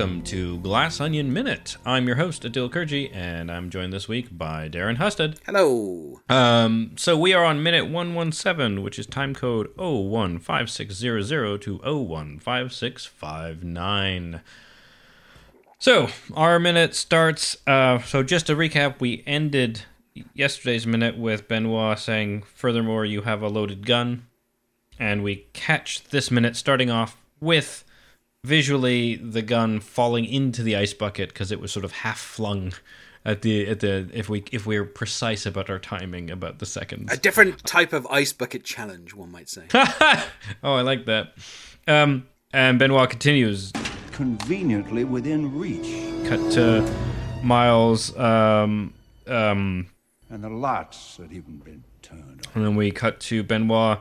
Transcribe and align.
welcome 0.00 0.22
to 0.22 0.58
Glass 0.60 0.98
Onion 0.98 1.30
Minute. 1.30 1.76
I'm 1.84 2.06
your 2.06 2.16
host, 2.16 2.42
Aadil 2.44 2.70
Kurji, 2.70 3.14
and 3.14 3.52
I'm 3.52 3.68
joined 3.68 3.92
this 3.92 4.08
week 4.08 4.28
by 4.30 4.66
Darren 4.66 4.96
Husted. 4.96 5.38
Hello. 5.44 6.22
Um, 6.26 6.92
so 6.96 7.18
we 7.18 7.34
are 7.34 7.44
on 7.44 7.62
minute 7.62 7.84
117, 7.84 8.82
which 8.82 8.98
is 8.98 9.04
time 9.04 9.34
code 9.34 9.68
015600 9.76 11.60
to 11.60 11.78
015659. 11.80 14.40
So 15.78 16.08
our 16.34 16.58
minute 16.58 16.94
starts. 16.94 17.58
Uh, 17.66 18.00
so 18.00 18.22
just 18.22 18.46
to 18.46 18.56
recap, 18.56 19.00
we 19.00 19.22
ended 19.26 19.82
yesterday's 20.32 20.86
minute 20.86 21.18
with 21.18 21.46
Benoit 21.46 21.98
saying, 21.98 22.44
"Furthermore, 22.54 23.04
you 23.04 23.20
have 23.20 23.42
a 23.42 23.48
loaded 23.48 23.84
gun," 23.84 24.24
and 24.98 25.22
we 25.22 25.44
catch 25.52 26.04
this 26.04 26.30
minute 26.30 26.56
starting 26.56 26.88
off 26.88 27.18
with 27.38 27.84
visually 28.44 29.16
the 29.16 29.42
gun 29.42 29.80
falling 29.80 30.24
into 30.24 30.62
the 30.62 30.76
ice 30.76 30.94
bucket 30.94 31.28
because 31.30 31.52
it 31.52 31.60
was 31.60 31.72
sort 31.72 31.84
of 31.84 31.92
half 31.92 32.18
flung 32.18 32.72
at 33.24 33.42
the 33.42 33.66
at 33.66 33.80
the 33.80 34.08
if 34.12 34.28
we 34.28 34.42
if 34.50 34.66
we're 34.66 34.84
precise 34.84 35.44
about 35.44 35.68
our 35.68 35.78
timing 35.78 36.30
about 36.30 36.58
the 36.58 36.66
seconds. 36.66 37.12
A 37.12 37.16
different 37.16 37.64
type 37.64 37.92
of 37.92 38.06
ice 38.06 38.32
bucket 38.32 38.64
challenge, 38.64 39.14
one 39.14 39.30
might 39.30 39.48
say. 39.48 39.64
oh, 39.74 40.74
I 40.74 40.82
like 40.82 41.06
that. 41.06 41.34
Um, 41.86 42.26
and 42.52 42.78
Benoit 42.78 43.10
continues. 43.10 43.72
Conveniently 44.12 45.04
within 45.04 45.58
reach. 45.58 46.28
Cut 46.28 46.52
to 46.52 46.82
Miles. 47.42 48.16
Um, 48.16 48.94
um, 49.26 49.86
and 50.30 50.44
the 50.44 50.48
lights 50.48 51.18
had 51.18 51.32
even 51.32 51.58
been 51.58 51.84
turned 52.02 52.22
on. 52.22 52.40
And 52.54 52.64
then 52.64 52.76
we 52.76 52.90
cut 52.90 53.20
to 53.20 53.42
Benoit 53.42 53.98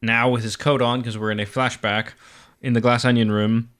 now 0.00 0.28
with 0.28 0.42
his 0.42 0.56
coat 0.56 0.82
on 0.82 1.00
because 1.00 1.16
we're 1.16 1.30
in 1.30 1.40
a 1.40 1.46
flashback 1.46 2.10
in 2.62 2.72
the 2.72 2.80
glass 2.80 3.04
onion 3.04 3.30
room 3.30 3.70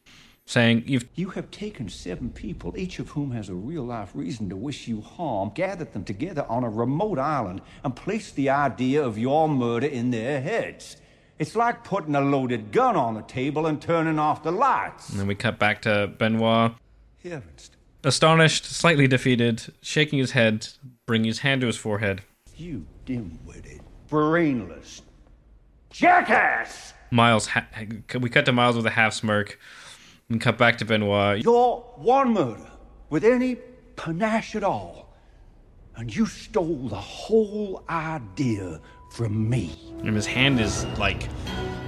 saying 0.44 0.82
you've 0.86 1.08
you 1.14 1.30
have 1.30 1.50
taken 1.50 1.88
seven 1.88 2.28
people 2.28 2.76
each 2.76 2.98
of 2.98 3.10
whom 3.10 3.30
has 3.30 3.48
a 3.48 3.54
real 3.54 3.84
life 3.84 4.10
reason 4.14 4.48
to 4.48 4.56
wish 4.56 4.88
you 4.88 5.00
harm 5.00 5.50
gathered 5.54 5.92
them 5.92 6.04
together 6.04 6.44
on 6.48 6.64
a 6.64 6.68
remote 6.68 7.18
island 7.18 7.60
and 7.84 7.94
placed 7.94 8.34
the 8.34 8.50
idea 8.50 9.02
of 9.02 9.16
your 9.16 9.48
murder 9.48 9.86
in 9.86 10.10
their 10.10 10.40
heads. 10.40 10.96
It's 11.38 11.56
like 11.56 11.84
putting 11.84 12.14
a 12.14 12.20
loaded 12.20 12.72
gun 12.72 12.96
on 12.96 13.14
the 13.14 13.22
table 13.22 13.66
and 13.66 13.80
turning 13.80 14.18
off 14.18 14.42
the 14.42 14.52
lights. 14.52 15.08
And 15.08 15.18
then 15.18 15.26
we 15.26 15.34
cut 15.34 15.58
back 15.58 15.82
to 15.82 16.12
benoit. 16.18 16.72
Heavens. 17.22 17.70
astonished 18.02 18.64
slightly 18.64 19.06
defeated 19.06 19.72
shaking 19.80 20.18
his 20.18 20.32
head 20.32 20.68
bringing 21.06 21.28
his 21.28 21.38
hand 21.38 21.60
to 21.60 21.68
his 21.68 21.76
forehead. 21.76 22.22
You 22.56 22.84
dim-witted 23.04 23.80
brainless 24.08 25.02
jackass 25.90 26.94
Miles, 27.12 27.46
ha- 27.46 27.66
we 28.18 28.30
cut 28.30 28.46
to 28.46 28.52
Miles 28.52 28.74
with 28.74 28.86
a 28.86 28.90
half 28.90 29.12
smirk, 29.12 29.58
and 30.30 30.40
cut 30.40 30.56
back 30.56 30.78
to 30.78 30.84
Benoit. 30.84 31.44
You're 31.44 31.76
one 31.96 32.32
murder 32.32 32.70
with 33.10 33.22
any 33.24 33.56
panache 33.96 34.56
at 34.56 34.64
all, 34.64 35.14
and 35.94 36.14
you 36.14 36.24
stole 36.24 36.88
the 36.88 36.96
whole 36.96 37.84
idea 37.90 38.80
from 39.12 39.48
me. 39.50 39.78
And 40.02 40.16
his 40.16 40.24
hand 40.26 40.58
is 40.58 40.86
like, 40.96 41.28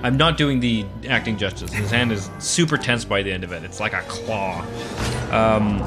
I'm 0.02 0.18
not 0.18 0.36
doing 0.36 0.60
the 0.60 0.84
acting 1.08 1.38
justice. 1.38 1.72
His 1.72 1.90
hand 1.90 2.12
is 2.12 2.28
super 2.38 2.76
tense 2.76 3.06
by 3.06 3.22
the 3.22 3.32
end 3.32 3.44
of 3.44 3.52
it. 3.52 3.64
It's 3.64 3.80
like 3.80 3.94
a 3.94 4.02
claw. 4.02 4.60
Um, 5.30 5.78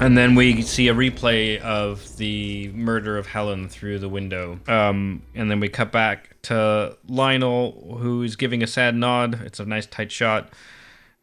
and 0.00 0.16
then 0.16 0.34
we 0.34 0.62
see 0.62 0.88
a 0.88 0.94
replay 0.94 1.60
of 1.60 2.16
the 2.16 2.68
murder 2.68 3.18
of 3.18 3.26
Helen 3.26 3.68
through 3.68 3.98
the 3.98 4.08
window. 4.08 4.60
Um, 4.68 5.22
and 5.34 5.50
then 5.50 5.60
we 5.60 5.68
cut 5.68 5.90
back 5.90 6.40
to 6.42 6.96
Lionel, 7.08 7.98
who 8.00 8.22
is 8.22 8.36
giving 8.36 8.62
a 8.62 8.66
sad 8.66 8.94
nod. 8.94 9.40
It's 9.44 9.60
a 9.60 9.64
nice 9.64 9.86
tight 9.86 10.12
shot. 10.12 10.52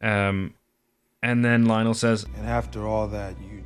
Um, 0.02 0.54
and 1.22 1.44
then 1.44 1.64
Lionel 1.64 1.94
says, 1.94 2.26
"And 2.36 2.46
after 2.46 2.86
all 2.86 3.08
that, 3.08 3.34
you 3.40 3.64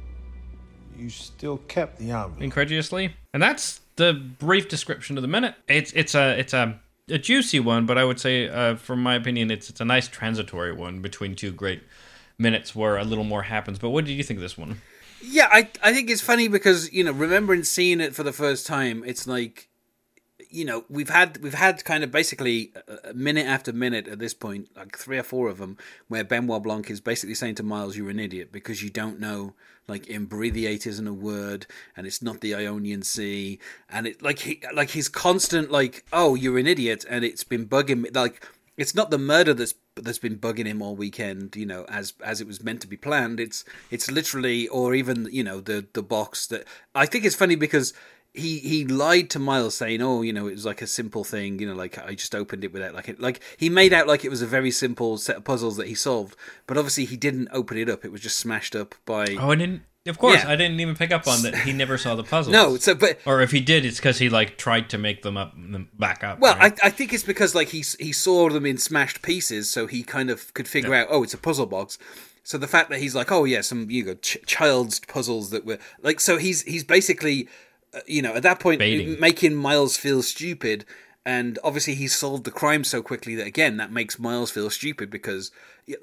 you 0.97 1.11
still 1.11 1.59
kept 1.59 1.99
the 1.99 2.13
envelope." 2.13 2.41
Incredulously, 2.41 3.15
and 3.35 3.43
that's 3.43 3.81
the 3.97 4.15
brief 4.15 4.69
description 4.69 5.19
of 5.19 5.23
the 5.23 5.29
minute. 5.29 5.55
It's 5.69 5.93
it's 5.93 6.15
a 6.15 6.39
it's 6.39 6.55
a 6.55 6.81
a 7.09 7.19
juicy 7.19 7.59
one, 7.59 7.87
but 7.87 7.99
I 7.99 8.05
would 8.05 8.21
say, 8.21 8.49
uh, 8.49 8.77
from 8.77 9.03
my 9.03 9.17
opinion, 9.17 9.51
it's 9.51 9.69
it's 9.69 9.81
a 9.81 9.85
nice 9.85 10.07
transitory 10.07 10.73
one 10.73 11.01
between 11.03 11.35
two 11.35 11.51
great 11.51 11.83
minutes 12.39 12.75
where 12.75 12.97
a 12.97 13.05
little 13.05 13.25
more 13.25 13.43
happens. 13.43 13.79
But 13.79 13.91
what 13.91 14.05
did 14.05 14.13
you 14.13 14.23
think 14.23 14.39
of 14.39 14.43
this 14.43 14.57
one? 14.57 14.81
Yeah, 15.23 15.49
I 15.51 15.69
I 15.83 15.93
think 15.93 16.11
it's 16.11 16.21
funny 16.21 16.49
because 16.49 16.93
you 16.93 17.05
know 17.05 17.13
remembering 17.13 17.65
seeing 17.65 18.01
it 18.01 18.15
for 18.15 18.23
the 18.23 18.33
first 18.33 18.67
time, 18.67 19.03
it's 19.07 19.27
like 19.27 19.69
you 20.49 20.65
know 20.65 20.85
we've 20.89 21.11
had 21.11 21.39
we've 21.39 21.55
had 21.55 21.85
kind 21.85 22.03
of 22.03 22.11
basically 22.11 22.73
a 23.05 23.15
minute 23.15 23.47
after 23.47 23.73
minute 23.73 24.09
at 24.09 24.19
this 24.19 24.35
point, 24.35 24.69
like 24.77 24.97
three 24.97 25.19
or 25.19 25.23
four 25.23 25.49
of 25.49 25.59
them, 25.59 25.77
where 26.09 26.25
Benoit 26.25 26.63
Blanc 26.63 26.91
is 26.91 27.01
basically 27.01 27.35
saying 27.35 27.57
to 27.57 27.63
Miles, 27.63 27.97
"You're 27.97 28.11
an 28.11 28.19
idiot 28.21 28.51
because 28.51 28.83
you 28.83 28.91
don't 28.91 29.21
know 29.21 29.55
like 29.89 30.07
imbrithiate 30.07 30.87
isn't 30.87 31.07
a 31.07 31.13
word 31.13 31.67
and 31.97 32.07
it's 32.07 32.23
not 32.23 32.41
the 32.43 32.55
Ionian 32.55 33.03
Sea 33.03 33.59
and 33.89 34.07
it 34.07 34.23
like 34.23 34.39
he 34.41 34.63
like 34.73 34.91
he's 34.91 35.09
constant 35.09 35.69
like 35.71 36.05
oh 36.13 36.37
you're 36.37 36.59
an 36.59 36.67
idiot 36.69 37.05
and 37.11 37.25
it's 37.25 37.45
been 37.45 37.67
bugging 37.67 38.03
me 38.03 38.11
like." 38.11 38.47
It's 38.81 38.95
not 38.95 39.11
the 39.11 39.19
murder 39.19 39.53
that's 39.53 39.75
that's 39.97 40.19
been 40.19 40.39
bugging 40.39 40.67
him 40.67 40.81
all 40.81 40.97
weekend, 40.97 41.55
you 41.55 41.67
know, 41.67 41.85
as 41.89 42.15
as 42.25 42.41
it 42.41 42.47
was 42.47 42.63
meant 42.63 42.81
to 42.83 42.89
be 42.89 42.97
planned. 42.97 43.39
It's 43.39 43.65
it's 43.91 44.11
literally, 44.11 44.69
or 44.69 44.95
even 44.95 45.29
you 45.31 45.45
know, 45.45 45.61
the 45.61 45.87
the 45.93 46.03
box 46.03 46.47
that 46.49 46.65
I 46.95 47.07
think 47.07 47.25
it's 47.25 47.37
funny 47.37 47.57
because 47.57 47.93
he 48.33 48.59
he 48.59 48.85
lied 48.85 49.29
to 49.31 49.39
Miles 49.39 49.77
saying, 49.77 50.01
"Oh, 50.01 50.23
you 50.23 50.33
know, 50.33 50.47
it 50.47 50.53
was 50.53 50.65
like 50.65 50.83
a 50.83 50.87
simple 50.87 51.25
thing, 51.25 51.59
you 51.59 51.67
know, 51.67 51.75
like 51.75 51.99
I 51.99 52.15
just 52.15 52.35
opened 52.35 52.65
it 52.65 52.73
without 52.73 52.95
like 52.95 53.09
it 53.09 53.21
like 53.21 53.41
he 53.57 53.69
made 53.69 53.93
out 53.93 54.07
like 54.07 54.25
it 54.25 54.31
was 54.31 54.43
a 54.43 54.47
very 54.47 54.71
simple 54.71 55.19
set 55.19 55.37
of 55.37 55.45
puzzles 55.45 55.77
that 55.77 55.89
he 55.89 55.95
solved, 55.95 56.37
but 56.67 56.79
obviously 56.79 57.05
he 57.05 57.17
didn't 57.17 57.49
open 57.53 57.77
it 57.77 57.89
up. 57.89 58.05
It 58.05 58.13
was 58.13 58.21
just 58.21 58.39
smashed 58.39 58.77
up 58.77 58.95
by 59.05 59.37
Oh, 59.39 59.51
I 59.51 59.57
didn't 59.57 59.83
of 60.07 60.19
course, 60.19 60.43
yeah. 60.43 60.51
I 60.51 60.57
didn't 60.57 60.81
even 60.81 60.97
pick 60.97 61.13
up 61.13 61.29
on 61.29 61.43
that. 61.43 61.55
He 61.55 61.73
never 61.75 61.99
saw 61.99 62.15
the 62.15 62.25
puzzles. 62.25 62.53
no, 62.53 62.77
so 62.79 62.95
but 62.95 63.19
or 63.27 63.43
if 63.43 63.51
he 63.51 63.61
did, 63.61 63.85
it's 63.85 63.99
because 63.99 64.19
he 64.19 64.31
like 64.31 64.57
tried 64.57 64.89
to 64.91 64.99
make 64.99 65.23
them 65.23 65.37
up 65.37 65.53
them 65.55 65.91
back 65.99 66.25
up. 66.25 66.39
Well, 66.39 66.57
right? 66.57 66.79
I, 66.83 66.87
I 66.87 66.91
think 66.91 67.13
it's 67.13 67.23
because 67.23 67.55
like 67.55 67.69
he 67.69 67.85
he 67.99 68.13
saw 68.13 68.49
them 68.49 68.65
in 68.65 68.79
smashed 68.79 69.21
pieces, 69.21 69.69
so 69.69 69.87
he 69.87 70.03
kind 70.03 70.31
of 70.31 70.55
could 70.55 70.67
figure 70.67 70.95
yeah. 70.95 71.03
out. 71.03 71.09
Oh, 71.11 71.23
it's 71.23 71.35
a 71.35 71.39
puzzle 71.39 71.67
box. 71.67 71.99
So 72.43 72.57
the 72.57 72.67
fact 72.67 72.89
that 72.91 73.01
he's 73.01 73.15
like, 73.15 73.31
oh 73.31 73.45
yeah, 73.45 73.61
some 73.61 73.91
you 73.91 74.03
go 74.03 74.15
ch- 74.15 74.39
child's 74.47 75.01
puzzles 75.01 75.51
that 75.51 75.67
were 75.67 75.79
like, 76.03 76.19
so 76.19 76.39
he's 76.39 76.63
he's 76.63 76.83
basically, 76.83 77.49
uh, 77.93 78.01
you 78.07 78.23
know, 78.23 78.35
at 78.35 78.43
that 78.43 78.59
point 78.59 78.79
Baiting. 78.79 79.21
making 79.21 79.55
Miles 79.55 79.99
feel 79.99 80.23
stupid 80.23 80.87
and 81.31 81.61
obviously 81.63 81.95
he 81.95 82.09
solved 82.09 82.43
the 82.43 82.51
crime 82.51 82.83
so 82.83 83.03
quickly 83.03 83.37
that 83.37 83.47
again 83.47 83.77
that 83.77 83.93
makes 83.93 84.19
Miles 84.19 84.51
feel 84.51 84.69
stupid 84.69 85.11
because 85.11 85.53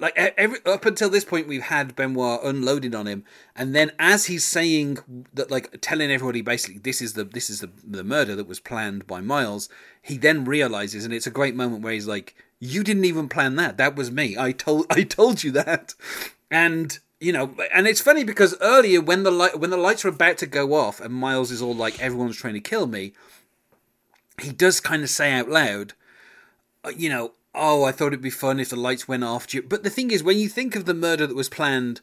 like 0.00 0.14
every, 0.16 0.58
up 0.64 0.86
until 0.86 1.10
this 1.10 1.26
point 1.26 1.46
we've 1.46 1.64
had 1.64 1.94
Benoit 1.94 2.40
unloaded 2.42 2.94
on 2.94 3.06
him. 3.06 3.24
And 3.54 3.74
then 3.74 3.92
as 3.98 4.24
he's 4.24 4.46
saying 4.46 5.26
that 5.34 5.50
like 5.50 5.82
telling 5.82 6.10
everybody 6.10 6.40
basically 6.40 6.78
this 6.78 7.02
is 7.02 7.12
the 7.12 7.24
this 7.24 7.50
is 7.50 7.60
the 7.60 7.70
the 7.84 8.02
murder 8.02 8.34
that 8.36 8.48
was 8.48 8.58
planned 8.58 9.06
by 9.06 9.20
Miles 9.20 9.68
he 10.00 10.16
then 10.16 10.46
realizes 10.46 11.04
and 11.04 11.12
it's 11.12 11.26
a 11.26 11.38
great 11.38 11.54
moment 11.54 11.82
where 11.82 11.92
he's 11.92 12.08
like 12.08 12.34
you 12.58 12.82
didn't 12.82 13.04
even 13.04 13.28
plan 13.28 13.56
that. 13.56 13.76
That 13.76 13.96
was 13.96 14.10
me. 14.10 14.34
I 14.38 14.52
told 14.52 14.86
I 14.90 15.02
told 15.02 15.44
you 15.44 15.50
that. 15.52 15.94
And 16.50 16.98
you 17.20 17.34
know, 17.34 17.54
and 17.74 17.86
it's 17.86 18.00
funny 18.00 18.24
because 18.24 18.56
earlier 18.62 19.02
when 19.02 19.24
the 19.24 19.30
light 19.30 19.60
when 19.60 19.68
the 19.68 19.76
lights 19.76 20.06
are 20.06 20.08
about 20.08 20.38
to 20.38 20.46
go 20.46 20.72
off 20.72 21.00
and 21.02 21.12
Miles 21.12 21.50
is 21.50 21.60
all 21.60 21.74
like 21.74 22.00
everyone's 22.00 22.36
trying 22.38 22.54
to 22.54 22.60
kill 22.60 22.86
me, 22.86 23.12
he 24.40 24.52
does 24.52 24.80
kind 24.80 25.02
of 25.02 25.10
say 25.10 25.32
out 25.32 25.48
loud, 25.48 25.94
uh, 26.84 26.90
you 26.96 27.08
know, 27.08 27.32
oh, 27.54 27.84
I 27.84 27.92
thought 27.92 28.08
it'd 28.08 28.20
be 28.20 28.30
fun 28.30 28.60
if 28.60 28.70
the 28.70 28.76
lights 28.76 29.08
went 29.08 29.24
off. 29.24 29.46
But 29.68 29.82
the 29.82 29.90
thing 29.90 30.10
is, 30.10 30.22
when 30.22 30.38
you 30.38 30.48
think 30.48 30.76
of 30.76 30.84
the 30.84 30.94
murder 30.94 31.26
that 31.26 31.36
was 31.36 31.48
planned, 31.48 32.00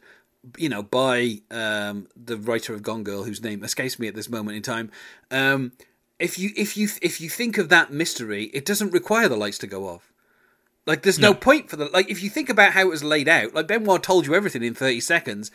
you 0.56 0.68
know, 0.68 0.82
by 0.82 1.40
um, 1.50 2.08
the 2.14 2.36
writer 2.36 2.74
of 2.74 2.82
Gone 2.82 3.02
Girl, 3.02 3.24
whose 3.24 3.42
name 3.42 3.64
escapes 3.64 3.98
me 3.98 4.08
at 4.08 4.14
this 4.14 4.28
moment 4.28 4.56
in 4.56 4.62
time, 4.62 4.90
um, 5.30 5.72
if 6.18 6.38
you 6.38 6.50
if 6.56 6.76
you 6.76 6.88
if 7.02 7.20
you 7.20 7.28
think 7.28 7.58
of 7.58 7.68
that 7.68 7.92
mystery, 7.92 8.44
it 8.54 8.64
doesn't 8.64 8.92
require 8.92 9.28
the 9.28 9.36
lights 9.36 9.58
to 9.58 9.66
go 9.66 9.88
off. 9.88 10.12
Like, 10.86 11.02
there's 11.02 11.18
no, 11.18 11.32
no 11.32 11.34
point 11.34 11.68
for 11.68 11.76
the 11.76 11.86
like. 11.86 12.08
If 12.08 12.22
you 12.22 12.30
think 12.30 12.48
about 12.48 12.72
how 12.72 12.82
it 12.82 12.88
was 12.88 13.02
laid 13.02 13.28
out, 13.28 13.54
like 13.54 13.66
Benoit 13.66 14.02
told 14.02 14.26
you 14.26 14.34
everything 14.34 14.62
in 14.62 14.74
thirty 14.74 15.00
seconds. 15.00 15.50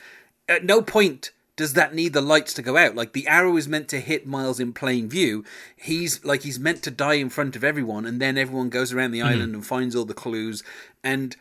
At 0.49 0.65
no 0.65 0.81
point 0.81 1.31
does 1.55 1.73
that 1.73 1.93
need 1.93 2.13
the 2.13 2.21
lights 2.21 2.53
to 2.55 2.61
go 2.61 2.77
out? 2.77 2.95
Like 2.95 3.13
the 3.13 3.27
arrow 3.27 3.57
is 3.57 3.67
meant 3.67 3.87
to 3.89 3.99
hit 3.99 4.25
Miles 4.25 4.59
in 4.59 4.73
plain 4.73 5.09
view. 5.09 5.43
He's 5.75 6.23
like 6.23 6.43
he's 6.43 6.59
meant 6.59 6.83
to 6.83 6.91
die 6.91 7.15
in 7.15 7.29
front 7.29 7.55
of 7.55 7.63
everyone, 7.63 8.05
and 8.05 8.21
then 8.21 8.37
everyone 8.37 8.69
goes 8.69 8.93
around 8.93 9.11
the 9.11 9.19
mm-hmm. 9.19 9.27
island 9.27 9.55
and 9.55 9.65
finds 9.65 9.95
all 9.95 10.05
the 10.05 10.13
clues. 10.13 10.63
And 11.03 11.35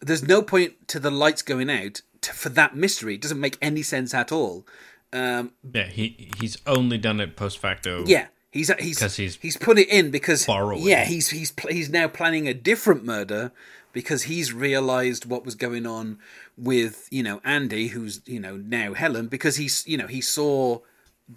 there's 0.00 0.26
no 0.26 0.42
point 0.42 0.88
to 0.88 0.98
the 0.98 1.10
lights 1.10 1.42
going 1.42 1.70
out 1.70 2.02
to, 2.22 2.32
for 2.32 2.48
that 2.50 2.74
mystery. 2.74 3.14
It 3.14 3.22
doesn't 3.22 3.40
make 3.40 3.58
any 3.62 3.82
sense 3.82 4.12
at 4.14 4.32
all. 4.32 4.66
Um, 5.12 5.52
yeah, 5.72 5.86
he 5.86 6.30
he's 6.40 6.56
only 6.66 6.98
done 6.98 7.20
it 7.20 7.36
post 7.36 7.58
facto. 7.58 8.04
Yeah, 8.06 8.26
he's 8.50 8.70
he's 8.78 9.16
he's 9.16 9.36
he's 9.36 9.56
put 9.56 9.78
it 9.78 9.88
in 9.88 10.10
because 10.10 10.46
yeah 10.78 11.04
he's 11.04 11.30
he's 11.30 11.52
he's 11.68 11.90
now 11.90 12.08
planning 12.08 12.48
a 12.48 12.54
different 12.54 13.04
murder 13.04 13.52
because 13.92 14.24
he's 14.24 14.52
realized 14.52 15.26
what 15.26 15.44
was 15.44 15.54
going 15.54 15.86
on 15.86 16.18
with 16.62 17.08
you 17.10 17.22
know 17.22 17.40
Andy, 17.44 17.88
who's 17.88 18.20
you 18.24 18.40
know 18.40 18.56
now 18.56 18.94
Helen, 18.94 19.26
because 19.26 19.56
he's 19.56 19.86
you 19.86 19.96
know 19.96 20.06
he 20.06 20.20
saw 20.20 20.78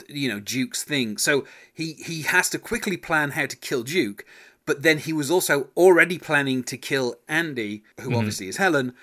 you 0.08 0.30
know 0.30 0.40
Duke's 0.40 0.84
thing, 0.84 1.18
so 1.18 1.46
he 1.74 1.94
he 1.94 2.22
has 2.24 2.50
to 2.52 2.60
quickly 2.60 2.96
plan 2.96 3.32
how 3.32 3.48
to 3.48 3.56
kill 3.56 3.84
Duke, 3.84 4.24
but 4.66 4.84
then 4.84 5.00
he 5.00 5.12
was 5.12 5.32
also 5.32 5.70
already 5.76 6.20
planning 6.20 6.64
to 6.66 6.78
kill 6.78 7.16
Andy, 7.28 7.84
who 8.00 8.10
mm-hmm. 8.10 8.18
obviously 8.18 8.48
is 8.48 8.58
Helen. 8.58 8.94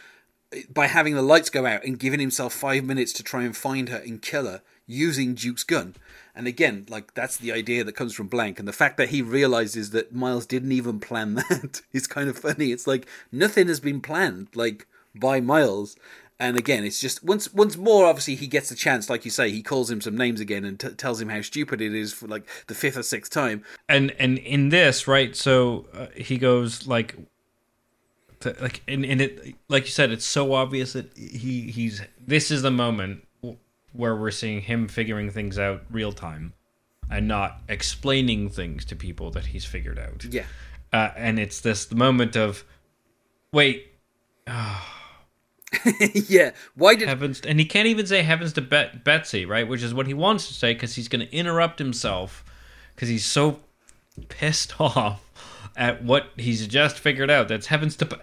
by 0.73 0.87
having 0.87 1.15
the 1.15 1.23
lights 1.23 1.51
go 1.51 1.67
out 1.67 1.85
and 1.85 1.99
giving 1.99 2.21
himself 2.21 2.53
five 2.53 2.85
minutes 2.85 3.13
to 3.15 3.23
try 3.23 3.43
and 3.43 3.57
find 3.57 3.89
her 3.89 3.97
and 3.97 4.23
kill 4.23 4.45
her 4.45 4.63
using 4.87 5.35
Duke's 5.35 5.65
gun. 5.65 5.97
And 6.35 6.47
again, 6.47 6.87
like 6.89 7.15
that's 7.15 7.37
the 7.37 7.53
idea 7.53 7.85
that 7.85 7.97
comes 7.97 8.15
from 8.15 8.29
Blanc, 8.29 8.59
and 8.59 8.69
the 8.69 8.73
fact 8.73 8.97
that 8.97 9.09
he 9.09 9.23
realizes 9.23 9.91
that 9.91 10.15
Miles 10.15 10.47
didn't 10.47 10.73
even 10.73 11.01
plan 11.01 11.35
that 11.49 11.83
is 11.93 12.07
kind 12.07 12.29
of 12.29 12.39
funny. 12.39 12.71
It's 12.71 12.87
like 12.87 13.07
nothing 13.33 13.67
has 13.69 13.81
been 13.81 14.01
planned, 14.01 14.49
like 14.55 14.87
by 15.15 15.41
Miles. 15.41 15.97
And 16.41 16.59
again, 16.59 16.85
it's 16.85 17.01
just 17.01 17.23
once 17.23 17.53
once 17.55 17.77
more. 17.77 18.07
Obviously, 18.07 18.35
he 18.35 18.49
gets 18.49 18.71
a 18.73 18.75
chance, 18.75 19.09
like 19.09 19.25
you 19.25 19.31
say. 19.31 19.51
He 19.51 19.63
calls 19.63 19.89
him 19.91 20.01
some 20.01 20.17
names 20.17 20.41
again 20.41 20.65
and 20.65 20.79
t- 20.79 20.89
tells 20.91 21.21
him 21.21 21.29
how 21.29 21.41
stupid 21.41 21.81
it 21.81 21.95
is 21.95 22.13
for 22.13 22.27
like 22.27 22.49
the 22.67 22.75
fifth 22.75 22.97
or 22.97 23.05
sixth 23.05 23.31
time. 23.31 23.63
and 23.89 24.11
and 24.19 24.39
in 24.39 24.71
this 24.71 25.07
right 25.07 25.37
so 25.37 25.87
uh, 25.95 26.07
he 26.17 26.39
goes 26.39 26.89
like 26.89 27.17
to, 28.41 28.57
like 28.61 28.83
and, 28.89 29.05
and 29.05 29.21
it 29.21 29.55
like 29.69 29.85
you 29.85 29.91
said 29.91 30.11
it's 30.11 30.25
so 30.25 30.53
obvious 30.53 30.95
that 30.95 31.17
he 31.17 31.71
he's 31.71 32.03
this 32.19 32.51
is 32.51 32.63
the 32.63 32.71
moment 32.73 33.25
where 33.93 34.17
we're 34.17 34.31
seeing 34.33 34.63
him 34.63 34.89
figuring 34.89 35.31
things 35.31 35.59
out 35.59 35.83
real 35.91 36.13
time 36.13 36.53
and 37.11 37.29
not 37.29 37.61
explaining 37.69 38.49
things 38.49 38.85
to 38.87 38.97
people 38.97 39.31
that 39.31 39.47
he's 39.47 39.65
figured 39.65 39.99
out 39.99 40.25
Yeah, 40.29 40.45
uh, 40.93 41.11
and 41.17 41.39
it's 41.39 41.61
this 41.61 41.93
moment 41.93 42.37
of 42.37 42.65
wait 43.53 43.93
yeah. 46.29 46.53
Why 46.75 46.95
did 46.95 47.09
heavens 47.09 47.41
and 47.41 47.59
he 47.59 47.65
can't 47.65 47.87
even 47.87 48.07
say 48.07 48.23
heavens 48.23 48.53
to 48.55 48.61
Bet- 48.61 49.05
betsy 49.05 49.45
right? 49.47 49.67
Which 49.67 49.83
is 49.83 49.95
what 49.95 50.07
he 50.07 50.15
wants 50.15 50.49
to 50.49 50.55
say 50.55 50.75
because 50.75 50.95
he's 50.95 51.09
going 51.09 51.27
to 51.27 51.35
interrupt 51.35 51.79
himself 51.79 52.45
because 52.95 53.09
he's 53.09 53.25
so 53.25 53.61
pissed 54.29 54.75
off 54.81 55.23
at 55.77 56.05
what 56.05 56.27
he's 56.37 56.67
just 56.67 56.99
figured 56.99 57.31
out. 57.31 57.49
That's 57.49 57.67
heavens 57.67 57.97
to 57.97 58.07
Be- 58.07 58.17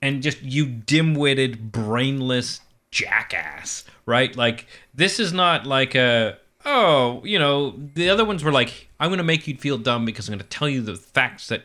and 0.00 0.22
just 0.22 0.42
you 0.42 0.66
dim-witted 0.66 1.72
brainless 1.72 2.60
jackass 2.90 3.84
right? 4.06 4.34
Like 4.36 4.66
this 4.94 5.18
is 5.20 5.32
not 5.32 5.66
like 5.66 5.94
a 5.94 6.38
oh 6.64 7.22
you 7.24 7.38
know 7.38 7.74
the 7.94 8.08
other 8.10 8.24
ones 8.24 8.42
were 8.42 8.50
like 8.50 8.88
i'm 8.98 9.08
going 9.08 9.18
to 9.18 9.24
make 9.24 9.46
you 9.46 9.56
feel 9.56 9.78
dumb 9.78 10.04
because 10.04 10.28
i'm 10.28 10.32
going 10.32 10.40
to 10.40 10.48
tell 10.48 10.68
you 10.68 10.82
the 10.82 10.96
facts 10.96 11.46
that 11.46 11.62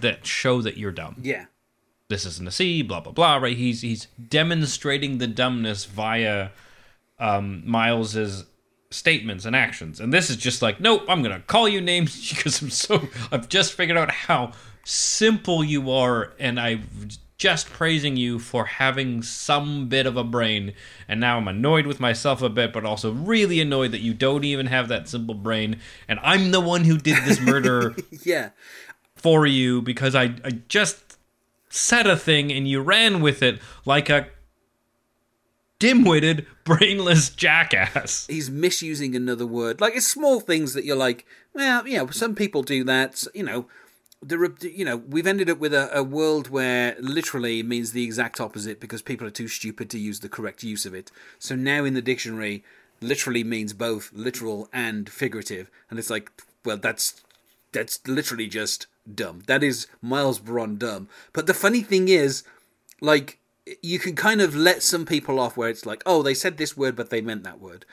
that 0.00 0.26
show 0.26 0.60
that 0.62 0.76
you're 0.76 0.92
dumb. 0.92 1.16
Yeah 1.22 1.46
this 2.08 2.24
isn't 2.24 2.46
a 2.46 2.50
C, 2.50 2.82
blah 2.82 3.00
blah 3.00 3.12
blah. 3.12 3.36
Right? 3.36 3.56
He's 3.56 3.82
he's 3.82 4.06
demonstrating 4.28 5.18
the 5.18 5.26
dumbness 5.26 5.84
via 5.84 6.50
um, 7.18 7.62
Miles's 7.66 8.44
statements 8.90 9.44
and 9.44 9.56
actions, 9.56 10.00
and 10.00 10.12
this 10.12 10.30
is 10.30 10.36
just 10.36 10.62
like, 10.62 10.80
nope, 10.80 11.04
I'm 11.08 11.22
gonna 11.22 11.40
call 11.40 11.68
you 11.68 11.80
names 11.80 12.30
because 12.34 12.62
I'm 12.62 12.70
so 12.70 13.08
I've 13.32 13.48
just 13.48 13.72
figured 13.72 13.98
out 13.98 14.10
how 14.10 14.52
simple 14.84 15.64
you 15.64 15.90
are, 15.90 16.32
and 16.38 16.60
I'm 16.60 16.88
just 17.38 17.68
praising 17.68 18.16
you 18.16 18.38
for 18.38 18.64
having 18.64 19.20
some 19.22 19.88
bit 19.88 20.06
of 20.06 20.16
a 20.16 20.24
brain, 20.24 20.72
and 21.08 21.20
now 21.20 21.36
I'm 21.36 21.48
annoyed 21.48 21.86
with 21.86 22.00
myself 22.00 22.40
a 22.40 22.48
bit, 22.48 22.72
but 22.72 22.84
also 22.84 23.12
really 23.12 23.60
annoyed 23.60 23.92
that 23.92 24.00
you 24.00 24.14
don't 24.14 24.44
even 24.44 24.66
have 24.66 24.88
that 24.88 25.08
simple 25.08 25.34
brain, 25.34 25.80
and 26.08 26.20
I'm 26.22 26.52
the 26.52 26.60
one 26.60 26.84
who 26.84 26.98
did 26.98 27.24
this 27.24 27.40
murder 27.40 27.96
yeah 28.24 28.50
for 29.16 29.46
you 29.46 29.82
because 29.82 30.14
I, 30.14 30.34
I 30.44 30.50
just 30.68 31.05
said 31.68 32.06
a 32.06 32.16
thing 32.16 32.52
and 32.52 32.68
you 32.68 32.80
ran 32.80 33.20
with 33.20 33.42
it 33.42 33.60
like 33.84 34.08
a 34.08 34.28
dim-witted, 35.78 36.46
brainless 36.64 37.30
jackass. 37.30 38.26
he's 38.26 38.50
misusing 38.50 39.14
another 39.14 39.46
word. 39.46 39.80
Like 39.80 39.94
it's 39.96 40.06
small 40.06 40.40
things 40.40 40.74
that 40.74 40.84
you're 40.84 40.96
like, 40.96 41.26
well, 41.54 41.86
you 41.86 41.98
know, 41.98 42.10
some 42.10 42.34
people 42.34 42.62
do 42.62 42.84
that. 42.84 43.24
You 43.34 43.42
know, 43.42 43.66
the 44.22 44.72
you 44.74 44.84
know 44.84 44.96
we've 44.96 45.26
ended 45.26 45.50
up 45.50 45.58
with 45.58 45.74
a, 45.74 45.96
a 45.96 46.02
world 46.02 46.48
where 46.48 46.96
literally 47.00 47.62
means 47.62 47.92
the 47.92 48.04
exact 48.04 48.40
opposite 48.40 48.80
because 48.80 49.02
people 49.02 49.26
are 49.26 49.30
too 49.30 49.48
stupid 49.48 49.90
to 49.90 49.98
use 49.98 50.20
the 50.20 50.28
correct 50.28 50.62
use 50.62 50.86
of 50.86 50.94
it. 50.94 51.10
So 51.38 51.54
now 51.54 51.84
in 51.84 51.94
the 51.94 52.02
dictionary, 52.02 52.64
literally 53.00 53.44
means 53.44 53.72
both 53.72 54.10
literal 54.12 54.68
and 54.72 55.08
figurative, 55.08 55.70
and 55.90 55.98
it's 55.98 56.10
like, 56.10 56.30
well, 56.64 56.78
that's 56.78 57.22
that's 57.72 58.06
literally 58.08 58.48
just 58.48 58.86
dumb. 59.14 59.42
That 59.46 59.62
is 59.62 59.86
miles 60.02 60.38
beyond 60.38 60.78
dumb. 60.78 61.08
But 61.32 61.46
the 61.46 61.54
funny 61.54 61.82
thing 61.82 62.08
is, 62.08 62.42
like 63.00 63.38
you 63.82 63.98
can 63.98 64.14
kind 64.14 64.40
of 64.40 64.54
let 64.54 64.82
some 64.82 65.04
people 65.04 65.40
off 65.40 65.56
where 65.56 65.68
it's 65.68 65.86
like, 65.86 66.02
oh, 66.06 66.22
they 66.22 66.34
said 66.34 66.56
this 66.56 66.76
word, 66.76 66.96
but 66.96 67.10
they 67.10 67.20
meant 67.20 67.44
that 67.44 67.60
word. 67.60 67.84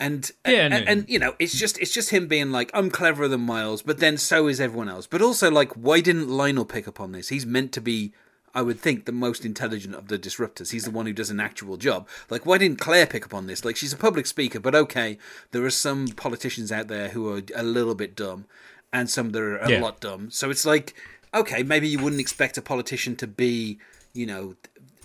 And 0.00 0.28
Yeah, 0.44 0.64
and, 0.64 0.72
no. 0.72 0.90
and, 0.90 1.08
you 1.08 1.18
know, 1.18 1.34
it's 1.38 1.56
just 1.56 1.78
it's 1.78 1.92
just 1.92 2.10
him 2.10 2.26
being 2.26 2.50
like, 2.50 2.70
I'm 2.74 2.90
cleverer 2.90 3.28
than 3.28 3.42
Miles, 3.42 3.82
but 3.82 3.98
then 3.98 4.16
so 4.16 4.48
is 4.48 4.60
everyone 4.60 4.88
else. 4.88 5.06
But 5.06 5.22
also, 5.22 5.50
like, 5.50 5.72
why 5.74 6.00
didn't 6.00 6.28
Lionel 6.28 6.64
pick 6.64 6.88
up 6.88 7.00
on 7.00 7.12
this? 7.12 7.28
He's 7.28 7.46
meant 7.46 7.70
to 7.72 7.80
be, 7.80 8.12
I 8.52 8.62
would 8.62 8.80
think, 8.80 9.04
the 9.04 9.12
most 9.12 9.44
intelligent 9.44 9.94
of 9.94 10.08
the 10.08 10.18
disruptors. 10.18 10.72
He's 10.72 10.86
the 10.86 10.90
one 10.90 11.06
who 11.06 11.12
does 11.12 11.30
an 11.30 11.38
actual 11.38 11.76
job. 11.76 12.08
Like, 12.30 12.44
why 12.44 12.58
didn't 12.58 12.80
Claire 12.80 13.06
pick 13.06 13.24
up 13.24 13.34
on 13.34 13.46
this? 13.46 13.64
Like, 13.64 13.76
she's 13.76 13.92
a 13.92 13.98
public 13.98 14.26
speaker, 14.26 14.58
but 14.58 14.74
okay, 14.74 15.18
there 15.52 15.64
are 15.64 15.70
some 15.70 16.08
politicians 16.08 16.72
out 16.72 16.88
there 16.88 17.10
who 17.10 17.32
are 17.32 17.42
a 17.54 17.62
little 17.62 17.94
bit 17.94 18.16
dumb, 18.16 18.46
and 18.92 19.08
some 19.10 19.30
that 19.30 19.40
are 19.42 19.56
a 19.58 19.70
Yeah. 19.70 19.80
lot 19.80 20.00
dumb. 20.00 20.30
So 20.30 20.50
it's 20.50 20.64
like, 20.66 20.94
okay, 21.34 21.62
maybe 21.62 21.88
you 21.88 21.98
wouldn't 21.98 22.20
expect 22.20 22.58
a 22.58 22.62
politician 22.62 23.16
to 23.16 23.26
be, 23.26 23.78
you 24.12 24.26
know, 24.26 24.54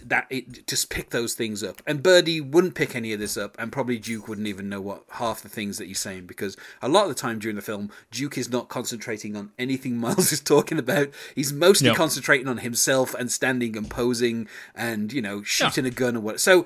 that 0.06 0.26
it, 0.30 0.66
just 0.68 0.90
pick 0.90 1.10
those 1.10 1.34
things 1.34 1.62
up. 1.64 1.82
And 1.86 2.02
Birdie 2.02 2.40
wouldn't 2.40 2.76
pick 2.76 2.96
any 2.96 3.12
of 3.12 3.20
this 3.20 3.36
up, 3.36 3.58
and 3.60 3.72
probably 3.74 3.98
Duke 3.98 4.28
wouldn't 4.30 4.48
even 4.48 4.70
know 4.70 4.80
what 4.80 5.04
half 5.12 5.42
the 5.42 5.50
things 5.50 5.78
that 5.80 5.88
he's 5.88 6.00
saying 6.00 6.28
because 6.28 6.56
a 6.82 6.88
lot 6.88 7.04
of 7.04 7.10
the 7.10 7.16
time 7.16 7.40
during 7.40 7.58
the 7.58 7.62
film, 7.62 7.92
Duke 8.12 8.38
is 8.38 8.50
not 8.50 8.70
concentrating 8.70 9.36
on 9.36 9.52
anything 9.60 9.98
Miles 10.00 10.32
is 10.32 10.40
talking 10.40 10.80
about. 10.80 11.10
He's 11.36 11.52
mostly 11.52 11.90
concentrating 11.94 12.48
on 12.48 12.60
himself 12.60 13.14
and 13.16 13.30
standing 13.32 13.76
and 13.76 13.90
posing 13.90 14.48
and 14.76 15.12
you 15.12 15.22
know 15.22 15.44
shooting 15.44 15.86
a 15.86 15.92
gun 15.92 16.16
or 16.16 16.22
what. 16.22 16.40
So 16.40 16.66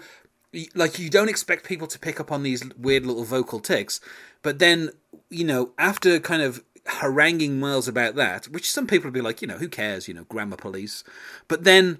like 0.75 0.99
you 0.99 1.09
don't 1.09 1.29
expect 1.29 1.65
people 1.65 1.87
to 1.87 1.97
pick 1.97 2.19
up 2.19 2.31
on 2.31 2.43
these 2.43 2.63
weird 2.77 3.05
little 3.07 3.23
vocal 3.23 3.59
ticks, 3.59 4.01
but 4.43 4.59
then 4.59 4.89
you 5.31 5.45
know 5.45 5.71
after 5.79 6.19
kind 6.19 6.43
of 6.43 6.63
haranguing 6.85 7.59
Miles 7.59 7.87
about 7.87 8.15
that, 8.15 8.45
which 8.45 8.71
some 8.71 8.87
people 8.87 9.07
would 9.07 9.13
be 9.13 9.21
like, 9.21 9.41
you 9.41 9.47
know, 9.47 9.57
who 9.57 9.67
cares, 9.67 10.07
you 10.07 10.13
know, 10.13 10.23
grammar 10.25 10.57
police, 10.57 11.03
but 11.47 11.63
then 11.63 11.99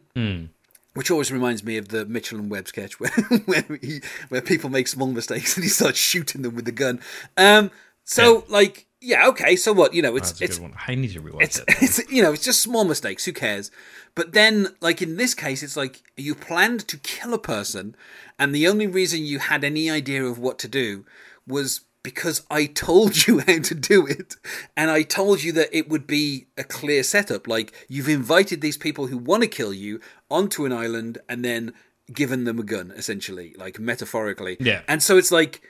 which 0.93 1.09
always 1.09 1.31
reminds 1.31 1.63
me 1.63 1.77
of 1.77 1.89
the 1.89 2.05
Mitchell 2.05 2.39
and 2.39 2.49
Webb 2.49 2.67
sketch 2.67 2.99
where 2.99 3.11
where, 3.45 3.63
he, 3.81 4.01
where 4.29 4.41
people 4.41 4.69
make 4.69 4.87
small 4.87 5.07
mistakes 5.07 5.55
and 5.55 5.63
he 5.63 5.69
starts 5.69 5.99
shooting 5.99 6.41
them 6.41 6.55
with 6.55 6.65
the 6.65 6.71
gun. 6.71 6.99
Um, 7.37 7.71
so 8.03 8.45
like, 8.49 8.87
yeah, 8.99 9.27
okay, 9.27 9.55
so 9.55 9.73
what? 9.73 9.93
You 9.93 10.01
know, 10.01 10.15
it's 10.15 10.41
it's. 10.41 10.59
I 10.87 10.95
need 10.95 11.13
to 11.13 11.21
rewatch 11.21 11.41
it's, 11.41 11.59
it. 11.59 11.65
it's 11.81 12.11
you 12.11 12.21
know 12.21 12.33
it's 12.33 12.43
just 12.43 12.61
small 12.61 12.83
mistakes 12.83 13.25
who 13.25 13.33
cares 13.33 13.71
but 14.15 14.33
then 14.33 14.67
like 14.81 15.01
in 15.01 15.17
this 15.17 15.33
case 15.33 15.63
it's 15.63 15.77
like 15.77 16.01
you 16.17 16.35
planned 16.35 16.87
to 16.87 16.97
kill 16.97 17.33
a 17.33 17.39
person 17.39 17.95
and 18.37 18.53
the 18.53 18.67
only 18.67 18.87
reason 18.87 19.25
you 19.25 19.39
had 19.39 19.63
any 19.63 19.89
idea 19.89 20.23
of 20.23 20.37
what 20.37 20.59
to 20.59 20.67
do 20.67 21.05
was 21.47 21.81
because 22.03 22.43
I 22.49 22.65
told 22.65 23.27
you 23.27 23.39
how 23.47 23.59
to 23.59 23.75
do 23.75 24.05
it 24.07 24.35
and 24.75 24.89
I 24.91 25.03
told 25.03 25.43
you 25.43 25.51
that 25.53 25.69
it 25.75 25.89
would 25.89 26.07
be 26.07 26.47
a 26.57 26.63
clear 26.63 27.03
setup 27.03 27.47
like 27.47 27.73
you've 27.87 28.09
invited 28.09 28.61
these 28.61 28.77
people 28.77 29.07
who 29.07 29.17
want 29.17 29.43
to 29.43 29.47
kill 29.47 29.73
you 29.73 29.99
onto 30.29 30.65
an 30.65 30.73
island 30.73 31.19
and 31.29 31.43
then 31.45 31.73
given 32.11 32.43
them 32.43 32.59
a 32.59 32.63
gun 32.63 32.91
essentially 32.95 33.53
like 33.57 33.79
metaphorically 33.79 34.57
Yeah. 34.59 34.81
and 34.87 35.01
so 35.03 35.17
it's 35.17 35.31
like 35.31 35.61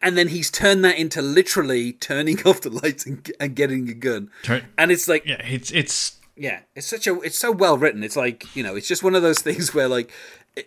and 0.00 0.16
then 0.16 0.28
he's 0.28 0.50
turned 0.50 0.84
that 0.84 0.96
into 0.98 1.20
literally 1.20 1.92
turning 1.92 2.40
off 2.46 2.60
the 2.62 2.70
lights 2.70 3.04
and, 3.06 3.30
and 3.40 3.54
getting 3.54 3.88
a 3.88 3.94
gun 3.94 4.30
Turn- 4.42 4.66
and 4.78 4.90
it's 4.90 5.08
like 5.08 5.26
Yeah, 5.26 5.44
it's 5.46 5.70
it's 5.70 6.16
yeah, 6.36 6.60
it's 6.74 6.86
such 6.86 7.06
a 7.06 7.20
it's 7.20 7.36
so 7.36 7.52
well 7.52 7.76
written. 7.76 8.02
It's 8.02 8.16
like 8.16 8.56
you 8.56 8.62
know, 8.62 8.74
it's 8.74 8.88
just 8.88 9.02
one 9.02 9.14
of 9.14 9.20
those 9.20 9.40
things 9.48 9.74
where 9.74 9.88
like 9.88 10.10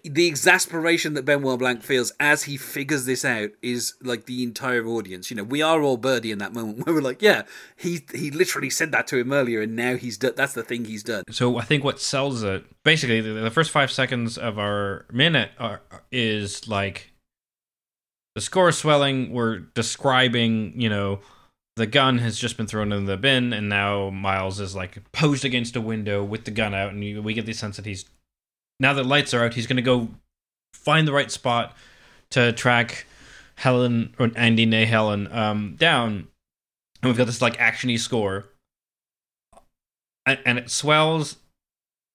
the 0.04 0.28
exasperation 0.28 1.14
that 1.14 1.26
Benoit 1.26 1.60
Blanc 1.60 1.84
feels 1.84 2.14
as 2.20 2.44
he 2.44 2.56
figures 2.58 3.06
this 3.06 3.26
out 3.26 3.50
is 3.62 3.96
like 4.02 4.26
the 4.26 4.44
entire 4.44 4.86
audience. 4.86 5.30
You 5.30 5.38
know, 5.38 5.44
we 5.44 5.62
are 5.62 5.82
all 5.82 5.98
Birdie 5.98 6.32
in 6.32 6.38
that 6.40 6.54
moment 6.54 6.86
where 6.86 6.96
we're 6.96 7.02
like, 7.02 7.22
yeah, 7.22 7.44
he 7.76 8.02
he 8.14 8.32
literally 8.32 8.70
said 8.70 8.92
that 8.92 9.08
to 9.08 9.18
him 9.18 9.34
earlier, 9.34 9.62
and 9.62 9.76
now 9.76 9.96
he's 9.96 10.18
done. 10.18 10.34
That's 10.36 10.54
the 10.54 10.64
thing 10.64 10.86
he's 10.86 11.04
done. 11.04 11.24
so 11.32 11.58
I 11.58 11.64
think 11.64 11.84
what 11.84 12.00
sells 12.00 12.44
it 12.44 12.66
basically 12.84 13.22
the, 13.22 13.34
the 13.34 13.52
first 13.52 13.72
five 13.72 13.92
seconds 13.92 14.38
of 14.38 14.58
our 14.58 15.06
minute 15.12 15.52
are, 15.60 15.82
is 16.12 16.68
like 16.68 17.12
the 18.36 18.42
score 18.42 18.72
swelling. 18.72 19.32
We're 19.32 19.60
describing, 19.60 20.80
you 20.80 20.90
know, 20.90 21.20
the 21.76 21.88
gun 21.88 22.20
has 22.20 22.38
just 22.38 22.56
been 22.56 22.68
thrown 22.68 22.92
in 22.94 23.06
the 23.06 23.18
bin, 23.18 23.52
and 23.52 23.68
now 23.68 24.10
Miles 24.12 24.60
is 24.60 24.76
like 24.76 25.12
posed 25.12 25.44
against 25.44 25.76
a 25.76 25.82
window 25.82 26.24
with 26.24 26.46
the 26.46 26.52
gun 26.52 26.74
out, 26.74 26.94
and 26.94 27.24
we 27.24 27.34
get 27.34 27.46
the 27.46 27.54
sense 27.54 27.76
that 27.76 27.86
he's 27.86 28.06
now 28.84 28.94
that 28.94 29.06
lights 29.06 29.34
are 29.34 29.46
out, 29.46 29.54
he's 29.54 29.66
going 29.66 29.78
to 29.78 29.82
go 29.82 30.10
find 30.74 31.08
the 31.08 31.14
right 31.14 31.32
spot 31.32 31.76
to 32.32 32.52
track 32.52 33.06
Helen 33.56 34.14
or 34.20 34.30
Andy 34.36 34.66
Nay 34.66 34.86
Helen 34.86 35.32
um, 35.32 35.76
down, 35.78 36.28
and 37.02 37.10
we've 37.10 37.18
got 37.18 37.28
this 37.28 37.42
like 37.42 37.58
actiony 37.58 37.98
score, 37.98 38.46
and, 40.26 40.38
and 40.46 40.58
it 40.60 40.70
swells, 40.70 41.38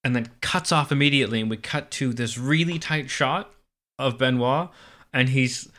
and 0.05 0.15
then 0.15 0.29
cuts 0.43 0.71
off 0.71 0.93
immediately, 0.93 1.41
and 1.41 1.49
we 1.49 1.57
cut 1.57 1.91
to 1.93 2.13
this 2.13 2.37
really 2.37 2.79
tight 2.79 3.09
shot 3.09 3.51
of 3.99 4.19
Benoit, 4.19 4.69
and 5.13 5.31
he's 5.31 5.71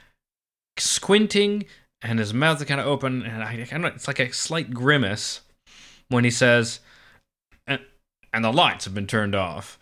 squinting, 0.78 1.66
and 2.02 2.18
his 2.18 2.34
mouth 2.34 2.60
is 2.62 2.68
kind 2.68 2.82
of 2.82 2.88
open, 2.88 3.22
and 3.22 3.44
I, 3.44 3.52
I 3.52 3.66
don't 3.66 3.82
know, 3.82 3.88
it's 3.90 4.08
like 4.08 4.20
a 4.20 4.34
slight 4.34 4.72
grimace 4.72 5.42
when 6.08 6.24
he 6.24 6.32
says, 6.32 6.80
and, 7.68 7.82
and 8.34 8.44
the 8.44 8.52
lights 8.52 8.86
have 8.86 8.96
been 8.96 9.08
turned 9.08 9.36
off. 9.36 9.78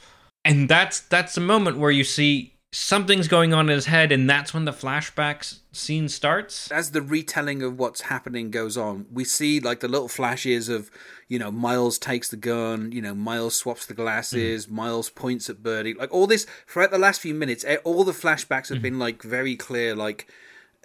And 0.47 0.69
that's 0.69 1.01
that's 1.01 1.35
the 1.35 1.41
moment 1.41 1.77
where 1.77 1.91
you 1.91 2.03
see 2.03 2.53
something's 2.71 3.27
going 3.27 3.53
on 3.53 3.69
in 3.69 3.75
his 3.75 3.85
head, 3.85 4.11
and 4.11 4.29
that's 4.29 4.53
when 4.53 4.65
the 4.65 4.71
flashbacks 4.71 5.59
scene 5.71 6.07
starts. 6.07 6.71
As 6.71 6.91
the 6.91 7.01
retelling 7.01 7.61
of 7.61 7.77
what's 7.77 8.01
happening 8.01 8.49
goes 8.49 8.77
on, 8.77 9.05
we 9.11 9.23
see 9.23 9.59
like 9.59 9.81
the 9.81 9.87
little 9.87 10.07
flashes 10.07 10.69
of, 10.69 10.89
you 11.27 11.37
know, 11.37 11.51
Miles 11.51 11.99
takes 11.99 12.29
the 12.29 12.37
gun, 12.37 12.91
you 12.91 13.01
know, 13.01 13.13
Miles 13.13 13.55
swaps 13.55 13.85
the 13.85 13.93
glasses, 13.93 14.69
Miles 14.69 15.09
points 15.09 15.49
at 15.49 15.61
Birdie, 15.63 15.93
like 15.93 16.13
all 16.13 16.27
this 16.27 16.45
throughout 16.65 16.91
the 16.91 16.97
last 16.97 17.21
few 17.21 17.33
minutes. 17.33 17.65
All 17.83 18.03
the 18.03 18.11
flashbacks 18.11 18.69
have 18.69 18.81
been 18.81 18.99
like 18.99 19.21
very 19.23 19.55
clear, 19.55 19.95
like 19.95 20.31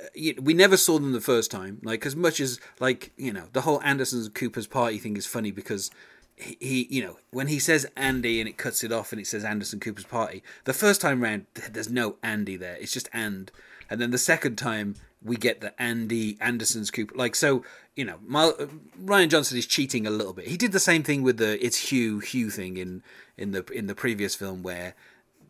uh, 0.01 0.33
we 0.41 0.55
never 0.55 0.77
saw 0.77 0.99
them 0.99 1.13
the 1.13 1.21
first 1.21 1.51
time. 1.51 1.79
Like 1.85 2.05
as 2.05 2.17
much 2.17 2.41
as 2.41 2.59
like 2.81 3.13
you 3.17 3.33
know 3.33 3.45
the 3.53 3.63
whole 3.63 3.81
Anderson 3.83 4.29
Cooper's 4.31 4.67
party 4.67 4.99
thing 4.99 5.17
is 5.17 5.27
funny 5.27 5.53
because 5.53 5.91
he, 6.37 6.57
he 6.61 6.87
you 6.91 7.03
know 7.05 7.19
when 7.31 7.47
he 7.49 7.59
says 7.59 7.87
Andy 7.97 8.41
and 8.41 8.49
it 8.49 8.57
cuts 8.57 8.83
it 8.85 8.93
off 8.93 9.13
and 9.13 9.21
it 9.21 9.27
says 9.27 9.45
Anderson 9.45 9.81
Cooper's 9.81 10.05
party. 10.05 10.43
The 10.65 10.73
first 10.73 11.01
time 11.01 11.23
round 11.23 11.47
there's 11.71 11.91
no 11.91 12.17
Andy 12.23 12.57
there. 12.57 12.77
It's 12.81 12.93
just 12.93 13.09
and. 13.13 13.51
And 13.91 14.01
then 14.01 14.11
the 14.11 14.17
second 14.17 14.57
time 14.57 14.95
we 15.23 15.37
get 15.37 15.61
the 15.61 15.81
Andy 15.81 16.39
Anderson's 16.41 16.91
Cooper. 16.91 17.15
Like 17.15 17.35
so, 17.35 17.63
you 17.95 18.07
know, 18.07 18.15
uh, 18.35 18.67
Rian 19.05 19.29
Johnson 19.29 19.59
is 19.59 19.67
cheating 19.67 20.07
a 20.07 20.11
little 20.11 20.33
bit. 20.33 20.47
He 20.49 20.57
did 20.57 20.73
the 20.73 20.81
same 20.81 21.03
thing 21.03 21.23
with 21.23 21.37
the 21.37 21.63
it's 21.65 21.91
Hugh 21.91 22.21
Hugh 22.21 22.49
thing 22.49 22.79
in 22.79 23.03
in 23.37 23.51
the 23.51 23.65
in 23.67 23.87
the 23.89 23.95
previous 23.95 24.35
film 24.35 24.63
where 24.63 24.95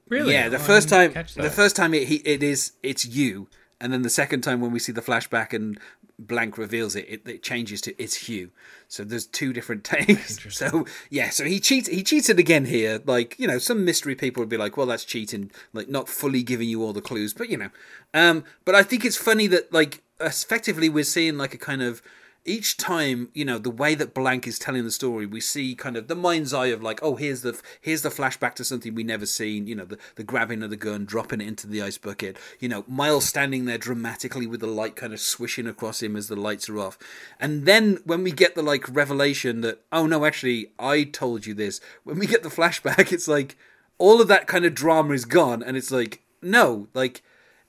Really? 0.09 0.33
yeah, 0.33 0.49
the 0.49 0.57
Oh, 0.57 0.61
first 0.61 0.89
time, 0.89 1.13
the 1.13 1.51
first 1.51 1.77
time 1.77 1.95
it, 1.95 2.09
he, 2.09 2.17
it 2.17 2.43
is 2.43 2.73
it's 2.83 3.05
you, 3.07 3.47
and 3.81 3.93
then 3.93 4.03
the 4.03 4.11
second 4.11 4.41
time 4.43 4.61
when 4.61 4.73
we 4.73 4.79
see 4.81 4.93
the 4.93 5.01
flashback 5.01 5.53
and 5.53 5.79
Blanc 6.27 6.59
reveals 6.59 6.97
it, 6.97 7.07
it, 7.09 7.29
it 7.29 7.43
changes 7.43 7.81
to 7.83 8.03
it's 8.03 8.29
Hugh. 8.29 8.51
So 8.89 9.05
there's 9.05 9.27
two 9.27 9.53
different 9.53 9.85
takes. 9.85 10.39
So 10.55 10.87
yeah, 11.11 11.31
so 11.31 11.45
he 11.45 11.61
cheats. 11.61 11.89
He 11.89 12.03
cheated 12.03 12.39
again 12.39 12.67
here. 12.67 13.01
Like 13.05 13.39
you 13.39 13.47
know, 13.47 13.59
some 13.59 13.85
mystery 13.85 14.15
people 14.15 14.41
would 14.41 14.49
be 14.49 14.57
like, 14.57 14.77
"Well, 14.77 14.87
that's 14.87 15.05
cheating," 15.05 15.51
like 15.73 15.89
not 15.89 16.09
fully 16.09 16.43
giving 16.43 16.69
you 16.69 16.83
all 16.83 16.93
the 16.93 17.01
clues. 17.01 17.35
But 17.35 17.49
you 17.49 17.57
know, 17.57 17.71
um, 18.15 18.45
but 18.65 18.75
I 18.75 18.83
think 18.83 19.05
it's 19.05 19.17
funny 19.17 19.47
that 19.49 19.73
like 19.73 20.03
effectively 20.21 20.89
we're 20.89 21.05
seeing 21.05 21.37
like 21.37 21.55
a 21.55 21.59
kind 21.59 21.83
of 21.83 22.03
each 22.45 22.77
time 22.77 23.29
you 23.35 23.45
know 23.45 23.59
the 23.59 23.71
way 23.71 23.95
that 23.95 24.15
Blanc 24.15 24.47
is 24.47 24.59
telling 24.59 24.85
the 24.85 24.91
story 24.91 25.27
we 25.27 25.41
see 25.41 25.75
kind 25.75 25.97
of 25.97 26.09
the 26.09 26.17
mind's 26.17 26.53
eye 26.53 26.67
of 26.67 26.83
like 26.83 27.01
oh 27.03 27.17
here's 27.17 27.43
the 27.43 27.61
here's 27.81 28.03
the 28.03 28.09
flashback 28.09 28.55
to 28.55 28.65
something 28.65 28.95
we 28.95 29.05
never 29.05 29.27
seen 29.27 29.67
you 29.67 29.75
know 29.75 29.85
the, 29.85 29.99
the 30.17 30.25
grabbing 30.25 30.63
of 30.63 30.71
the 30.71 30.77
gun 30.77 31.05
dropping 31.05 31.41
it 31.41 31.49
into 31.49 31.67
the 31.67 31.83
ice 31.83 31.99
bucket. 31.99 32.37
You 32.59 32.69
know 32.69 32.85
miles 32.89 33.25
standing 33.25 33.65
there 33.65 33.79
dramatically 33.79 34.47
with 34.47 34.61
the 34.61 34.67
light 34.67 34.97
kind 34.97 35.13
of 35.13 35.21
swishing 35.21 35.67
across 35.67 36.03
him 36.03 36.17
as 36.17 36.29
the 36.29 36.37
lights 36.37 36.69
are 36.69 36.79
off. 36.79 36.99
And 37.39 37.65
then 37.67 37.99
when 38.05 38.23
we 38.23 38.33
get 38.33 38.55
the 38.55 38.63
like 38.63 38.95
revelation 38.95 39.61
that 39.61 39.81
oh 39.93 40.07
no 40.07 40.25
actually 40.25 40.73
i 40.79 41.05
told 41.05 41.47
you 41.47 41.55
this 41.55 41.81
when 42.05 42.19
we 42.19 42.27
get 42.27 42.43
the 42.43 42.49
flashback 42.51 43.13
it's 43.13 43.29
like 43.29 43.57
all 43.99 44.21
of 44.21 44.27
that 44.29 44.49
kind 44.49 44.65
of 44.65 44.75
drama 44.75 45.13
is 45.15 45.25
gone. 45.25 45.63
And 45.63 45.77
it's 45.77 45.93
like 45.93 46.23
no 46.43 46.89
like 46.93 47.23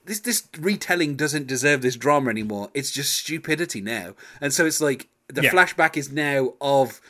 this 0.04 0.20
this 0.20 0.46
retelling 0.58 1.16
doesn't 1.16 1.46
deserve 1.46 1.82
this 1.82 1.96
drama 1.96 2.30
anymore. 2.30 2.70
It's 2.74 2.90
just 2.90 3.14
stupidity 3.14 3.80
now. 3.80 4.14
And 4.40 4.52
so 4.52 4.66
it's 4.66 4.80
like 4.80 5.08
the 5.28 5.42
Yeah. 5.42 5.50
flashback 5.50 5.96
is 5.96 6.10
now 6.12 6.54
of 6.60 7.00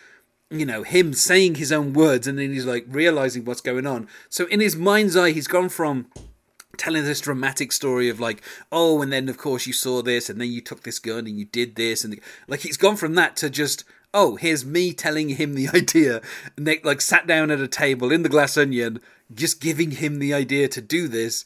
you 0.51 0.65
know 0.67 0.83
him 0.83 1.13
saying 1.15 1.57
his 1.57 1.73
own 1.73 1.93
words 1.93 2.27
and 2.27 2.39
then 2.39 2.53
he's 2.53 2.67
like 2.67 2.85
realizing 2.89 3.45
what's 3.45 3.61
going 3.61 3.87
on. 3.87 4.09
So 4.29 4.47
in 4.47 4.61
his 4.61 4.77
mind's 4.77 5.17
eye 5.17 5.31
he's 5.33 5.49
gone 5.49 5.69
from 5.69 6.07
telling 6.77 7.05
this 7.05 7.21
dramatic 7.21 7.71
story 7.73 8.09
of 8.09 8.19
like 8.19 8.43
oh 8.73 9.01
and 9.01 9.13
then 9.13 9.29
of 9.29 9.39
course 9.39 9.67
you 9.67 9.73
saw 9.73 10.03
this 10.03 10.29
and 10.29 10.41
then 10.41 10.51
you 10.51 10.61
took 10.61 10.83
this 10.83 10.99
gun 10.99 11.27
and 11.27 11.39
you 11.39 11.45
did 11.45 11.77
this 11.77 12.05
and 12.05 12.19
like 12.49 12.61
he's 12.61 12.77
gone 12.77 12.97
from 12.97 13.15
that 13.15 13.37
to 13.37 13.49
just 13.49 13.85
oh 14.13 14.35
here's 14.37 14.65
me 14.65 14.93
telling 14.93 15.29
him 15.31 15.55
the 15.55 15.69
idea 15.75 16.21
and 16.57 16.67
they 16.67 16.81
like 16.83 17.01
sat 17.01 17.27
down 17.29 17.51
at 17.53 17.61
a 17.61 17.69
table 17.69 18.11
in 18.11 18.23
the 18.23 18.29
glass 18.29 18.57
onion 18.57 19.01
just 19.33 19.61
giving 19.61 19.93
him 19.93 20.19
the 20.19 20.35
idea 20.35 20.67
to 20.67 20.81
do 20.81 21.07
this 21.07 21.45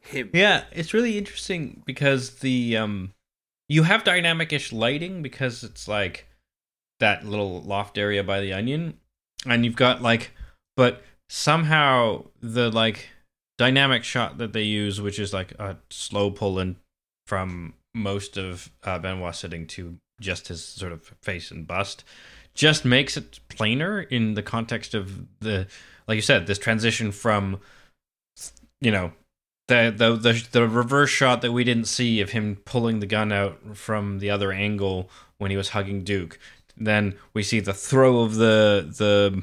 him. 0.00 0.30
Yeah, 0.32 0.64
it's 0.72 0.94
really 0.94 1.18
interesting 1.18 1.82
because 1.86 2.36
the 2.36 2.76
um 2.76 3.12
you 3.68 3.82
have 3.82 4.04
dynamic-ish 4.04 4.72
lighting 4.72 5.22
because 5.22 5.62
it's 5.62 5.86
like 5.86 6.26
that 7.00 7.24
little 7.24 7.62
loft 7.62 7.98
area 7.98 8.24
by 8.24 8.40
the 8.40 8.52
onion 8.52 8.98
and 9.46 9.64
you've 9.64 9.76
got 9.76 10.02
like 10.02 10.32
but 10.76 11.02
somehow 11.28 12.24
the 12.40 12.70
like 12.70 13.10
dynamic 13.56 14.04
shot 14.04 14.38
that 14.38 14.52
they 14.52 14.62
use 14.62 15.00
which 15.00 15.18
is 15.18 15.32
like 15.32 15.52
a 15.58 15.76
slow 15.90 16.30
pull 16.30 16.58
in 16.58 16.76
from 17.26 17.74
most 17.94 18.36
of 18.36 18.70
uh, 18.84 18.98
Benoit 18.98 19.34
sitting 19.34 19.66
to 19.66 19.96
just 20.20 20.48
his 20.48 20.64
sort 20.64 20.92
of 20.92 21.02
face 21.22 21.50
and 21.50 21.66
bust 21.66 22.04
just 22.54 22.84
makes 22.84 23.16
it 23.16 23.38
plainer 23.48 24.00
in 24.00 24.34
the 24.34 24.42
context 24.42 24.94
of 24.94 25.26
the 25.40 25.66
like 26.08 26.16
you 26.16 26.22
said 26.22 26.46
this 26.46 26.58
transition 26.58 27.12
from 27.12 27.60
you 28.80 28.90
know 28.90 29.12
the 29.68 29.94
the 29.96 30.16
the, 30.16 30.48
the 30.52 30.68
reverse 30.68 31.10
shot 31.10 31.42
that 31.42 31.52
we 31.52 31.64
didn't 31.64 31.86
see 31.86 32.20
of 32.20 32.30
him 32.30 32.56
pulling 32.64 33.00
the 33.00 33.06
gun 33.06 33.32
out 33.32 33.76
from 33.76 34.18
the 34.18 34.30
other 34.30 34.50
angle 34.50 35.08
when 35.38 35.50
he 35.50 35.56
was 35.56 35.70
hugging 35.70 36.02
Duke. 36.02 36.38
Then 36.76 37.16
we 37.32 37.42
see 37.42 37.60
the 37.60 37.74
throw 37.74 38.20
of 38.20 38.34
the 38.34 38.86
the 38.96 39.42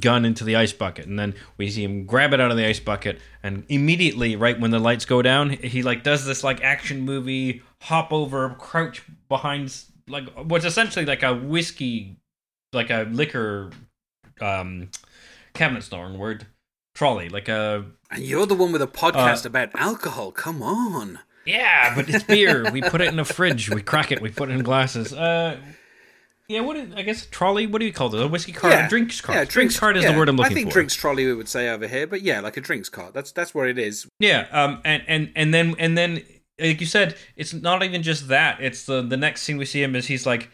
gun 0.00 0.24
into 0.24 0.44
the 0.44 0.56
ice 0.56 0.72
bucket, 0.72 1.06
and 1.06 1.18
then 1.18 1.34
we 1.56 1.70
see 1.70 1.84
him 1.84 2.04
grab 2.04 2.32
it 2.32 2.40
out 2.40 2.50
of 2.50 2.56
the 2.56 2.66
ice 2.66 2.80
bucket, 2.80 3.20
and 3.42 3.64
immediately, 3.68 4.36
right 4.36 4.58
when 4.58 4.70
the 4.70 4.78
lights 4.78 5.04
go 5.04 5.22
down, 5.22 5.50
he 5.50 5.82
like 5.82 6.02
does 6.02 6.24
this 6.24 6.44
like 6.44 6.62
action 6.62 7.02
movie 7.02 7.62
hop 7.82 8.12
over, 8.12 8.50
crouch 8.50 9.02
behind 9.28 9.74
like 10.08 10.28
what's 10.34 10.64
essentially 10.64 11.04
like 11.04 11.22
a 11.22 11.34
whiskey, 11.34 12.16
like 12.72 12.90
a 12.90 13.08
liquor, 13.10 13.70
um, 14.40 14.90
cabinet's 15.54 15.88
the 15.88 15.96
wrong 15.96 16.18
word, 16.18 16.46
trolley, 16.94 17.28
like 17.28 17.48
a 17.48 17.84
And 18.14 18.24
you're 18.24 18.46
the 18.46 18.54
one 18.54 18.72
with 18.72 18.82
a 18.82 18.86
podcast 18.86 19.44
Uh, 19.44 19.48
about 19.48 19.70
alcohol. 19.74 20.32
Come 20.32 20.62
on. 20.62 21.18
Yeah, 21.44 21.94
but 21.94 22.08
it's 22.08 22.24
beer. 22.24 22.70
we 22.72 22.80
put 22.80 23.00
it 23.00 23.08
in 23.08 23.18
a 23.18 23.24
fridge. 23.24 23.68
We 23.70 23.82
crack 23.82 24.12
it. 24.12 24.20
We 24.20 24.30
put 24.30 24.48
it 24.48 24.52
in 24.52 24.62
glasses. 24.62 25.12
Uh, 25.12 25.58
yeah. 26.48 26.60
What? 26.60 26.76
Is, 26.76 26.94
I 26.94 27.02
guess 27.02 27.26
trolley. 27.26 27.66
What 27.66 27.80
do 27.80 27.86
you 27.86 27.92
call 27.92 28.14
it? 28.14 28.22
A 28.22 28.28
whiskey 28.28 28.52
cart. 28.52 28.86
A 28.86 28.88
drinks 28.88 29.20
cart. 29.20 29.36
Yeah, 29.36 29.44
drinks 29.44 29.78
cart 29.78 29.96
is 29.96 30.04
yeah. 30.04 30.12
the 30.12 30.18
word 30.18 30.28
I'm 30.28 30.36
looking 30.36 30.50
for. 30.50 30.52
I 30.52 30.54
think 30.54 30.68
for. 30.68 30.74
drinks 30.74 30.94
trolley 30.94 31.26
we 31.26 31.34
would 31.34 31.48
say 31.48 31.68
over 31.68 31.86
here, 31.86 32.06
but 32.06 32.22
yeah, 32.22 32.40
like 32.40 32.56
a 32.56 32.60
drinks 32.60 32.88
cart. 32.88 33.12
That's 33.14 33.32
that's 33.32 33.54
what 33.54 33.68
it 33.68 33.78
is. 33.78 34.06
Yeah. 34.18 34.46
Um. 34.52 34.80
And 34.84 35.02
and 35.06 35.32
and 35.34 35.52
then 35.52 35.74
and 35.78 35.98
then 35.98 36.22
like 36.60 36.80
you 36.80 36.86
said, 36.86 37.16
it's 37.36 37.52
not 37.52 37.82
even 37.82 38.02
just 38.02 38.28
that. 38.28 38.60
It's 38.60 38.86
the 38.86 39.02
the 39.02 39.16
next 39.16 39.42
scene 39.42 39.58
we 39.58 39.64
see 39.64 39.82
him 39.82 39.96
is 39.96 40.06
he's 40.06 40.26
like 40.26 40.50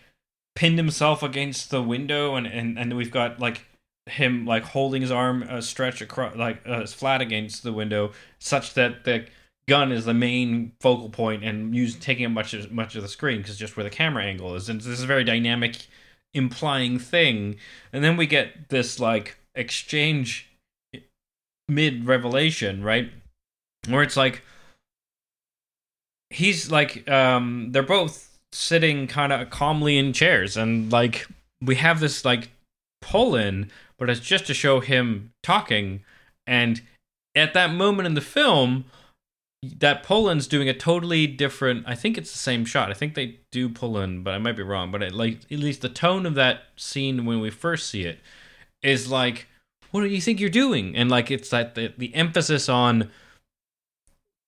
pinned 0.55 0.79
himself 0.79 1.23
against 1.23 1.71
the 1.71 1.83
window, 1.83 2.35
and 2.35 2.47
and 2.47 2.79
and 2.79 2.97
we've 2.97 3.11
got 3.11 3.39
like 3.39 3.67
him 4.11 4.47
like 4.47 4.63
holding 4.65 5.03
his 5.03 5.11
arm 5.11 5.45
uh, 5.49 5.61
stretched 5.61 6.01
across 6.01 6.37
like 6.37 6.61
uh, 6.67 6.87
flat 6.87 7.21
against 7.21 7.63
the 7.63 7.73
window, 7.73 8.13
such 8.39 8.75
that 8.75 9.05
the 9.05 9.27
gun 9.69 9.93
is 9.93 10.05
the 10.05 10.15
main 10.15 10.73
focal 10.81 11.09
point 11.09 11.45
and 11.45 11.75
use 11.75 11.95
taking 11.97 12.27
up 12.27 12.33
much 12.33 12.55
of 12.55 12.73
much 12.73 12.97
of 12.97 13.03
the 13.03 13.09
screen 13.09 13.39
because 13.39 13.57
just 13.57 13.77
where 13.77 13.85
the 13.85 13.91
camera 13.91 14.25
angle 14.25 14.55
is, 14.55 14.69
and 14.69 14.81
this 14.81 14.87
is 14.87 15.03
a 15.03 15.07
very 15.07 15.25
dynamic, 15.25 15.87
implying 16.35 16.99
thing. 16.99 17.57
And 17.93 18.03
then 18.03 18.17
we 18.17 18.27
get 18.27 18.69
this 18.69 18.99
like 19.01 19.39
exchange 19.55 20.49
mid 21.69 22.07
revelation, 22.07 22.83
right, 22.83 23.11
where 23.89 24.03
it's 24.03 24.17
like 24.17 24.43
he's 26.31 26.71
like 26.71 27.09
um 27.11 27.73
they're 27.73 27.83
both 27.83 28.39
sitting 28.53 29.07
kind 29.07 29.33
of 29.33 29.51
calmly 29.51 29.99
in 29.99 30.13
chairs. 30.13 30.57
And 30.57 30.91
like 30.93 31.27
we 31.63 31.77
have 31.77 32.01
this 32.01 32.25
like 32.25 32.51
pull 33.01 33.37
in 33.37 33.71
but 34.01 34.11
it's 34.11 34.21
just 34.21 34.47
to 34.49 34.55
show 34.55 34.81
him 34.81 35.33
talking. 35.45 36.03
And 36.47 36.83
at 37.37 37.55
that 37.55 37.73
moment 37.73 38.07
in 38.07 38.15
the 38.15 38.21
film 38.21 38.87
that 39.63 40.03
pull-in's 40.03 40.47
doing 40.47 40.71
a 40.71 40.75
totally 40.75 41.27
different 41.27 41.85
i 41.87 41.95
think 41.95 42.17
it's 42.17 42.33
the 42.33 42.39
same 42.39 42.65
shot. 42.65 42.91
I 42.91 42.95
think 42.95 43.15
they 43.15 43.41
do 43.53 43.69
in 43.69 44.23
but 44.23 44.35
i 44.35 44.39
might 44.39 44.57
be 44.57 44.63
wrong. 44.63 44.91
But 44.91 45.03
it, 45.03 45.15
like 45.15 45.41
at 45.51 45.59
least 45.59 45.83
the 45.83 45.89
tone 45.89 46.27
of 46.27 46.35
that 46.35 46.63
scene 46.77 47.27
when 47.27 47.41
we 47.41 47.51
first 47.51 47.89
see 47.89 48.03
it 48.05 48.19
is 48.83 49.11
like 49.11 49.47
what 49.91 50.01
do 50.01 50.07
you 50.07 50.21
think 50.21 50.41
you're 50.41 50.51
doing? 50.51 50.97
And 50.97 51.11
like 51.11 51.31
it's 51.31 51.51
that 51.51 51.75
the, 51.75 51.93
the 51.97 52.15
emphasis 52.15 52.69
on 52.69 53.11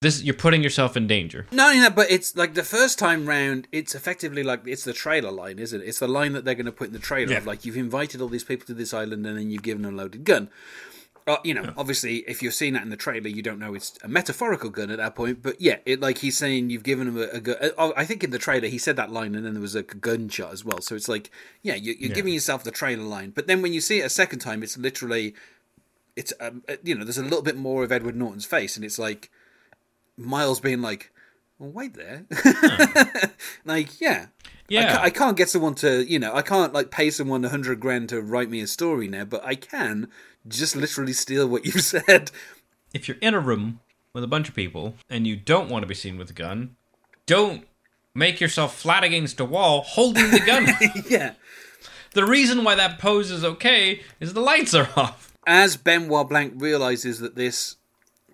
this 0.03 0.23
you're 0.23 0.35
putting 0.35 0.63
yourself 0.63 0.97
in 0.97 1.07
danger 1.07 1.47
Not 1.51 1.71
only 1.71 1.81
that, 1.81 1.97
but 1.97 2.11
it's 2.11 2.37
like 2.37 2.55
the 2.55 2.63
first 2.63 2.99
time 2.99 3.27
round, 3.27 3.67
it's 3.73 3.95
effectively 3.95 4.43
like 4.43 4.61
it's 4.67 4.85
the 4.85 4.93
trailer 4.93 5.31
line, 5.31 5.59
isn't 5.59 5.81
it? 5.81 5.87
It's 5.89 5.99
the 6.01 6.09
line 6.09 6.33
that 6.35 6.45
they're 6.45 6.55
going 6.55 6.67
to 6.67 6.73
put 6.73 6.89
in 6.89 6.93
the 6.93 6.99
trailer 6.99 7.37
of 7.37 7.47
like 7.47 7.65
you've 7.65 7.77
invited 7.77 8.21
all 8.21 8.29
these 8.29 8.45
people 8.45 8.67
to 8.67 8.75
this 8.75 8.93
island 8.93 9.27
and 9.27 9.39
then 9.39 9.51
you've 9.51 9.63
given 9.63 9.83
them 9.83 9.95
a 9.95 9.97
loaded 9.97 10.25
gun. 10.25 10.51
Uh, 11.25 11.37
you 11.45 11.55
know, 11.55 11.73
obviously, 11.77 12.17
if 12.27 12.43
you're 12.43 12.51
seeing 12.51 12.73
that 12.73 12.83
in 12.83 12.91
the 12.91 12.97
trailer, 12.97 13.29
you 13.29 13.43
don't 13.43 13.61
know 13.61 13.75
it's 13.75 13.97
a 14.03 14.09
metaphorical 14.09 14.71
gun 14.71 14.91
at 14.91 14.99
that 14.99 15.15
point. 15.15 15.41
But 15.41 15.61
yeah, 15.61 15.77
it 15.87 16.01
like 16.01 16.19
he's 16.19 16.37
saying 16.37 16.71
you've 16.71 16.83
given 16.83 17.07
him 17.07 17.17
a, 17.17 17.27
a 17.37 17.41
gun. 17.41 17.57
uh, 17.79 17.93
I 17.97 18.05
think 18.05 18.25
in 18.25 18.31
the 18.31 18.41
trailer 18.41 18.67
he 18.67 18.77
said 18.79 18.97
that 18.97 19.13
line, 19.13 19.37
and 19.37 19.47
then 19.47 19.53
there 19.55 19.63
was 19.63 19.77
a 19.77 19.85
gunshot 19.85 20.53
as 20.53 20.65
well. 20.65 20.81
So 20.81 20.97
it's 20.97 21.09
like, 21.09 21.31
yeah, 21.63 21.77
you, 21.77 21.95
you're 21.97 22.09
Yeah. 22.11 22.17
giving 22.17 22.35
yourself 22.35 22.65
the 22.65 22.73
trailer 22.73 23.05
line. 23.05 23.31
But 23.31 23.47
then 23.47 23.63
when 23.63 23.73
you 23.73 23.81
see 23.81 24.01
it 24.01 24.05
a 24.07 24.09
second 24.11 24.41
time, 24.41 24.65
it's 24.65 24.77
literally, 24.77 25.35
it's 26.17 26.33
um, 26.41 26.65
uh, 26.69 26.75
you 26.83 26.97
know, 26.97 27.05
there's 27.05 27.19
a 27.19 27.23
little 27.23 27.43
bit 27.43 27.57
more 27.57 27.85
of 27.85 27.93
Edward 27.93 28.17
Norton's 28.17 28.45
face, 28.45 28.75
and 28.75 28.85
it's 28.85 28.99
like 28.99 29.31
Miles 30.17 30.61
being 30.61 30.83
like, 30.83 31.11
well, 31.59 31.71
wait 31.71 31.95
there. 31.95 32.27
like, 33.65 34.01
yeah. 34.01 34.27
I, 34.27 34.49
Yeah. 34.69 34.97
ca- 34.97 35.03
I 35.03 35.11
can't 35.11 35.37
get 35.37 35.49
someone 35.51 35.75
to, 35.77 36.05
you 36.05 36.19
know, 36.19 36.35
I 36.35 36.43
can't 36.43 36.73
like 36.73 36.91
pay 36.91 37.11
someone 37.11 37.45
a 37.45 37.49
hundred 37.49 37.81
grand 37.81 38.09
to 38.11 38.21
write 38.23 38.51
me 38.51 38.61
a 38.61 38.67
story 38.67 39.09
now, 39.09 39.25
but 39.25 39.45
I 39.45 39.55
can 39.55 40.09
just 40.49 40.75
literally 40.77 41.13
steal 41.13 41.47
what 41.49 41.65
you've 41.67 41.83
said. 41.83 42.31
if 42.95 43.09
you're 43.09 43.19
in 43.21 43.35
a 43.35 43.41
room 43.41 43.81
with 44.15 44.25
a 44.25 44.29
bunch 44.29 44.49
of 44.49 44.55
people 44.55 44.95
and 45.11 45.27
you 45.27 45.37
don't 45.37 45.69
want 45.71 45.83
to 45.83 45.87
be 45.87 45.95
seen 45.95 46.19
with 46.19 46.31
a 46.31 46.35
gun, 46.35 46.77
don't 47.27 47.67
make 48.15 48.41
yourself 48.41 48.77
flat 48.79 49.05
against 49.05 49.41
a 49.41 49.45
wall 49.45 49.83
holding 49.83 50.31
the 50.31 50.41
gun. 50.41 50.67
yeah. 51.09 51.33
the 52.13 52.25
reason 52.27 52.65
why 52.65 52.75
that 52.75 52.99
pose 52.99 53.31
is 53.31 53.45
okay 53.45 54.01
is 54.21 54.33
the 54.35 54.41
lights 54.41 54.75
are 54.75 54.89
off. 54.97 55.33
As 55.47 55.77
Benoit 55.77 56.29
Blanc 56.29 56.55
realizes 56.57 57.19
that 57.19 57.35
this 57.37 57.77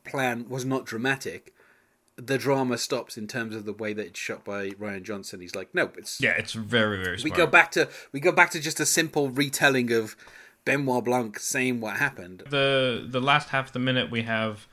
plan 0.04 0.46
was 0.48 0.64
not 0.64 0.84
dramatic, 0.84 1.54
the 2.20 2.36
drama 2.36 2.76
stops 2.76 3.16
in 3.16 3.28
terms 3.28 3.54
of 3.54 3.64
the 3.64 3.72
way 3.72 3.92
that 3.92 4.04
it's 4.06 4.18
shot 4.18 4.44
by 4.44 4.70
Rian 4.70 5.04
Johnson. 5.04 5.40
He's 5.40 5.54
like, 5.54 5.72
no, 5.72 5.90
it's 5.96 6.20
Yeah, 6.20 6.30
it's 6.32 6.52
very 6.52 7.02
very 7.02 7.18
we 7.22 7.30
go 7.30 7.46
back 7.46 7.70
to 7.72 7.88
we 8.12 8.18
go 8.20 8.32
back 8.32 8.50
to 8.50 8.60
just 8.60 8.80
a 8.80 8.86
simple 8.86 9.30
retelling 9.30 9.92
of 9.92 10.16
Benoit 10.64 11.04
Blanc 11.04 11.38
saying 11.38 11.80
what 11.80 11.96
happened. 11.96 12.42
the 12.50 13.06
the 13.08 13.20
last 13.20 13.50
half 13.50 13.68
of 13.68 13.72
the 13.72 13.78
minute 13.78 14.10
we 14.10 14.22
have 14.22 14.66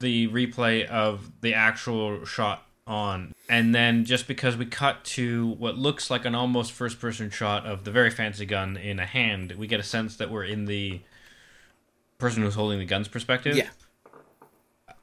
the 0.00 0.26
replay 0.28 0.84
of 0.86 1.30
the 1.40 1.54
actual 1.54 2.24
shot 2.24 2.66
on 2.86 3.32
and 3.48 3.74
then 3.74 4.04
just 4.04 4.26
because 4.28 4.56
we 4.58 4.66
cut 4.66 5.02
to 5.04 5.46
what 5.58 5.78
looks 5.78 6.10
like 6.10 6.26
an 6.26 6.34
almost 6.34 6.72
first 6.72 7.00
person 7.00 7.30
shot 7.30 7.64
of 7.64 7.84
the 7.84 7.90
very 7.90 8.10
fancy 8.10 8.44
gun 8.44 8.76
in 8.76 8.98
a 8.98 9.06
hand 9.06 9.52
we 9.52 9.66
get 9.66 9.80
a 9.80 9.84
sense 9.84 10.16
that 10.16 10.30
we're 10.30 10.44
in 10.44 10.66
the 10.66 11.00
person 12.18 12.42
who's 12.42 12.54
holding 12.56 12.78
the 12.78 12.84
gun's 12.84 13.08
perspective 13.08 13.56
Yeah. 13.56 13.68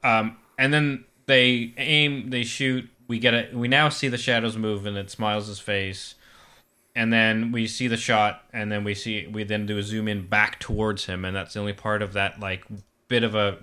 um 0.04 0.36
and 0.58 0.72
then 0.72 1.04
they 1.26 1.72
aim 1.76 2.30
they 2.30 2.42
shoot 2.42 2.88
we 3.08 3.18
get 3.18 3.34
it 3.34 3.54
we 3.54 3.68
now 3.68 3.88
see 3.88 4.08
the 4.08 4.18
shadows 4.18 4.56
move 4.56 4.86
and 4.86 4.96
it 4.96 5.10
smiles 5.10 5.46
his 5.46 5.58
face 5.58 6.14
and 6.94 7.12
then 7.12 7.52
we 7.52 7.66
see 7.66 7.88
the 7.88 7.96
shot 7.96 8.42
and 8.52 8.70
then 8.70 8.84
we 8.84 8.94
see 8.94 9.26
we 9.26 9.44
then 9.44 9.66
do 9.66 9.78
a 9.78 9.82
zoom 9.82 10.08
in 10.08 10.26
back 10.26 10.58
towards 10.60 11.06
him 11.06 11.24
and 11.24 11.34
that's 11.36 11.54
the 11.54 11.60
only 11.60 11.72
part 11.72 12.02
of 12.02 12.12
that 12.12 12.40
like 12.40 12.64
bit 13.08 13.22
of 13.22 13.34
a, 13.34 13.58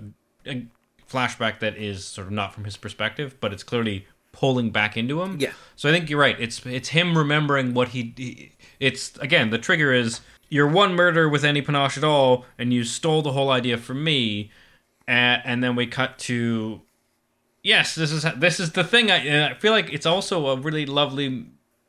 a 0.46 0.66
flashback 1.08 1.58
that 1.60 1.76
is 1.76 2.04
sort 2.04 2.26
of 2.26 2.32
not 2.32 2.52
from 2.54 2.64
his 2.64 2.76
perspective 2.76 3.36
but 3.40 3.52
it's 3.52 3.62
clearly 3.62 4.06
pulling 4.32 4.70
back 4.70 4.96
into 4.96 5.20
him 5.20 5.36
Yeah. 5.40 5.52
so 5.74 5.88
i 5.88 5.92
think 5.92 6.08
you're 6.08 6.20
right 6.20 6.36
it's 6.38 6.64
it's 6.64 6.90
him 6.90 7.18
remembering 7.18 7.74
what 7.74 7.88
he, 7.88 8.14
he 8.16 8.52
it's 8.78 9.16
again 9.18 9.50
the 9.50 9.58
trigger 9.58 9.92
is 9.92 10.20
you're 10.48 10.68
one 10.68 10.94
murder 10.94 11.28
with 11.28 11.44
any 11.44 11.62
panache 11.62 11.96
at 11.98 12.04
all 12.04 12.44
and 12.58 12.72
you 12.72 12.84
stole 12.84 13.22
the 13.22 13.32
whole 13.32 13.50
idea 13.50 13.76
from 13.76 14.04
me 14.04 14.50
and, 15.08 15.42
and 15.44 15.64
then 15.64 15.74
we 15.74 15.86
cut 15.86 16.16
to 16.18 16.80
yes 17.62 17.94
this 17.94 18.10
is 18.12 18.24
this 18.36 18.60
is 18.60 18.72
the 18.72 18.84
thing 18.84 19.10
I, 19.10 19.16
and 19.18 19.54
I 19.54 19.58
feel 19.58 19.72
like 19.72 19.92
it's 19.92 20.06
also 20.06 20.46
a 20.48 20.56
really 20.56 20.86
lovely 20.86 21.46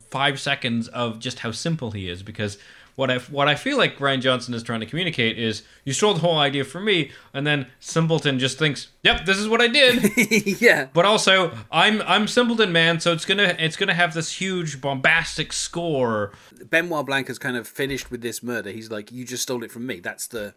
five 0.10 0.40
seconds 0.40 0.88
of 0.90 1.20
just 1.20 1.40
how 1.40 1.52
simple 1.52 1.92
he 1.92 2.10
is 2.10 2.22
because 2.24 2.58
what 2.98 3.10
I 3.10 3.20
what 3.20 3.48
I 3.48 3.56
feel 3.56 3.78
like 3.78 3.98
Rian 4.00 4.20
Johnson 4.20 4.54
is 4.54 4.62
trying 4.64 4.82
to 4.82 4.86
communicate 4.86 5.40
is 5.40 5.64
you 5.86 5.94
stole 5.94 6.14
the 6.14 6.20
whole 6.20 6.38
idea 6.38 6.66
from 6.66 6.84
me 6.84 7.12
and 7.34 7.48
then 7.48 7.68
Simpleton 7.80 8.38
just 8.38 8.60
thinks 8.60 8.90
yep 9.04 9.26
this 9.26 9.38
is 9.38 9.48
what 9.48 9.62
I 9.62 9.68
did 9.70 10.12
yeah. 10.62 10.90
but 10.94 11.06
also 11.06 11.54
I'm 11.72 12.02
I'm 12.02 12.28
Simpleton 12.28 12.74
man 12.74 13.00
so 13.00 13.14
it's 13.14 13.24
gonna 13.24 13.56
it's 13.58 13.78
gonna 13.78 13.94
have 13.94 14.14
this 14.14 14.34
huge 14.42 14.82
bombastic 14.82 15.54
score 15.54 16.34
Benoit 16.70 17.06
Blanc 17.06 17.28
has 17.28 17.40
kind 17.40 17.56
of 17.56 17.68
finished 17.68 18.12
with 18.12 18.22
this 18.22 18.44
murder. 18.44 18.70
He's 18.70 18.92
like, 18.92 19.12
"You 19.12 19.26
just 19.26 19.44
stole 19.44 19.64
it 19.64 19.72
from 19.72 19.86
me." 19.88 20.00
That's 20.00 20.28
the, 20.28 20.54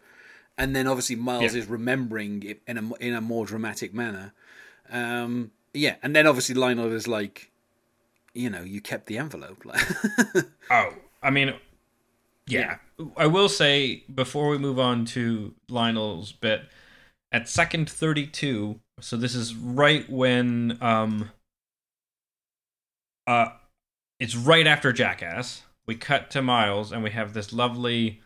and 0.59 0.77
then 0.77 0.87
obviously 0.87 1.17
Miles 1.17 1.55
Yeah. 1.55 1.61
is 1.61 1.67
remembering 1.67 2.43
it 2.43 2.61
in 2.69 2.77
a 2.79 2.95
in 2.97 3.15
a 3.15 3.21
more 3.21 3.47
dramatic 3.47 3.95
manner. 3.95 4.33
Um, 4.91 5.51
yeah, 5.73 5.97
and 6.03 6.15
then 6.15 6.27
obviously 6.27 6.55
Lionel 6.55 6.93
is 6.93 7.09
like, 7.09 7.51
you 8.33 8.51
know, 8.51 8.63
you 8.63 8.81
kept 8.81 9.07
the 9.07 9.19
envelope. 9.19 9.65
Oh, 10.71 10.95
I 11.23 11.29
mean, 11.29 11.53
yeah. 12.47 12.79
I 13.19 13.27
will 13.27 13.51
say 13.51 14.03
before 14.13 14.49
we 14.49 14.57
move 14.57 14.79
on 14.79 15.05
to 15.07 15.55
Lionel's 15.69 16.33
bit, 16.33 16.63
at 17.31 17.49
second 17.49 17.91
thirty-two. 17.91 18.81
So 19.01 19.19
this 19.19 19.35
is 19.35 19.55
right 19.55 20.09
when 20.09 20.79
um, 20.81 21.31
uh, 23.27 23.49
it's 24.19 24.37
right 24.37 24.67
after 24.67 24.93
Jackass. 24.93 25.63
We 25.87 25.97
cut 25.97 26.31
to 26.31 26.41
Miles, 26.41 26.93
and 26.93 27.03
we 27.03 27.11
have 27.11 27.35
this 27.35 27.53
lovely 27.53 28.23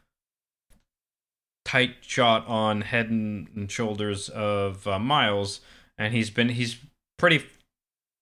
tight 1.64 1.96
shot 2.00 2.46
on 2.46 2.82
head 2.82 3.10
and, 3.10 3.48
and 3.54 3.70
shoulders 3.70 4.28
of 4.28 4.86
uh, 4.86 4.98
Miles, 4.98 5.60
and 5.98 6.14
he's 6.14 6.30
been 6.30 6.50
he's 6.50 6.78
pretty 7.18 7.42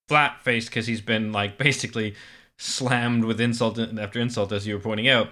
flat 0.07 0.41
faced 0.41 0.69
because 0.69 0.87
he's 0.87 1.01
been 1.01 1.31
like 1.31 1.57
basically 1.57 2.15
slammed 2.57 3.23
with 3.23 3.39
insult 3.39 3.79
after 3.79 4.19
insult, 4.19 4.51
as 4.51 4.67
you 4.67 4.73
were 4.73 4.81
pointing 4.81 5.07
out. 5.07 5.29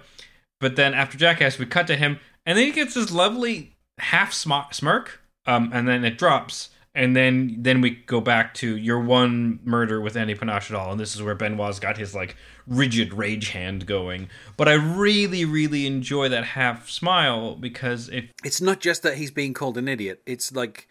But 0.60 0.76
then 0.76 0.94
after 0.94 1.18
Jackass, 1.18 1.58
we 1.58 1.66
cut 1.66 1.86
to 1.88 1.96
him, 1.96 2.18
and 2.46 2.56
then 2.56 2.66
he 2.66 2.72
gets 2.72 2.94
this 2.94 3.12
lovely 3.12 3.74
half 3.98 4.32
smirk, 4.32 5.20
um, 5.46 5.70
and 5.72 5.86
then 5.86 6.04
it 6.04 6.16
drops, 6.16 6.70
and 6.94 7.14
then 7.14 7.56
then 7.58 7.80
we 7.80 7.90
go 7.90 8.20
back 8.20 8.54
to 8.54 8.76
your 8.76 9.00
one 9.00 9.60
murder 9.64 10.00
with 10.00 10.16
any 10.16 10.34
panache 10.34 10.70
at 10.70 10.76
all, 10.76 10.92
and 10.92 11.00
this 11.00 11.14
is 11.14 11.22
where 11.22 11.34
Benoit's 11.34 11.78
got 11.78 11.98
his 11.98 12.14
like 12.14 12.36
rigid 12.66 13.12
rage 13.12 13.50
hand 13.50 13.86
going. 13.86 14.28
But 14.56 14.68
I 14.68 14.74
really, 14.74 15.44
really 15.44 15.86
enjoy 15.86 16.28
that 16.30 16.44
half 16.44 16.88
smile 16.88 17.54
because 17.54 18.08
it 18.08 18.30
it's 18.44 18.60
not 18.60 18.80
just 18.80 19.02
that 19.02 19.16
he's 19.16 19.30
being 19.30 19.52
called 19.52 19.76
an 19.76 19.88
idiot. 19.88 20.22
It's 20.24 20.54
like 20.54 20.88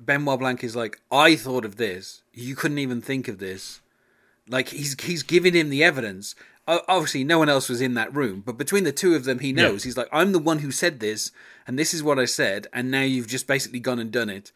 Benoit 0.00 0.38
Blanc 0.38 0.62
is 0.64 0.76
like, 0.76 1.00
"I 1.10 1.36
thought 1.36 1.64
of 1.64 1.76
this. 1.76 2.22
You 2.32 2.54
couldn't 2.56 2.78
even 2.78 3.00
think 3.00 3.28
of 3.28 3.38
this." 3.38 3.80
Like 4.48 4.68
he's 4.68 5.00
he's 5.00 5.22
giving 5.22 5.54
him 5.54 5.70
the 5.70 5.84
evidence. 5.84 6.34
Obviously, 6.66 7.24
no 7.24 7.38
one 7.38 7.48
else 7.48 7.68
was 7.68 7.80
in 7.80 7.94
that 7.94 8.14
room, 8.14 8.42
but 8.44 8.56
between 8.56 8.84
the 8.84 8.92
two 8.92 9.14
of 9.14 9.24
them, 9.24 9.40
he 9.40 9.52
knows. 9.52 9.82
He's 9.82 9.96
like, 9.96 10.08
"I'm 10.12 10.32
the 10.32 10.38
one 10.38 10.60
who 10.60 10.70
said 10.70 11.00
this, 11.00 11.32
and 11.66 11.78
this 11.78 11.92
is 11.92 12.02
what 12.02 12.18
I 12.18 12.24
said, 12.24 12.68
and 12.72 12.90
now 12.90 13.02
you've 13.02 13.26
just 13.26 13.46
basically 13.46 13.80
gone 13.80 13.98
and 13.98 14.12
done 14.12 14.30
it." 14.30 14.52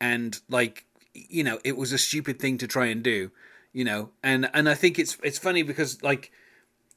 And 0.00 0.40
like, 0.48 0.84
you 1.14 1.44
know, 1.44 1.60
it 1.64 1.76
was 1.76 1.92
a 1.92 1.98
stupid 1.98 2.40
thing 2.40 2.58
to 2.58 2.66
try 2.66 2.86
and 2.86 3.02
do, 3.02 3.30
you 3.72 3.84
know. 3.84 4.10
And 4.22 4.50
and 4.52 4.68
I 4.68 4.74
think 4.74 4.98
it's 4.98 5.16
it's 5.22 5.38
funny 5.38 5.62
because 5.62 6.02
like 6.02 6.32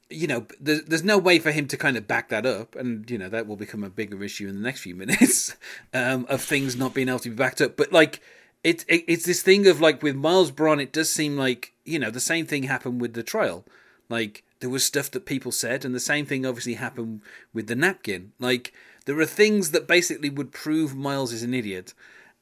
you 0.09 0.27
know, 0.27 0.45
there's, 0.59 0.83
there's 0.83 1.03
no 1.03 1.17
way 1.17 1.39
for 1.39 1.51
him 1.51 1.67
to 1.67 1.77
kind 1.77 1.97
of 1.97 2.07
back 2.07 2.29
that 2.29 2.45
up, 2.45 2.75
and 2.75 3.09
you 3.09 3.17
know 3.17 3.29
that 3.29 3.47
will 3.47 3.55
become 3.55 3.83
a 3.83 3.89
bigger 3.89 4.23
issue 4.23 4.47
in 4.47 4.55
the 4.55 4.61
next 4.61 4.81
few 4.81 4.95
minutes 5.03 5.55
um, 5.93 6.25
of 6.29 6.41
things 6.41 6.75
not 6.75 6.93
being 6.93 7.09
able 7.09 7.19
to 7.19 7.29
be 7.29 7.35
backed 7.35 7.61
up. 7.61 7.77
But 7.77 7.91
like, 7.91 8.21
it, 8.63 8.85
it 8.87 9.03
it's 9.07 9.25
this 9.25 9.41
thing 9.41 9.67
of 9.67 9.81
like 9.81 10.01
with 10.01 10.15
Miles 10.15 10.51
Bron, 10.51 10.79
it 10.79 10.93
does 10.93 11.09
seem 11.09 11.37
like 11.37 11.73
you 11.85 11.99
know 11.99 12.11
the 12.11 12.19
same 12.19 12.45
thing 12.45 12.63
happened 12.63 13.01
with 13.01 13.13
the 13.13 13.23
trial. 13.23 13.65
Like 14.09 14.43
there 14.59 14.69
was 14.69 14.83
stuff 14.83 15.11
that 15.11 15.25
people 15.25 15.51
said, 15.51 15.83
and 15.83 15.93
the 15.93 15.99
same 15.99 16.25
thing 16.25 16.45
obviously 16.45 16.75
happened 16.75 17.21
with 17.53 17.67
the 17.67 17.75
napkin. 17.75 18.31
Like 18.39 18.73
there 19.05 19.19
are 19.19 19.25
things 19.25 19.71
that 19.71 19.87
basically 19.87 20.29
would 20.29 20.51
prove 20.51 20.95
Miles 20.95 21.33
is 21.33 21.43
an 21.43 21.53
idiot, 21.53 21.93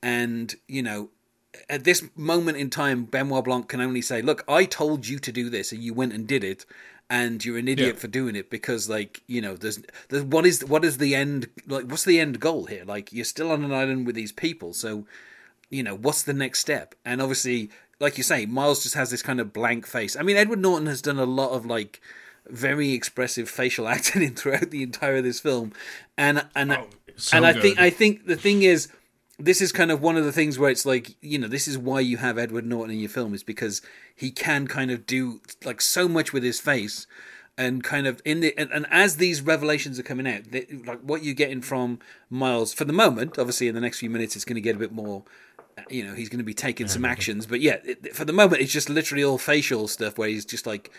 and 0.01 0.56
you 0.67 0.84
know 0.84 1.10
at 1.69 1.86
this 1.86 2.04
moment 2.15 2.58
in 2.58 2.69
time, 2.69 3.06
Benoit 3.06 3.43
Blanc 3.43 3.67
can 3.67 3.82
only 3.82 4.01
say, 4.01 4.21
"Look, 4.21 4.43
I 4.47 4.65
told 4.65 5.08
you 5.08 5.19
to 5.19 5.32
do 5.32 5.49
this, 5.49 5.71
and 5.71 5.82
you 5.82 5.93
went 5.93 6.13
and 6.13 6.28
did 6.28 6.43
it, 6.43 6.65
and 7.09 7.43
you're 7.45 7.57
an 7.57 7.67
idiot 7.67 7.95
Yeah. 7.95 7.99
for 7.99 8.07
doing 8.07 8.35
it 8.35 8.49
because, 8.49 8.89
like, 8.89 9.21
you 9.27 9.41
know, 9.41 9.55
there's, 9.55 9.79
there's 10.09 10.23
what 10.23 10.45
is 10.45 10.65
what 10.65 10.83
is 10.83 10.97
the 10.97 11.13
end? 11.15 11.47
Like, 11.67 11.85
what's 11.85 12.03
the 12.05 12.19
end 12.19 12.39
goal 12.39 12.65
here? 12.65 12.83
Like, 12.85 13.13
you're 13.13 13.25
still 13.25 13.51
on 13.51 13.63
an 13.63 13.71
island 13.71 14.05
with 14.05 14.15
these 14.15 14.31
people, 14.31 14.73
so 14.73 15.05
you 15.69 15.81
know, 15.83 15.95
what's 15.95 16.21
the 16.23 16.33
next 16.33 16.59
step? 16.59 16.93
And 17.03 17.21
obviously, 17.21 17.69
like 17.99 18.17
you 18.17 18.23
say, 18.23 18.45
Miles 18.45 18.83
just 18.83 18.95
has 18.95 19.09
this 19.09 19.21
kind 19.23 19.39
of 19.39 19.51
blank 19.51 19.87
face. 19.87 20.15
I 20.15 20.21
mean, 20.21 20.37
Edward 20.37 20.59
Norton 20.59 20.87
has 20.87 21.01
done 21.01 21.17
a 21.19 21.25
lot 21.25 21.51
of 21.51 21.65
like 21.65 22.01
very 22.47 22.91
expressive 22.93 23.49
facial 23.49 23.87
acting 23.95 24.35
throughout 24.35 24.69
the 24.71 24.83
entire 24.83 25.17
of 25.17 25.23
this 25.23 25.39
film, 25.39 25.73
and 26.17 26.45
and 26.55 26.73
Oh, 26.73 26.87
so 27.17 27.37
and 27.37 27.45
I 27.45 27.53
think. 27.53 27.79
I 27.79 27.89
think 27.89 28.25
the 28.27 28.35
thing 28.35 28.61
is, 28.63 28.89
this 29.37 29.61
is 29.61 29.71
kind 29.71 29.91
of 29.91 30.01
one 30.01 30.17
of 30.17 30.25
the 30.25 30.31
things 30.31 30.57
where 30.57 30.69
it's 30.69 30.85
like 30.85 31.15
you 31.21 31.37
know 31.37 31.47
this 31.47 31.67
is 31.67 31.77
why 31.77 31.99
you 31.99 32.17
have 32.17 32.37
Edward 32.37 32.65
Norton 32.65 32.93
in 32.93 32.99
your 32.99 33.09
film 33.09 33.33
is 33.33 33.43
because 33.43 33.81
he 34.15 34.31
can 34.31 34.67
kind 34.67 34.91
of 34.91 35.05
do 35.05 35.41
like 35.63 35.81
so 35.81 36.07
much 36.07 36.33
with 36.33 36.43
his 36.43 36.59
face. 36.59 37.07
And 37.57 37.85
kind 37.85 38.05
of 38.05 38.21
in 38.25 38.41
the 38.41 38.53
and, 38.57 38.69
and 38.73 38.85
as 38.91 39.15
these 39.15 39.41
revelations 39.41 39.97
are 39.97 40.03
coming 40.03 40.27
out, 40.27 40.51
they, 40.51 40.65
like 40.85 40.99
what 40.99 41.23
you're 41.23 41.33
getting 41.33 41.61
from 41.61 41.99
Miles 42.29 42.73
for 42.73 42.83
the 42.83 42.91
moment, 42.91 43.39
obviously 43.39 43.69
in 43.69 43.75
the 43.75 43.79
next 43.79 43.99
few 43.99 44.09
minutes, 44.09 44.35
it's 44.35 44.43
going 44.43 44.55
to 44.55 44.61
get 44.61 44.75
a 44.75 44.79
bit 44.79 44.91
more 44.91 45.23
you 45.89 46.03
know 46.03 46.13
he's 46.13 46.29
going 46.29 46.39
to 46.39 46.45
be 46.45 46.53
taking 46.53 46.87
some 46.87 47.03
actions 47.03 47.45
but 47.45 47.59
yeah 47.59 47.77
it, 47.83 48.15
for 48.15 48.23
the 48.25 48.33
moment 48.33 48.61
it's 48.61 48.71
just 48.71 48.89
literally 48.89 49.23
all 49.23 49.37
facial 49.37 49.87
stuff 49.87 50.17
where 50.17 50.29
he's 50.29 50.45
just 50.45 50.65
like 50.65 50.91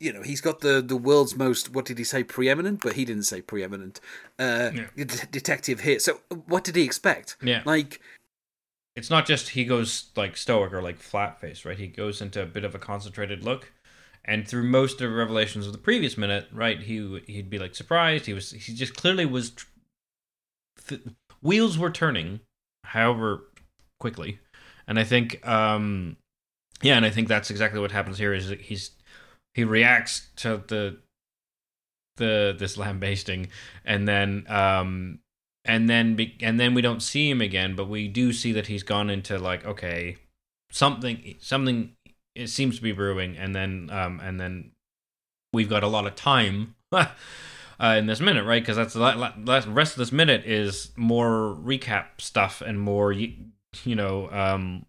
you 0.00 0.12
know 0.12 0.22
he's 0.22 0.40
got 0.40 0.60
the 0.60 0.80
the 0.80 0.96
world's 0.96 1.34
most 1.36 1.72
what 1.74 1.84
did 1.84 1.98
he 1.98 2.04
say 2.04 2.22
preeminent 2.22 2.80
but 2.82 2.92
he 2.94 3.04
didn't 3.04 3.24
say 3.24 3.40
preeminent 3.40 4.00
uh 4.38 4.70
de- 4.96 5.26
detective 5.30 5.80
here 5.80 5.98
so 5.98 6.20
what 6.46 6.62
did 6.64 6.76
he 6.76 6.82
expect 6.84 7.36
Yeah. 7.42 7.62
like 7.64 8.00
it's 8.96 9.10
not 9.10 9.26
just 9.26 9.50
he 9.50 9.64
goes 9.64 10.10
like 10.16 10.36
stoic 10.36 10.72
or 10.72 10.82
like 10.82 10.98
flat 10.98 11.40
faced, 11.40 11.64
right? 11.64 11.78
He 11.78 11.86
goes 11.86 12.20
into 12.20 12.42
a 12.42 12.46
bit 12.46 12.64
of 12.64 12.74
a 12.74 12.80
concentrated 12.80 13.44
look. 13.44 13.70
And 14.24 14.46
through 14.48 14.64
most 14.64 14.94
of 15.00 15.08
the 15.08 15.16
revelations 15.16 15.66
of 15.68 15.72
the 15.72 15.78
previous 15.78 16.18
minute, 16.18 16.48
right, 16.52 16.80
he 16.80 17.22
he'd 17.28 17.48
be 17.48 17.60
like 17.60 17.76
surprised. 17.76 18.26
He 18.26 18.32
was 18.32 18.50
he 18.50 18.74
just 18.74 18.96
clearly 18.96 19.24
was 19.24 19.50
tr- 19.50 19.66
th- 20.88 21.02
wheels 21.42 21.78
were 21.78 21.90
turning, 21.92 22.40
however 22.84 23.44
quickly. 24.00 24.40
And 24.88 24.98
I 24.98 25.04
think 25.04 25.46
um 25.46 26.16
yeah, 26.82 26.96
and 26.96 27.06
I 27.06 27.10
think 27.10 27.28
that's 27.28 27.50
exactly 27.50 27.78
what 27.80 27.92
happens 27.92 28.18
here. 28.18 28.34
Is 28.34 28.48
he's 28.60 28.90
he 29.58 29.64
reacts 29.64 30.28
to 30.36 30.62
the 30.68 30.98
the 32.16 32.54
this 32.56 32.76
lambasting, 32.76 33.48
and 33.84 34.06
then 34.06 34.46
um 34.48 35.18
and 35.64 35.90
then 35.90 36.14
be, 36.14 36.36
and 36.40 36.60
then 36.60 36.74
we 36.74 36.80
don't 36.80 37.02
see 37.02 37.28
him 37.28 37.40
again, 37.40 37.74
but 37.74 37.88
we 37.88 38.06
do 38.06 38.32
see 38.32 38.52
that 38.52 38.68
he's 38.68 38.84
gone 38.84 39.10
into 39.10 39.36
like 39.36 39.66
okay 39.66 40.16
something 40.70 41.34
something 41.40 41.90
it 42.36 42.46
seems 42.46 42.76
to 42.76 42.82
be 42.82 42.92
brewing, 42.92 43.36
and 43.36 43.52
then 43.52 43.90
um 43.92 44.20
and 44.22 44.38
then 44.38 44.70
we've 45.52 45.68
got 45.68 45.82
a 45.82 45.88
lot 45.88 46.06
of 46.06 46.14
time. 46.14 46.76
Uh, 47.80 47.94
in 47.96 48.06
this 48.06 48.18
minute, 48.18 48.44
right? 48.44 48.60
Because 48.60 48.74
that's 48.74 48.94
the 48.94 48.98
la- 48.98 49.32
la- 49.38 49.62
rest 49.68 49.92
of 49.92 49.98
this 49.98 50.10
minute 50.10 50.44
is 50.44 50.90
more 50.96 51.56
recap 51.62 52.06
stuff 52.18 52.60
and 52.60 52.80
more, 52.80 53.12
you, 53.12 53.32
you 53.84 53.94
know, 53.94 54.28
um, 54.32 54.84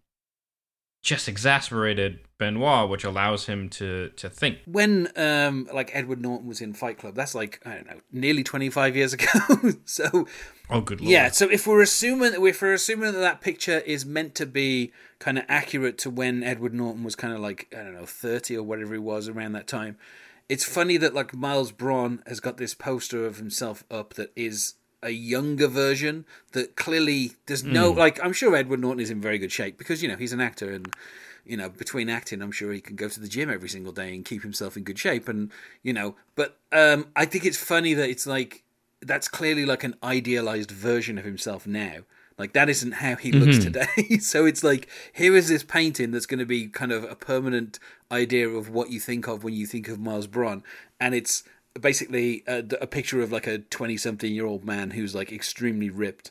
just 1.00 1.28
exasperated 1.28 2.18
Benoit, 2.40 2.88
which 2.88 3.04
allows 3.04 3.46
him 3.46 3.68
to 3.68 4.08
to 4.16 4.28
think. 4.28 4.58
When 4.66 5.08
um 5.14 5.68
like 5.72 5.92
Edward 5.94 6.20
Norton 6.20 6.48
was 6.48 6.60
in 6.60 6.72
Fight 6.72 6.98
Club, 6.98 7.14
that's 7.14 7.34
like 7.34 7.60
I 7.64 7.74
don't 7.74 7.86
know, 7.86 8.00
nearly 8.10 8.42
twenty 8.42 8.70
five 8.70 8.96
years 8.96 9.12
ago. 9.12 9.28
so 9.84 10.26
Oh, 10.68 10.80
good 10.80 11.00
lord! 11.00 11.10
yeah, 11.10 11.30
so 11.30 11.48
if 11.50 11.66
we're 11.66 11.82
assuming 11.82 12.32
if 12.44 12.62
we're 12.62 12.72
assuming 12.72 13.12
that 13.12 13.18
that 13.20 13.40
picture 13.40 13.78
is 13.80 14.04
meant 14.04 14.34
to 14.36 14.46
be 14.46 14.92
kind 15.20 15.38
of 15.38 15.44
accurate 15.48 15.98
to 15.98 16.10
when 16.10 16.42
Edward 16.42 16.74
Norton 16.74 17.04
was 17.04 17.14
kind 17.14 17.34
of 17.34 17.40
like 17.40 17.72
I 17.72 17.82
don't 17.84 17.94
know 17.94 18.06
thirty 18.06 18.56
or 18.56 18.62
whatever 18.62 18.94
he 18.94 18.98
was 19.00 19.28
around 19.28 19.52
that 19.52 19.68
time, 19.68 19.98
it's 20.48 20.64
funny 20.64 20.96
that 20.96 21.14
like 21.14 21.34
Miles 21.36 21.70
Bron 21.72 22.22
has 22.26 22.40
got 22.40 22.56
this 22.56 22.74
poster 22.74 23.26
of 23.26 23.36
himself 23.36 23.84
up 23.90 24.14
that 24.14 24.32
is 24.34 24.74
a 25.02 25.10
younger 25.10 25.66
version 25.68 26.26
that 26.52 26.76
clearly 26.76 27.32
there's 27.46 27.64
no 27.64 27.90
like 27.90 28.18
I'm 28.24 28.32
sure 28.32 28.56
Edward 28.56 28.80
Norton 28.80 29.00
is 29.00 29.10
in 29.10 29.20
very 29.20 29.38
good 29.38 29.52
shape 29.52 29.76
because 29.76 30.02
you 30.02 30.08
know 30.08 30.16
he's 30.16 30.32
an 30.32 30.40
actor 30.40 30.70
and 30.70 30.90
you 31.44 31.56
know 31.56 31.68
between 31.68 32.08
acting 32.08 32.42
I'm 32.42 32.52
sure 32.52 32.72
he 32.72 32.80
can 32.80 32.96
go 32.96 33.08
to 33.08 33.20
the 33.20 33.28
gym 33.28 33.50
every 33.50 33.68
single 33.68 33.92
day 33.92 34.14
and 34.14 34.24
keep 34.24 34.42
himself 34.42 34.76
in 34.76 34.84
good 34.84 34.98
shape 34.98 35.28
and 35.28 35.50
you 35.82 35.92
know 35.92 36.16
but 36.34 36.58
um 36.72 37.08
I 37.16 37.24
think 37.24 37.44
it's 37.44 37.56
funny 37.56 37.94
that 37.94 38.08
it's 38.08 38.26
like 38.26 38.64
that's 39.02 39.28
clearly 39.28 39.64
like 39.64 39.84
an 39.84 39.94
idealized 40.02 40.70
version 40.70 41.18
of 41.18 41.24
himself 41.24 41.66
now. 41.66 42.00
Like 42.38 42.52
that 42.54 42.70
isn't 42.70 42.92
how 42.92 43.16
he 43.16 43.32
looks 43.32 43.58
today. 43.64 43.86
So 44.20 44.46
it's 44.46 44.64
like 44.64 44.88
here 45.12 45.36
is 45.36 45.48
this 45.48 45.62
painting 45.62 46.10
that's 46.10 46.26
going 46.26 46.38
to 46.38 46.46
be 46.46 46.68
kind 46.68 46.92
of 46.92 47.04
a 47.04 47.14
permanent 47.14 47.78
idea 48.10 48.48
of 48.48 48.70
what 48.70 48.90
you 48.90 49.00
think 49.00 49.26
of 49.26 49.44
when 49.44 49.54
you 49.54 49.66
think 49.66 49.88
of 49.88 49.98
Miles 49.98 50.26
Bron. 50.26 50.62
And 50.98 51.14
it's 51.14 51.44
basically 51.78 52.42
a, 52.46 52.64
a 52.80 52.86
picture 52.86 53.20
of 53.20 53.30
like 53.30 53.46
a 53.46 53.58
20 53.58 53.96
something 53.96 54.32
year 54.32 54.46
old 54.46 54.64
man 54.64 54.92
who's 54.92 55.14
like 55.14 55.32
extremely 55.32 55.90
ripped. 55.90 56.30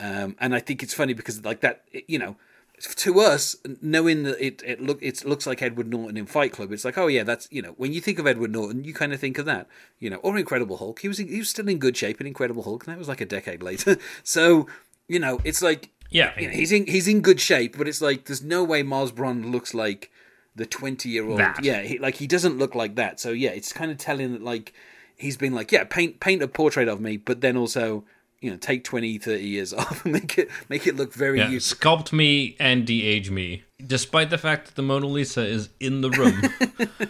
Um, 0.00 0.36
and 0.40 0.54
I 0.54 0.60
think 0.60 0.82
it's 0.82 0.94
funny 0.94 1.12
because 1.12 1.44
like 1.44 1.60
that 1.60 1.84
you 2.08 2.18
know 2.18 2.36
to 2.82 3.20
us 3.20 3.56
knowing 3.80 4.24
that 4.24 4.44
it 4.44 4.62
it 4.66 4.80
look 4.80 4.98
it 5.02 5.24
looks 5.24 5.46
like 5.46 5.62
Edward 5.62 5.88
Norton 5.88 6.16
in 6.16 6.26
Fight 6.26 6.52
Club 6.52 6.72
it's 6.72 6.84
like 6.84 6.98
oh 6.98 7.06
yeah 7.06 7.22
that's 7.22 7.46
you 7.50 7.62
know 7.62 7.74
when 7.76 7.92
you 7.92 8.00
think 8.00 8.18
of 8.18 8.26
Edward 8.26 8.50
Norton 8.50 8.82
you 8.82 8.92
kind 8.92 9.12
of 9.12 9.20
think 9.20 9.38
of 9.38 9.46
that 9.46 9.68
you 10.00 10.10
know 10.10 10.16
or 10.16 10.36
Incredible 10.36 10.76
Hulk. 10.78 11.00
He 11.00 11.08
was 11.08 11.18
he 11.18 11.38
was 11.38 11.48
still 11.48 11.68
in 11.68 11.78
good 11.78 11.96
shape 11.96 12.20
in 12.20 12.26
Incredible 12.26 12.64
Hulk 12.64 12.84
and 12.84 12.92
that 12.92 12.98
was 12.98 13.08
like 13.08 13.20
a 13.20 13.26
decade 13.26 13.62
later. 13.62 13.96
So 14.24 14.66
you 15.08 15.18
know 15.18 15.40
it's 15.44 15.62
like 15.62 15.90
Yeah, 16.10 16.32
you 16.38 16.48
know, 16.48 16.54
he's 16.54 16.72
in 16.72 16.86
he's 16.86 17.06
in 17.06 17.20
good 17.20 17.40
shape 17.40 17.78
but 17.78 17.86
it's 17.86 18.00
like 18.00 18.24
there's 18.24 18.42
no 18.42 18.64
way 18.64 18.82
Mars 18.82 19.12
Bron 19.12 19.52
looks 19.52 19.74
like 19.74 20.10
the 20.56 20.66
20 20.66 21.08
year 21.08 21.26
old 21.26 21.38
yeah 21.62 21.82
he, 21.82 21.98
like 21.98 22.16
he 22.16 22.26
doesn't 22.26 22.58
look 22.58 22.74
like 22.74 22.96
that. 22.96 23.20
So 23.20 23.30
yeah 23.30 23.50
it's 23.50 23.72
kind 23.72 23.90
of 23.90 23.98
telling 23.98 24.32
that 24.32 24.42
like 24.42 24.72
he's 25.16 25.36
been 25.36 25.54
like 25.54 25.70
yeah 25.70 25.84
paint 25.84 26.18
paint 26.18 26.42
a 26.42 26.48
portrait 26.48 26.88
of 26.88 27.00
me 27.00 27.16
but 27.16 27.42
then 27.42 27.56
also 27.56 28.04
you 28.42 28.50
know 28.50 28.56
take 28.58 28.84
20 28.84 29.18
30 29.18 29.42
years 29.42 29.72
off 29.80 30.04
and 30.04 30.12
make 30.12 30.36
it 30.36 30.50
make 30.68 30.86
it 30.86 30.96
look 30.96 31.14
very 31.14 31.38
Yeah, 31.38 31.48
useful 31.48 31.78
sculpt 31.98 32.12
me 32.12 32.56
and 32.60 32.86
de-age 32.86 33.30
me, 33.30 33.62
despite 33.86 34.28
the 34.30 34.36
fact 34.38 34.66
that 34.66 34.74
the 34.74 34.82
Mona 34.82 35.06
Lisa 35.06 35.46
is 35.46 35.70
in 35.80 36.00
the 36.02 36.10
room. 36.10 36.42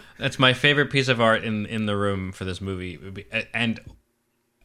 That's 0.19 0.39
my 0.39 0.53
favorite 0.53 0.91
piece 0.91 1.07
of 1.09 1.19
art 1.19 1.43
in 1.43 1.65
in 1.65 1.85
the 1.87 1.97
room 1.97 2.31
for 2.31 2.45
this 2.45 2.61
movie, 2.61 2.93
It 2.93 3.01
would 3.03 3.13
be- 3.15 3.25
and 3.53 3.79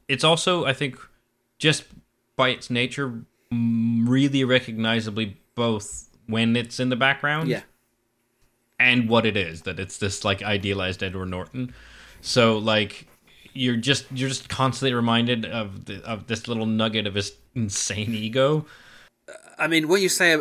it's 0.06 0.24
also, 0.24 0.64
I 0.64 0.72
think, 0.72 0.96
just 1.58 1.84
by 2.36 2.50
its 2.50 2.70
nature, 2.70 3.24
mm, 3.52 4.08
really 4.08 4.44
recognizably 4.44 5.36
both 5.54 6.08
when 6.26 6.54
it's 6.56 6.78
in 6.78 6.88
the 6.88 6.96
background, 6.96 7.48
yeah 7.48 7.62
and 8.80 9.08
what 9.08 9.26
it 9.26 9.36
is 9.36 9.62
that 9.62 9.80
it's 9.80 9.98
this 9.98 10.24
like 10.24 10.40
idealized 10.42 11.02
Edward 11.02 11.26
Norton. 11.30 11.74
So 12.20 12.58
like 12.58 13.08
you're 13.54 13.76
just 13.76 14.06
you're 14.12 14.28
just 14.28 14.48
constantly 14.48 14.94
reminded 14.94 15.44
of 15.46 15.86
the, 15.86 16.02
of 16.04 16.26
this 16.26 16.48
little 16.48 16.66
nugget 16.66 17.06
of 17.06 17.14
his 17.14 17.32
insane 17.54 18.14
ego. 18.14 18.66
I 19.58 19.66
mean, 19.66 19.88
what 19.88 20.00
you 20.00 20.08
say, 20.08 20.36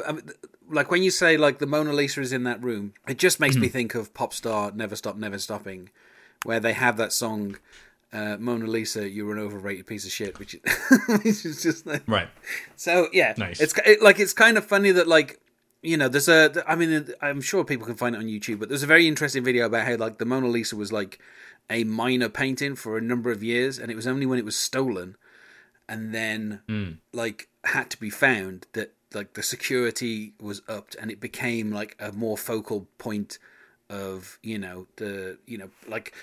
like 0.70 0.92
when 0.92 1.04
you 1.04 1.12
say 1.12 1.38
like 1.38 1.60
the 1.60 1.66
Mona 1.66 1.92
Lisa 1.94 2.22
is 2.22 2.32
in 2.32 2.44
that 2.44 2.62
room, 2.64 2.94
it 3.08 3.18
just 3.18 3.40
makes 3.40 3.56
Hmm. 3.56 3.62
me 3.62 3.68
think 3.70 3.96
of 3.96 4.14
pop 4.14 4.34
star 4.34 4.72
Never 4.72 4.96
Stop, 4.96 5.18
Never 5.18 5.38
Stopping, 5.40 5.90
where 6.46 6.60
they 6.60 6.74
have 6.74 6.98
that 6.98 7.12
song, 7.12 7.58
uh, 8.14 8.38
Mona 8.40 8.68
Lisa, 8.68 9.10
you're 9.10 9.32
an 9.34 9.40
overrated 9.40 9.88
piece 9.88 10.06
of 10.06 10.12
shit, 10.12 10.38
which, 10.40 10.56
which 11.08 11.46
is 11.46 11.62
just 11.64 11.86
like, 11.86 12.04
Right. 12.08 12.30
so 12.76 13.08
yeah, 13.12 13.34
Nice. 13.38 13.60
It's 13.60 13.74
it, 13.86 14.02
like 14.02 14.20
it's 14.20 14.34
kind 14.34 14.58
of 14.58 14.66
funny 14.66 14.92
that 14.92 15.08
like 15.08 15.40
you 15.82 15.96
know 15.98 16.08
there's 16.10 16.28
a 16.30 16.64
I 16.68 16.76
mean 16.76 17.14
I'm 17.22 17.42
sure 17.42 17.64
people 17.64 17.86
can 17.86 17.96
find 17.96 18.16
it 18.16 18.20
on 18.20 18.26
YouTube, 18.26 18.60
but 18.60 18.70
there's 18.70 18.84
a 18.84 18.88
very 18.88 19.08
interesting 19.08 19.44
video 19.44 19.66
about 19.66 19.86
how 19.88 19.96
like 19.96 20.18
the 20.20 20.26
Mona 20.26 20.48
Lisa 20.48 20.76
was 20.76 20.92
like 20.92 21.20
a 21.70 21.84
minor 21.84 22.30
painting 22.30 22.76
for 22.76 22.98
a 22.98 23.02
number 23.02 23.32
of 23.32 23.44
years, 23.44 23.78
and 23.78 23.92
it 23.92 23.96
was 23.96 24.08
only 24.08 24.26
when 24.26 24.40
it 24.40 24.46
was 24.46 24.56
stolen 24.56 25.18
and 25.90 26.14
then 26.14 26.62
hmm. 26.68 26.92
like 27.14 27.48
had 27.64 27.90
to 27.90 28.00
be 28.00 28.10
found 28.10 28.68
that 28.74 28.94
like 29.14 29.34
the 29.34 29.44
security 29.44 30.34
was 30.40 30.62
upped 30.68 30.96
and 30.96 31.10
it 31.12 31.20
became 31.20 31.72
like 31.72 31.96
a 32.00 32.12
more 32.12 32.38
focal 32.38 32.88
point 32.98 33.40
of 33.90 34.38
you 34.44 34.58
know 34.58 34.88
the 34.98 35.38
you 35.46 35.58
know 35.58 35.70
like 35.88 36.14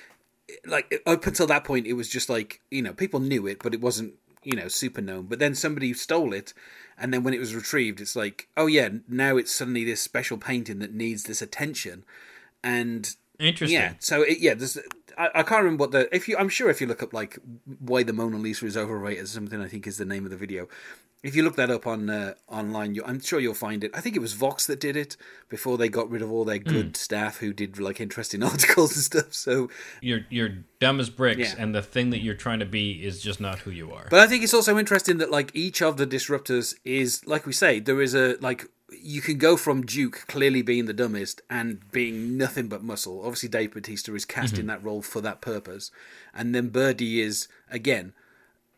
like 0.66 1.02
up 1.06 1.26
until 1.26 1.46
that 1.46 1.64
point 1.64 1.86
it 1.86 1.94
was 1.94 2.08
just 2.08 2.28
like 2.28 2.60
you 2.70 2.82
know 2.82 2.92
people 2.92 3.20
knew 3.20 3.46
it 3.46 3.62
but 3.62 3.72
it 3.72 3.80
wasn't 3.80 4.12
you 4.42 4.54
know 4.54 4.68
super 4.68 5.00
known 5.00 5.24
but 5.24 5.38
then 5.38 5.54
somebody 5.54 5.94
stole 5.94 6.34
it 6.34 6.52
and 6.98 7.12
then 7.12 7.22
when 7.22 7.32
it 7.32 7.40
was 7.40 7.54
retrieved 7.54 8.00
it's 8.00 8.14
like 8.14 8.48
oh 8.56 8.66
yeah 8.66 8.90
now 9.08 9.38
it's 9.38 9.54
suddenly 9.54 9.84
this 9.84 10.02
special 10.02 10.36
painting 10.36 10.80
that 10.80 10.92
needs 10.92 11.24
this 11.24 11.40
attention 11.40 12.04
and 12.62 13.16
Interesting. 13.38 13.78
yeah. 13.78 13.94
So 13.98 14.22
it, 14.22 14.38
yeah, 14.38 14.54
there's 14.54 14.78
I, 15.18 15.30
I 15.36 15.42
can't 15.42 15.62
remember 15.62 15.82
what 15.82 15.90
the 15.92 16.14
if 16.14 16.28
you 16.28 16.36
I'm 16.36 16.48
sure 16.48 16.70
if 16.70 16.80
you 16.80 16.86
look 16.86 17.02
up 17.02 17.12
like 17.12 17.38
why 17.80 18.02
the 18.02 18.12
Mona 18.12 18.36
Lisa 18.38 18.66
is 18.66 18.76
overrated, 18.76 19.24
or 19.24 19.26
something 19.26 19.60
I 19.60 19.68
think 19.68 19.86
is 19.86 19.98
the 19.98 20.04
name 20.04 20.24
of 20.24 20.30
the 20.30 20.36
video. 20.36 20.68
If 21.22 21.34
you 21.34 21.42
look 21.42 21.56
that 21.56 21.70
up 21.70 21.86
on 21.86 22.10
uh, 22.10 22.34
online, 22.48 22.94
you, 22.94 23.02
I'm 23.06 23.18
sure 23.18 23.40
you'll 23.40 23.54
find 23.54 23.82
it. 23.82 23.90
I 23.94 24.02
think 24.02 24.14
it 24.14 24.18
was 24.18 24.34
Vox 24.34 24.66
that 24.66 24.78
did 24.78 24.94
it 24.94 25.16
before 25.48 25.78
they 25.78 25.88
got 25.88 26.10
rid 26.10 26.20
of 26.20 26.30
all 26.30 26.44
their 26.44 26.58
good 26.58 26.98
staff 26.98 27.38
who 27.38 27.54
did 27.54 27.80
like 27.80 27.98
interesting 27.98 28.42
articles 28.52 28.94
and 28.94 29.02
stuff. 29.04 29.32
So, 29.32 29.70
You're 30.02 30.26
you're 30.28 30.50
dumb 30.80 31.00
as 31.00 31.08
bricks, 31.08 31.38
Yeah. 31.40 31.54
and 31.56 31.74
the 31.74 31.80
thing 31.80 32.10
that 32.10 32.18
you're 32.20 32.34
trying 32.34 32.58
to 32.58 32.66
be 32.66 33.02
is 33.02 33.22
just 33.22 33.40
not 33.40 33.60
who 33.60 33.70
you 33.70 33.90
are. 33.90 34.06
but 34.10 34.20
I 34.20 34.26
think 34.26 34.44
it's 34.44 34.52
also 34.52 34.76
interesting 34.76 35.16
that 35.16 35.30
like 35.30 35.50
each 35.54 35.80
of 35.80 35.96
the 35.96 36.06
disruptors 36.06 36.74
is 36.84 37.26
like 37.26 37.46
we 37.46 37.54
say 37.54 37.80
there 37.80 38.02
is 38.02 38.14
a 38.14 38.36
like 38.42 38.66
you 39.04 39.20
can 39.20 39.38
go 39.38 39.56
from 39.56 39.84
Duke 39.84 40.24
clearly 40.26 40.62
being 40.62 40.86
the 40.86 40.92
dumbest 40.92 41.42
and 41.50 41.90
being 41.92 42.36
nothing 42.36 42.68
but 42.68 42.82
muscle. 42.82 43.20
Obviously, 43.20 43.48
Dave 43.48 43.74
Bautista 43.74 44.14
is 44.14 44.24
cast 44.24 44.54
in 44.54 44.60
mm-hmm. 44.60 44.68
that 44.68 44.84
role 44.84 45.02
for 45.02 45.20
that 45.20 45.40
purpose, 45.40 45.90
and 46.32 46.54
then 46.54 46.68
Birdie 46.68 47.20
is 47.20 47.48
again 47.70 48.14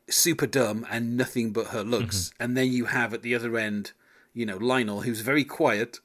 super 0.09 0.47
dumb 0.47 0.87
and 0.91 1.17
nothing 1.17 1.53
but 1.53 1.69
her 1.69 1.83
looks. 1.83 2.31
Mm-hmm. 2.31 2.43
And 2.43 2.57
then 2.57 2.73
you 2.73 2.87
have 2.87 3.15
at 3.15 3.23
the 3.23 3.35
other 3.35 3.57
end, 3.57 3.93
you 4.35 4.47
know, 4.47 4.57
Lionel, 4.57 5.03
who's 5.03 5.21
very 5.21 5.45
quiet, 5.45 5.99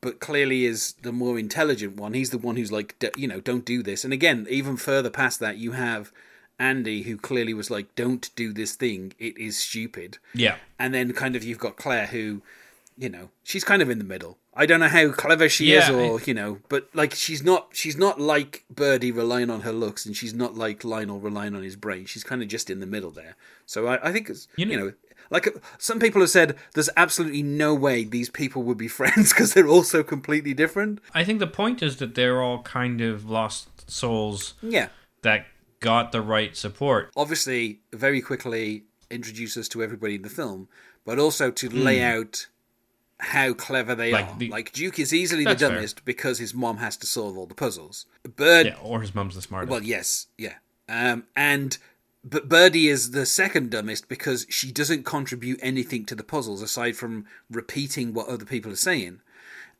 but 0.00 0.20
clearly 0.20 0.64
is 0.64 0.94
the 1.02 1.12
more 1.12 1.38
intelligent 1.38 1.96
one. 1.96 2.14
He's 2.14 2.30
the 2.30 2.38
one 2.38 2.56
who's 2.56 2.72
like, 2.72 2.98
"D- 2.98 3.10
you 3.16 3.28
know, 3.28 3.40
don't 3.40 3.64
do 3.64 3.82
this. 3.82 4.04
And 4.04 4.12
again, 4.12 4.46
even 4.50 4.76
further 4.76 5.10
past 5.10 5.40
that, 5.40 5.58
you 5.58 5.72
have 5.72 6.12
Andy, 6.58 7.02
who 7.02 7.16
clearly 7.16 7.54
was 7.54 7.70
like, 7.70 7.94
don't 7.94 8.30
do 8.34 8.52
this 8.52 8.74
thing. 8.74 9.12
It 9.18 9.36
is 9.38 9.58
stupid. 9.58 10.18
yeah. 10.34 10.56
And 10.78 10.94
then 10.94 11.12
kind 11.12 11.36
of 11.36 11.44
you've 11.44 11.58
got 11.58 11.76
Claire, 11.76 12.06
who, 12.06 12.42
you 12.98 13.08
know, 13.08 13.30
she's 13.42 13.64
kind 13.64 13.82
of 13.82 13.90
in 13.90 13.98
the 13.98 14.04
middle. 14.04 14.38
I 14.54 14.64
don't 14.64 14.80
know 14.80 14.88
how 14.88 15.10
clever 15.12 15.48
she 15.48 15.72
is, 15.72 15.88
Yeah, 15.88 15.94
or 15.94 16.20
you 16.22 16.32
know, 16.32 16.60
but 16.68 16.88
like 16.94 17.14
she's 17.14 17.42
not 17.42 17.68
she's 17.72 17.96
not 17.96 18.20
like 18.20 18.64
Birdie 18.70 19.12
relying 19.12 19.50
on 19.50 19.60
her 19.62 19.72
looks, 19.72 20.06
and 20.06 20.16
she's 20.16 20.32
not 20.32 20.54
like 20.54 20.82
Lionel 20.84 21.20
relying 21.20 21.54
on 21.54 21.62
his 21.62 21.76
brain. 21.76 22.06
She's 22.06 22.24
kind 22.24 22.42
of 22.42 22.48
just 22.48 22.70
in 22.70 22.80
the 22.80 22.86
middle 22.86 23.10
there. 23.10 23.36
So 23.66 23.86
I, 23.86 24.08
I 24.08 24.12
think 24.12 24.30
it's 24.30 24.48
you 24.56 24.66
You 24.66 24.76
know, 24.76 24.84
know- 24.86 24.92
like 25.28 25.48
some 25.78 25.98
people 25.98 26.20
have 26.20 26.30
said, 26.30 26.56
there's 26.74 26.88
absolutely 26.96 27.42
no 27.42 27.74
way 27.74 28.04
these 28.04 28.30
people 28.30 28.62
would 28.62 28.78
be 28.78 28.86
friends 29.00 29.32
because 29.32 29.52
they're 29.54 29.66
all 29.68 29.82
so 29.82 30.02
completely 30.04 30.54
different. 30.54 31.00
I 31.12 31.24
think 31.24 31.40
the 31.40 31.48
point 31.48 31.82
is 31.82 31.96
that 31.96 32.14
they're 32.14 32.40
all 32.40 32.62
kind 32.62 33.00
of 33.00 33.28
lost 33.28 33.90
souls 33.90 34.54
Yeah, 34.62 34.88
that 35.22 35.46
got 35.80 36.12
the 36.12 36.20
right 36.22 36.56
support. 36.56 37.10
obviously, 37.16 37.80
very 37.92 38.20
quickly 38.20 38.84
introduce 39.10 39.56
us 39.56 39.68
to 39.68 39.82
everybody 39.82 40.14
in 40.14 40.22
the 40.22 40.28
film, 40.30 40.68
but 41.04 41.18
also 41.18 41.50
to 41.50 41.68
hmm. 41.68 41.82
lay 41.82 42.02
out 42.02 42.46
how 43.18 43.52
clever 43.54 43.94
they. 43.94 44.12
Like 44.12 44.26
are. 44.28 44.38
the- 44.38 44.48
like 44.50 44.72
Duke 44.72 44.98
is 44.98 45.12
easily 45.14 45.44
the 45.44 45.50
That's 45.50 45.62
fair. 45.62 45.70
dumbest 45.70 46.04
because 46.04 46.38
his 46.38 46.52
mom 46.54 46.78
has 46.78 46.96
to 46.98 47.06
solve 47.06 47.36
all 47.38 47.46
the 47.46 47.54
puzzles. 47.54 48.06
Bird, 48.36 48.66
Yeah, 48.66 48.76
or 48.82 49.00
his 49.00 49.14
mum's 49.14 49.34
the 49.34 49.42
smartest. 49.42 49.70
well, 49.70 49.82
yes, 49.82 50.26
yeah, 50.36 50.54
um, 50.88 51.24
and 51.34 51.78
but 52.28 52.48
Birdie 52.48 52.88
is 52.88 53.12
the 53.12 53.24
second 53.24 53.70
dumbest 53.70 54.08
because 54.08 54.46
she 54.50 54.72
doesn't 54.72 55.04
contribute 55.04 55.60
anything 55.62 56.04
to 56.06 56.14
the 56.16 56.24
puzzles 56.24 56.60
aside 56.60 56.96
from 56.96 57.24
repeating 57.50 58.12
what 58.12 58.28
other 58.28 58.44
people 58.44 58.72
are 58.72 58.76
saying. 58.76 59.20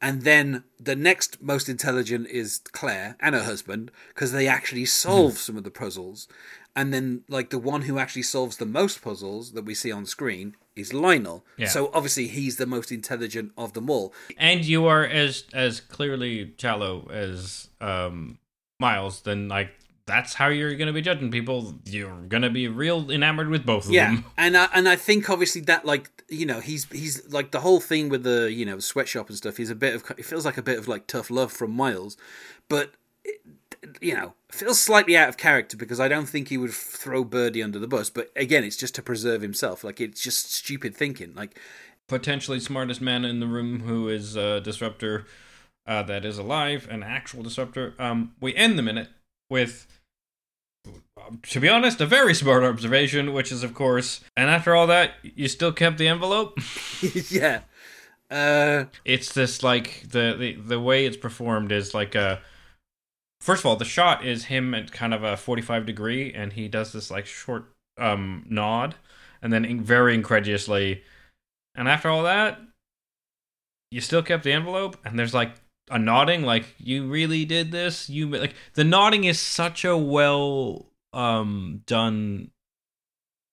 And 0.01 0.23
then 0.23 0.63
the 0.79 0.95
next 0.95 1.43
most 1.43 1.69
intelligent 1.69 2.29
is 2.29 2.61
Claire 2.73 3.17
and 3.19 3.35
her 3.35 3.43
husband 3.43 3.91
because 4.09 4.31
they 4.31 4.47
actually 4.47 4.85
solve 4.85 5.33
Hmm. 5.33 5.39
some 5.39 5.57
of 5.57 5.65
the 5.65 5.71
puzzles. 5.71 6.29
And 6.77 6.93
then, 6.93 7.23
like, 7.29 7.49
the 7.51 7.59
one 7.59 7.83
who 7.83 7.99
actually 7.99 8.23
solves 8.23 8.59
the 8.59 8.67
most 8.67 9.01
puzzles 9.03 9.53
that 9.53 9.65
we 9.65 9.75
see 9.75 9.91
on 9.91 10.05
screen 10.07 10.55
is 10.77 10.93
Lionel. 10.93 11.43
Yeah. 11.57 11.69
So 11.69 11.91
obviously, 11.95 12.29
he's 12.29 12.57
the 12.57 12.67
most 12.67 12.93
intelligent 12.93 13.53
of 13.57 13.73
them 13.73 13.89
all. 13.91 14.13
and 14.37 14.63
you 14.65 14.85
are 14.87 15.03
as 15.05 15.45
as 15.55 15.81
clearly 15.81 16.53
shallow 16.59 17.09
as 17.11 17.69
um 17.81 18.39
Miles, 18.79 19.23
then 19.23 19.49
like 19.49 19.71
that's 20.05 20.35
how 20.35 20.49
you're 20.49 20.75
gonna 20.77 20.93
be 20.93 21.01
judging 21.01 21.31
people. 21.31 21.75
You're 21.87 22.21
gonna 22.29 22.51
be 22.51 22.69
real 22.69 23.11
enamored 23.11 23.49
with 23.49 23.65
both 23.65 23.87
of 23.87 23.93
Yeah, 23.93 24.11
them. 24.17 24.25
and 24.37 24.55
I, 24.57 24.69
and 24.75 24.87
I 24.87 24.97
think 24.97 25.31
obviously 25.31 25.63
that 25.63 25.87
like 25.87 26.11
you 26.29 26.45
know 26.45 26.61
he's 26.61 26.85
he's 26.93 27.27
like 27.33 27.53
the 27.53 27.61
whole 27.61 27.81
thing 27.81 28.11
with 28.11 28.23
the 28.23 28.53
you 28.53 28.67
know 28.67 28.79
sweatshop 28.79 29.29
and 29.31 29.37
stuff 29.39 29.59
is 29.59 29.71
a 29.71 29.75
bit 29.75 29.95
of 29.95 30.05
it 30.19 30.27
feels 30.27 30.45
like 30.45 30.59
a 30.59 30.63
bit 30.63 30.79
of 30.79 30.87
like 30.89 31.07
tough 31.07 31.31
love 31.31 31.51
from 31.53 31.71
Miles, 31.73 32.19
but 32.69 32.93
it, 33.25 33.41
you 34.01 34.15
know 34.15 34.35
feels 34.51 34.81
slightly 34.81 35.17
out 35.17 35.29
of 35.29 35.37
character 35.37 35.77
because 35.77 36.01
I 36.01 36.09
don't 36.09 36.29
think 36.29 36.49
he 36.49 36.59
would 36.59 36.73
throw 36.73 37.25
Birdie 37.25 37.63
under 37.63 37.79
the 37.79 37.89
bus. 37.89 38.11
But 38.11 38.31
again, 38.37 38.65
it's 38.65 38.77
just 38.77 38.95
to 38.97 39.03
preserve 39.03 39.43
himself. 39.43 39.85
Like 39.85 40.01
it's 40.01 40.23
just 40.23 40.53
stupid 40.53 40.95
thinking. 40.95 41.35
Like 41.35 41.59
Potentially 42.09 42.61
smartest 42.61 43.01
man 43.01 43.25
in 43.25 43.41
the 43.41 43.49
room 43.49 43.81
who 43.81 44.09
is 44.09 44.37
a 44.37 44.61
disruptor 44.61 45.27
uh, 45.87 46.05
that 46.05 46.25
is 46.25 46.39
alive, 46.39 46.87
an 46.89 47.03
actual 47.03 47.43
disruptor. 47.43 47.95
Um, 47.99 48.33
we 48.41 48.55
end 48.55 48.79
the 48.79 48.83
minute 48.83 49.09
with. 49.51 49.87
To 51.43 51.59
be 51.59 51.69
honest, 51.69 52.01
a 52.01 52.07
very 52.07 52.33
smart 52.33 52.63
observation, 52.63 53.33
which 53.33 53.51
is, 53.51 53.65
of 53.65 53.75
course, 53.75 54.21
and 54.37 54.49
after 54.49 54.77
all 54.77 54.87
that, 54.87 55.15
you 55.23 55.49
still 55.49 55.73
kept 55.73 55.99
the 55.99 56.07
envelope. 56.07 56.57
yeah, 57.29 57.63
uh, 58.31 58.85
it's 59.05 59.33
this 59.33 59.65
like 59.65 60.05
the, 60.09 60.37
the 60.39 60.53
the 60.55 60.81
way 60.81 61.07
it's 61.07 61.17
performed 61.17 61.73
is 61.73 61.93
like 61.93 62.15
a 62.15 62.41
first 63.41 63.61
of 63.63 63.67
all 63.67 63.77
the 63.77 63.85
shot 63.85 64.25
is 64.25 64.47
him 64.47 64.75
at 64.75 64.93
kind 64.93 65.15
of 65.15 65.23
a 65.23 65.37
45 65.37 65.87
degree 65.87 66.33
and 66.33 66.53
he 66.53 66.69
does 66.69 66.93
this 66.93 67.11
like 67.11 67.27
short 67.27 67.73
um 67.99 68.45
nod 68.49 68.95
and 69.43 69.53
then 69.53 69.83
very 69.83 70.15
incredulously. 70.15 71.03
And 71.75 71.89
after 71.89 72.09
all 72.09 72.23
that 72.25 72.61
you 73.91 74.01
still 74.01 74.23
kept 74.23 74.45
the 74.45 74.53
envelope 74.53 74.97
and 75.05 75.19
there's 75.19 75.35
like 75.35 75.53
a 75.91 75.99
nodding 75.99 76.43
like 76.43 76.75
you 76.79 77.07
really 77.07 77.45
did 77.45 77.71
this? 77.71 78.11
You 78.11 78.29
like 78.29 78.55
the 78.75 78.85
nodding 78.85 79.25
is 79.25 79.39
such 79.39 79.85
a 79.85 79.97
well 79.97 80.87
um 81.13 81.83
done 81.87 82.51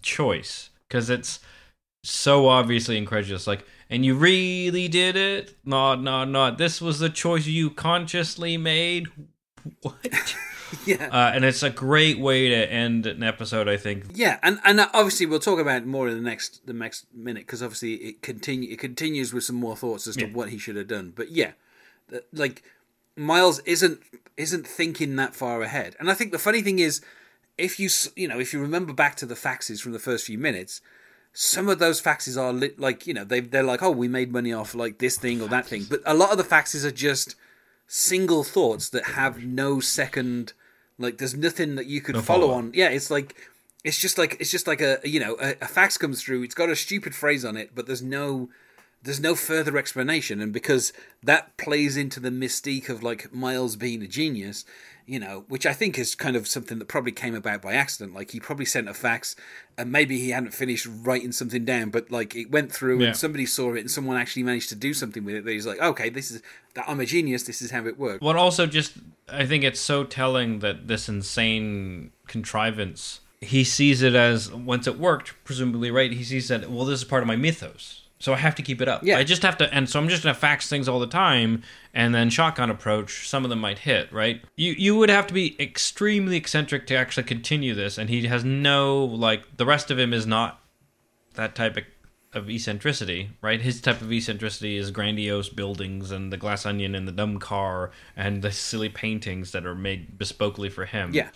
choice 0.01 0.69
because 0.87 1.09
it's 1.09 1.39
so 2.03 2.47
obviously 2.47 2.97
incredulous 2.97 3.47
like 3.47 3.65
and 3.89 4.03
you 4.03 4.15
really 4.15 4.87
did 4.87 5.15
it? 5.15 5.55
Nod 5.63 6.01
nod 6.01 6.29
nod. 6.29 6.57
This 6.57 6.81
was 6.81 6.99
the 6.99 7.09
choice 7.09 7.45
you 7.45 7.69
consciously 7.69 8.57
made 8.57 9.07
what 9.82 9.95
yeah. 10.86 11.08
uh, 11.12 11.32
and 11.34 11.45
it's 11.45 11.63
a 11.63 11.69
great 11.69 12.19
way 12.19 12.49
to 12.49 12.71
end 12.71 13.06
an 13.06 13.23
episode 13.23 13.67
i 13.67 13.78
think 13.78 14.06
Yeah, 14.13 14.39
and 14.43 14.60
and 14.63 14.80
obviously 14.93 15.26
we'll 15.26 15.39
talk 15.39 15.60
about 15.60 15.84
it 15.84 15.86
more 15.86 16.08
in 16.10 16.15
the 16.15 16.21
next 16.21 16.65
the 16.65 16.73
next 16.73 17.06
minute 17.13 17.43
because 17.43 17.62
obviously 17.62 17.93
it 17.95 18.21
continue 18.21 18.71
it 18.71 18.80
continues 18.80 19.34
with 19.34 19.43
some 19.43 19.56
more 19.58 19.76
thoughts 19.76 20.08
as 20.08 20.15
to 20.15 20.28
Yeah. 20.28 20.34
what 20.34 20.49
he 20.49 20.58
should 20.58 20.76
have 20.76 20.88
done. 20.88 21.13
But 21.15 21.32
yeah, 21.32 21.52
like 22.32 22.63
Miles 23.15 23.60
isn't 23.60 23.99
isn't 24.38 24.65
thinking 24.67 25.15
that 25.17 25.36
far 25.36 25.62
ahead, 25.62 25.95
and 25.99 26.10
I 26.10 26.15
think 26.15 26.32
the 26.32 26.39
funny 26.39 26.62
thing 26.63 26.80
is, 26.80 27.02
if 27.58 27.80
you 27.80 27.89
you 28.15 28.28
know 28.28 28.39
if 28.39 28.54
you 28.54 28.60
remember 28.60 28.93
back 28.93 29.15
to 29.17 29.26
the 29.28 29.36
faxes 29.36 29.80
from 29.82 29.91
the 29.91 29.99
first 29.99 30.26
few 30.26 30.38
minutes, 30.39 30.82
some 31.34 31.69
of 31.69 31.78
those 31.78 32.02
faxes 32.02 32.41
are 32.41 32.52
lit, 32.52 32.80
like 32.80 33.06
you 33.06 33.13
know 33.13 33.23
they 33.23 33.39
they're 33.41 33.62
like 33.63 33.84
oh 33.84 33.91
we 33.91 34.08
made 34.08 34.32
money 34.32 34.52
off 34.52 34.73
like 34.73 34.97
this 34.97 35.17
thing 35.17 35.39
or 35.41 35.47
that 35.49 35.67
thing, 35.67 35.86
but 35.88 36.02
a 36.06 36.15
lot 36.15 36.32
of 36.32 36.38
the 36.39 36.43
faxes 36.43 36.84
are 36.84 36.91
just 36.91 37.36
single 37.95 38.43
thoughts 38.43 38.89
that 38.89 39.03
have 39.03 39.43
no 39.43 39.79
second 39.79 40.51
like 40.97 41.19
there's 41.19 41.36
nothing 41.36 41.75
that 41.75 41.86
you 41.86 42.01
could 42.01 42.15
No 42.15 42.21
follow 42.21 42.47
follow-up. 42.47 42.58
on 42.58 42.71
yeah 42.73 42.89
it's 42.89 43.12
like 43.12 43.36
it's 43.84 43.99
just 43.99 44.17
like 44.17 44.36
it's 44.39 44.49
just 44.49 44.65
like 44.65 44.82
a 44.82 44.99
you 45.03 45.19
know 45.19 45.38
a, 45.39 45.51
a 45.62 45.67
fax 45.67 45.95
comes 45.95 46.23
through 46.23 46.41
it's 46.41 46.56
got 46.56 46.69
a 46.71 46.75
stupid 46.75 47.13
phrase 47.13 47.45
on 47.45 47.56
it 47.56 47.69
but 47.75 47.86
there's 47.86 48.01
no 48.01 48.49
there's 49.03 49.19
no 49.19 49.35
further 49.35 49.77
explanation 49.77 50.39
and 50.41 50.53
because 50.53 50.93
that 51.21 51.55
plays 51.57 51.97
into 51.97 52.19
the 52.19 52.29
mystique 52.29 52.89
of 52.89 53.03
like 53.03 53.33
miles 53.33 53.75
being 53.75 54.01
a 54.01 54.07
genius 54.07 54.63
you 55.05 55.19
know 55.19 55.43
which 55.49 55.65
i 55.65 55.73
think 55.73 55.99
is 55.99 56.15
kind 56.15 56.35
of 56.37 56.47
something 56.47 56.79
that 56.79 56.87
probably 56.87 57.11
came 57.11 57.35
about 57.35 57.61
by 57.61 57.73
accident 57.73 58.13
like 58.13 58.31
he 58.31 58.39
probably 58.39 58.65
sent 58.65 58.87
a 58.87 58.93
fax 58.93 59.35
and 59.77 59.91
maybe 59.91 60.17
he 60.17 60.29
hadn't 60.29 60.53
finished 60.53 60.87
writing 61.03 61.31
something 61.33 61.65
down 61.65 61.89
but 61.89 62.09
like 62.09 62.33
it 62.35 62.49
went 62.49 62.71
through 62.71 62.99
Yeah. 63.01 63.07
and 63.07 63.17
somebody 63.17 63.45
saw 63.45 63.73
it 63.73 63.81
and 63.81 63.91
someone 63.91 64.15
actually 64.15 64.43
managed 64.43 64.69
to 64.69 64.75
do 64.75 64.93
something 64.93 65.25
with 65.25 65.35
it 65.35 65.43
that 65.43 65.51
he's 65.51 65.67
like 65.67 65.81
okay 65.81 66.09
this 66.09 66.31
is 66.31 66.41
that 66.75 66.85
i'm 66.87 67.01
a 67.01 67.05
genius 67.05 67.43
this 67.43 67.61
is 67.61 67.71
how 67.71 67.85
it 67.85 67.97
works 67.99 68.21
Well, 68.21 68.37
also 68.37 68.65
just 68.65 68.93
I 69.29 69.45
think 69.45 69.63
it's 69.63 69.79
so 69.79 70.03
telling 70.03 70.59
that 70.59 70.87
this 70.87 71.07
insane 71.09 72.11
contrivance. 72.27 73.21
He 73.41 73.63
sees 73.63 74.01
it 74.01 74.15
as 74.15 74.51
once 74.51 74.85
it 74.85 74.99
worked, 74.99 75.33
presumably, 75.45 75.89
right? 75.91 76.11
He 76.11 76.23
sees 76.23 76.49
that 76.49 76.69
well, 76.69 76.85
this 76.85 76.99
is 76.99 77.05
part 77.05 77.23
of 77.23 77.27
my 77.27 77.35
mythos, 77.37 78.02
so 78.23 78.33
I 78.33 78.38
have 78.38 78.55
to 78.55 78.62
keep 78.62 78.79
it 78.79 78.88
up. 78.88 79.03
Yeah. 79.03 79.17
I 79.17 79.25
just 79.25 79.41
have 79.41 79.57
to, 79.57 79.73
and 79.73 79.89
so 79.89 79.99
I'm 79.99 80.07
just 80.07 80.23
gonna 80.23 80.33
fax 80.33 80.69
things 80.69 80.88
all 80.88 81.01
the 81.01 81.07
time, 81.07 81.62
and 81.93 82.15
then 82.15 82.29
shotgun 82.29 82.69
approach. 82.69 83.27
Some 83.27 83.43
of 83.43 83.49
them 83.49 83.59
might 83.59 83.79
hit, 83.79 84.09
right? 84.13 84.41
You 84.55 84.71
you 84.77 84.95
would 84.95 85.09
have 85.09 85.27
to 85.27 85.33
be 85.33 85.57
extremely 85.59 86.38
eccentric 86.38 86.88
to 86.88 86.95
actually 86.95 87.23
continue 87.23 87.75
this, 87.75 87.97
and 87.97 88.09
he 88.09 88.25
has 88.27 88.45
no 88.45 89.03
like 89.03 89.57
the 89.57 89.65
rest 89.65 89.91
of 89.91 89.99
him 89.99 90.13
is 90.13 90.25
not 90.25 90.62
that 91.33 91.53
type 91.53 91.75
of, 91.75 91.83
of 92.31 92.49
eccentricity, 92.49 93.31
right? 93.41 93.59
His 93.59 93.81
type 93.81 93.99
of 93.99 94.09
eccentricity 94.09 94.77
is 94.77 94.89
grandiose 94.89 95.49
buildings 95.49 96.09
and 96.09 96.31
the 96.31 96.38
glass 96.38 96.65
onion 96.65 96.95
and 96.95 97.05
the 97.05 97.12
dumb 97.12 97.39
car 97.39 97.91
and 98.15 98.41
the 98.41 98.53
silly 98.53 98.88
paintings 98.88 99.51
that 99.51 99.65
are 99.65 99.75
made 99.75 100.17
bespokely 100.17 100.71
for 100.71 100.86
him. 100.86 101.13
Yeah. 101.13 101.27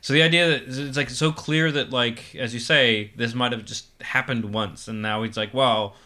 So 0.00 0.12
the 0.12 0.22
idea 0.22 0.46
that 0.46 0.62
it's 0.68 0.96
like 0.96 1.10
so 1.10 1.32
clear 1.32 1.72
that 1.72 1.90
like 1.90 2.36
as 2.36 2.54
you 2.54 2.60
say, 2.60 3.10
this 3.16 3.34
might 3.34 3.50
have 3.50 3.64
just 3.64 3.86
happened 4.00 4.54
once, 4.54 4.86
and 4.86 5.02
now 5.02 5.24
he's 5.24 5.36
like, 5.36 5.52
well, 5.52 5.96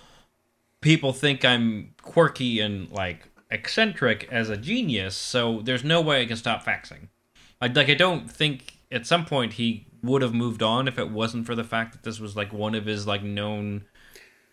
people 0.80 1.12
think 1.12 1.44
I'm 1.44 1.94
quirky 2.02 2.60
and 2.60 2.90
like 2.90 3.28
eccentric 3.50 4.28
as 4.30 4.48
a 4.48 4.56
genius, 4.56 5.16
so 5.16 5.60
there's 5.62 5.84
no 5.84 6.00
way 6.00 6.22
I 6.22 6.26
can 6.26 6.36
stop 6.36 6.64
faxing. 6.64 7.08
Like, 7.60 7.76
like 7.76 7.88
I 7.88 7.94
don't 7.94 8.30
think 8.30 8.78
at 8.90 9.06
some 9.06 9.24
point 9.24 9.54
he 9.54 9.86
would 10.02 10.22
have 10.22 10.34
moved 10.34 10.62
on 10.62 10.88
if 10.88 10.98
it 10.98 11.10
wasn't 11.10 11.46
for 11.46 11.54
the 11.54 11.64
fact 11.64 11.92
that 11.92 12.02
this 12.02 12.18
was 12.18 12.36
like 12.36 12.52
one 12.52 12.74
of 12.74 12.86
his 12.86 13.06
like 13.06 13.22
known 13.22 13.84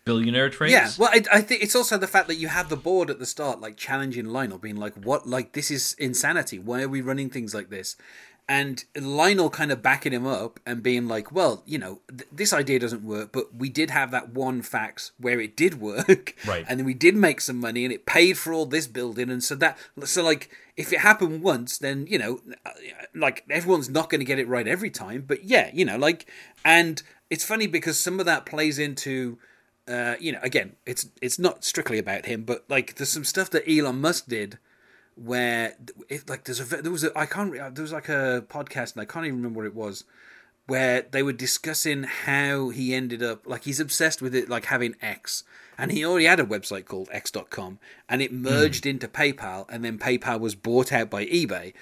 billionaire 0.04 0.50
traits. 0.50 0.72
Yeah, 0.72 0.90
well, 0.98 1.10
I, 1.12 1.22
I 1.32 1.40
think 1.40 1.62
it's 1.62 1.76
also 1.76 1.98
the 1.98 2.06
fact 2.06 2.28
that 2.28 2.36
you 2.36 2.48
have 2.48 2.68
the 2.68 2.76
board 2.76 3.10
at 3.10 3.18
the 3.18 3.26
start, 3.26 3.60
like 3.60 3.76
challenging 3.76 4.26
Lionel, 4.26 4.58
being 4.58 4.76
like, 4.76 4.94
"What? 4.94 5.26
Like 5.26 5.52
this 5.52 5.70
is 5.70 5.94
insanity. 5.98 6.58
Why 6.58 6.82
are 6.82 6.88
we 6.88 7.00
running 7.00 7.30
things 7.30 7.54
like 7.54 7.70
this?" 7.70 7.96
And 8.48 8.82
Lionel 8.96 9.50
kind 9.50 9.70
of 9.70 9.82
backing 9.82 10.12
him 10.12 10.26
up 10.26 10.58
and 10.64 10.82
being 10.82 11.06
like, 11.06 11.30
"Well, 11.30 11.62
you 11.66 11.76
know, 11.76 12.00
th- 12.08 12.28
this 12.32 12.52
idea 12.54 12.78
doesn't 12.78 13.02
work, 13.02 13.30
but 13.30 13.54
we 13.54 13.68
did 13.68 13.90
have 13.90 14.10
that 14.10 14.30
one 14.30 14.62
fax 14.62 15.12
where 15.18 15.38
it 15.38 15.54
did 15.54 15.80
work, 15.80 16.34
Right. 16.46 16.64
And 16.66 16.78
then 16.78 16.86
we 16.86 16.94
did 16.94 17.14
make 17.14 17.42
some 17.42 17.60
money, 17.60 17.84
and 17.84 17.92
it 17.92 18.06
paid 18.06 18.38
for 18.38 18.54
all 18.54 18.64
this 18.64 18.86
building, 18.86 19.30
and 19.30 19.44
so 19.44 19.54
that, 19.56 19.76
so 20.04 20.24
like, 20.24 20.50
if 20.76 20.92
it 20.92 21.00
happened 21.00 21.42
once, 21.42 21.76
then 21.76 22.06
you 22.08 22.18
know, 22.18 22.40
uh, 22.64 22.70
like 23.14 23.44
everyone's 23.50 23.90
not 23.90 24.08
going 24.08 24.20
to 24.20 24.24
get 24.24 24.38
it 24.38 24.48
right 24.48 24.66
every 24.66 24.90
time, 24.90 25.24
but 25.26 25.44
yeah, 25.44 25.70
you 25.74 25.84
know, 25.84 25.98
like, 25.98 26.26
and 26.64 27.02
it's 27.28 27.44
funny 27.44 27.66
because 27.66 27.98
some 27.98 28.18
of 28.18 28.24
that 28.26 28.46
plays 28.46 28.78
into 28.78 29.38
uh, 29.88 30.16
you 30.20 30.32
know, 30.32 30.40
again, 30.42 30.76
it's 30.86 31.08
it's 31.22 31.38
not 31.38 31.64
strictly 31.64 31.98
about 31.98 32.26
him, 32.26 32.42
but 32.44 32.64
like 32.68 32.96
there's 32.96 33.08
some 33.08 33.24
stuff 33.24 33.50
that 33.50 33.68
Elon 33.68 34.00
Musk 34.00 34.26
did 34.26 34.58
where 35.18 35.74
it, 36.08 36.28
like 36.28 36.44
there's 36.44 36.60
a 36.60 36.64
there 36.64 36.92
was 36.92 37.04
a 37.04 37.16
I 37.18 37.26
can't 37.26 37.52
there 37.52 37.82
was 37.82 37.92
like 37.92 38.08
a 38.08 38.44
podcast 38.48 38.92
and 38.92 39.02
I 39.02 39.04
can't 39.04 39.26
even 39.26 39.38
remember 39.38 39.58
what 39.58 39.66
it 39.66 39.74
was 39.74 40.04
where 40.68 41.00
they 41.10 41.22
were 41.22 41.32
discussing 41.32 42.02
how 42.02 42.68
he 42.68 42.94
ended 42.94 43.22
up 43.22 43.46
like 43.46 43.64
he's 43.64 43.80
obsessed 43.80 44.20
with 44.20 44.34
it 44.34 44.48
like 44.48 44.66
having 44.66 44.94
X. 45.00 45.42
And 45.78 45.90
he 45.92 46.04
already 46.04 46.26
had 46.26 46.40
a 46.40 46.44
website 46.44 46.84
called 46.84 47.08
x.com 47.10 47.78
and 48.08 48.20
it 48.20 48.32
merged 48.32 48.84
hmm. 48.84 48.90
into 48.90 49.08
PayPal 49.08 49.64
and 49.70 49.84
then 49.84 49.98
PayPal 49.98 50.40
was 50.40 50.54
bought 50.54 50.92
out 50.92 51.08
by 51.08 51.24
eBay. 51.24 51.72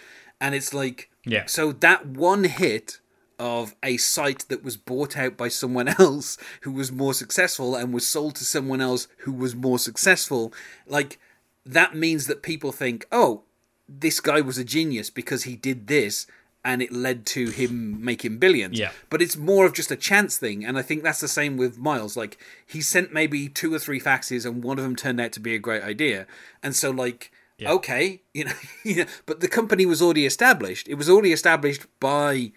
And 0.40 0.55
it's 0.55 0.72
like 0.72 1.11
Yeah. 1.25 1.46
so 1.46 1.72
that 1.72 2.07
one 2.07 2.44
hit 2.44 3.01
of 3.40 3.75
a 3.83 3.96
site 3.96 4.44
that 4.49 4.62
was 4.62 4.77
bought 4.77 5.16
out 5.16 5.37
by 5.37 5.49
someone 5.49 5.88
else 5.99 6.38
who 6.61 6.70
was 6.70 6.92
more 6.92 7.12
successful 7.12 7.75
and 7.75 7.92
was 7.92 8.09
sold 8.09 8.37
to 8.37 8.44
someone 8.44 8.81
else 8.81 9.09
who 9.18 9.33
was 9.33 9.57
more 9.57 9.81
successful 9.81 10.53
like 10.87 11.18
that 11.66 11.94
means 11.96 12.26
that 12.29 12.42
people 12.42 12.72
think 12.72 13.07
oh 13.12 13.42
this 13.88 14.20
guy 14.20 14.40
was 14.40 14.59
a 14.59 14.64
genius 14.64 15.11
because 15.11 15.42
he 15.44 15.55
did 15.57 15.87
this 15.87 16.26
and 16.64 16.83
it 16.83 16.90
led 16.90 17.24
to 17.24 17.50
him 17.50 18.05
making 18.05 18.38
billions. 18.38 18.76
Yeah. 18.76 18.90
but 19.09 19.22
it's 19.22 19.37
more 19.37 19.64
of 19.66 19.72
just 19.72 19.92
a 19.92 19.96
chance 19.96 20.37
thing. 20.37 20.64
And 20.64 20.76
i 20.76 20.83
think 20.83 21.02
that's 21.05 21.20
the 21.20 21.29
same 21.29 21.57
with 21.57 21.79
miles. 21.79 22.16
Like 22.16 22.38
he 22.66 22.81
sent 22.81 23.12
maybe 23.12 23.48
two 23.48 23.72
or 23.72 23.79
three 23.79 24.00
faxes 24.00 24.44
and 24.44 24.64
one 24.64 24.79
of 24.79 24.85
them 24.85 24.96
turned 24.96 25.20
out 25.20 25.31
to 25.33 25.40
be 25.40 25.55
a 25.55 25.61
great 25.61 25.85
idea. 25.85 26.26
And 26.62 26.74
so 26.74 26.90
like 26.90 27.31
Yeah. 27.59 27.72
okay 27.79 28.22
you 28.35 28.44
know, 28.46 28.59
you 28.85 28.96
know 28.96 29.11
but 29.26 29.40
the 29.40 29.48
company 29.48 29.87
was 29.87 30.02
already 30.02 30.26
established. 30.26 30.88
It 30.88 30.94
was 30.94 31.09
already 31.09 31.33
established 31.33 31.87
by 32.00 32.52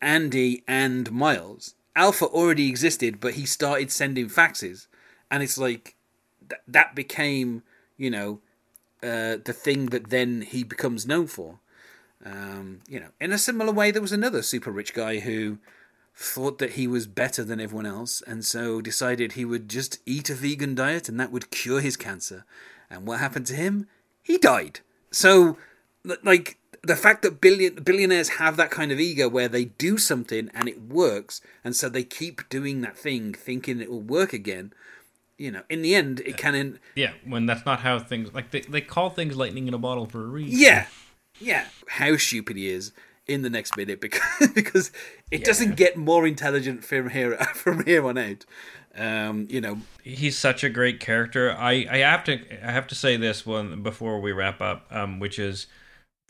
andy 0.00 0.64
and 0.66 1.10
miles. 1.12 1.74
Alpha 1.94 2.26
already 2.26 2.68
existed 2.68 3.20
but 3.20 3.34
he 3.34 3.46
started 3.46 3.90
sending 3.92 4.28
faxes. 4.28 4.86
And 5.30 5.42
it's 5.44 5.58
like 5.58 5.94
th- 6.48 6.60
that 6.66 6.94
became 6.96 7.62
you 7.96 8.10
know 8.10 8.40
uh, 9.02 9.36
the 9.44 9.52
thing 9.52 9.86
that 9.86 10.10
then 10.10 10.42
he 10.42 10.64
becomes 10.64 11.06
known 11.06 11.26
for. 11.26 11.60
Um, 12.24 12.80
you 12.88 12.98
know, 12.98 13.08
in 13.20 13.32
a 13.32 13.38
similar 13.38 13.72
way, 13.72 13.90
there 13.90 14.02
was 14.02 14.12
another 14.12 14.42
super 14.42 14.70
rich 14.70 14.94
guy 14.94 15.20
who 15.20 15.58
thought 16.14 16.58
that 16.58 16.72
he 16.72 16.86
was 16.86 17.06
better 17.06 17.44
than 17.44 17.60
everyone 17.60 17.86
else, 17.86 18.22
and 18.26 18.44
so 18.44 18.80
decided 18.80 19.32
he 19.32 19.44
would 19.44 19.68
just 19.68 20.00
eat 20.06 20.30
a 20.30 20.34
vegan 20.34 20.74
diet 20.74 21.08
and 21.08 21.20
that 21.20 21.30
would 21.30 21.50
cure 21.50 21.80
his 21.80 21.96
cancer. 21.96 22.44
And 22.88 23.06
what 23.06 23.20
happened 23.20 23.46
to 23.46 23.54
him? 23.54 23.86
He 24.22 24.38
died. 24.38 24.80
So, 25.10 25.58
like, 26.04 26.58
the 26.82 26.96
fact 26.96 27.22
that 27.22 27.40
billion, 27.40 27.74
billionaires 27.74 28.30
have 28.30 28.56
that 28.56 28.70
kind 28.70 28.90
of 28.90 28.98
ego 29.00 29.28
where 29.28 29.48
they 29.48 29.66
do 29.66 29.98
something 29.98 30.50
and 30.54 30.68
it 30.68 30.82
works, 30.82 31.40
and 31.62 31.76
so 31.76 31.88
they 31.88 32.04
keep 32.04 32.48
doing 32.48 32.80
that 32.80 32.96
thing 32.96 33.34
thinking 33.34 33.80
it 33.80 33.90
will 33.90 34.00
work 34.00 34.32
again. 34.32 34.72
You 35.38 35.50
know, 35.50 35.62
in 35.68 35.82
the 35.82 35.94
end, 35.94 36.20
it 36.20 36.38
can. 36.38 36.78
Yeah, 36.94 37.12
when 37.26 37.44
that's 37.44 37.66
not 37.66 37.80
how 37.80 37.98
things 37.98 38.32
like 38.32 38.50
they 38.52 38.60
they 38.60 38.80
call 38.80 39.10
things 39.10 39.36
lightning 39.36 39.68
in 39.68 39.74
a 39.74 39.78
bottle 39.78 40.06
for 40.06 40.22
a 40.22 40.26
reason. 40.26 40.58
Yeah, 40.58 40.86
yeah. 41.38 41.66
How 41.88 42.16
stupid 42.16 42.56
he 42.56 42.68
is 42.68 42.92
in 43.26 43.42
the 43.42 43.50
next 43.50 43.76
minute 43.76 44.00
because 44.00 44.48
because 44.54 44.90
it 45.30 45.40
yeah. 45.40 45.44
doesn't 45.44 45.76
get 45.76 45.96
more 45.96 46.26
intelligent 46.26 46.84
from 46.84 47.10
here 47.10 47.36
from 47.54 47.84
here 47.84 48.06
on 48.06 48.16
out. 48.16 48.46
Um, 48.94 49.46
you 49.50 49.60
know, 49.60 49.80
he's 50.02 50.38
such 50.38 50.64
a 50.64 50.70
great 50.70 51.00
character. 51.00 51.52
I 51.52 51.86
I 51.90 51.98
have 51.98 52.24
to 52.24 52.40
I 52.66 52.70
have 52.70 52.86
to 52.86 52.94
say 52.94 53.18
this 53.18 53.44
one 53.44 53.82
before 53.82 54.20
we 54.20 54.32
wrap 54.32 54.62
up, 54.62 54.86
um, 54.90 55.18
which 55.18 55.38
is 55.38 55.66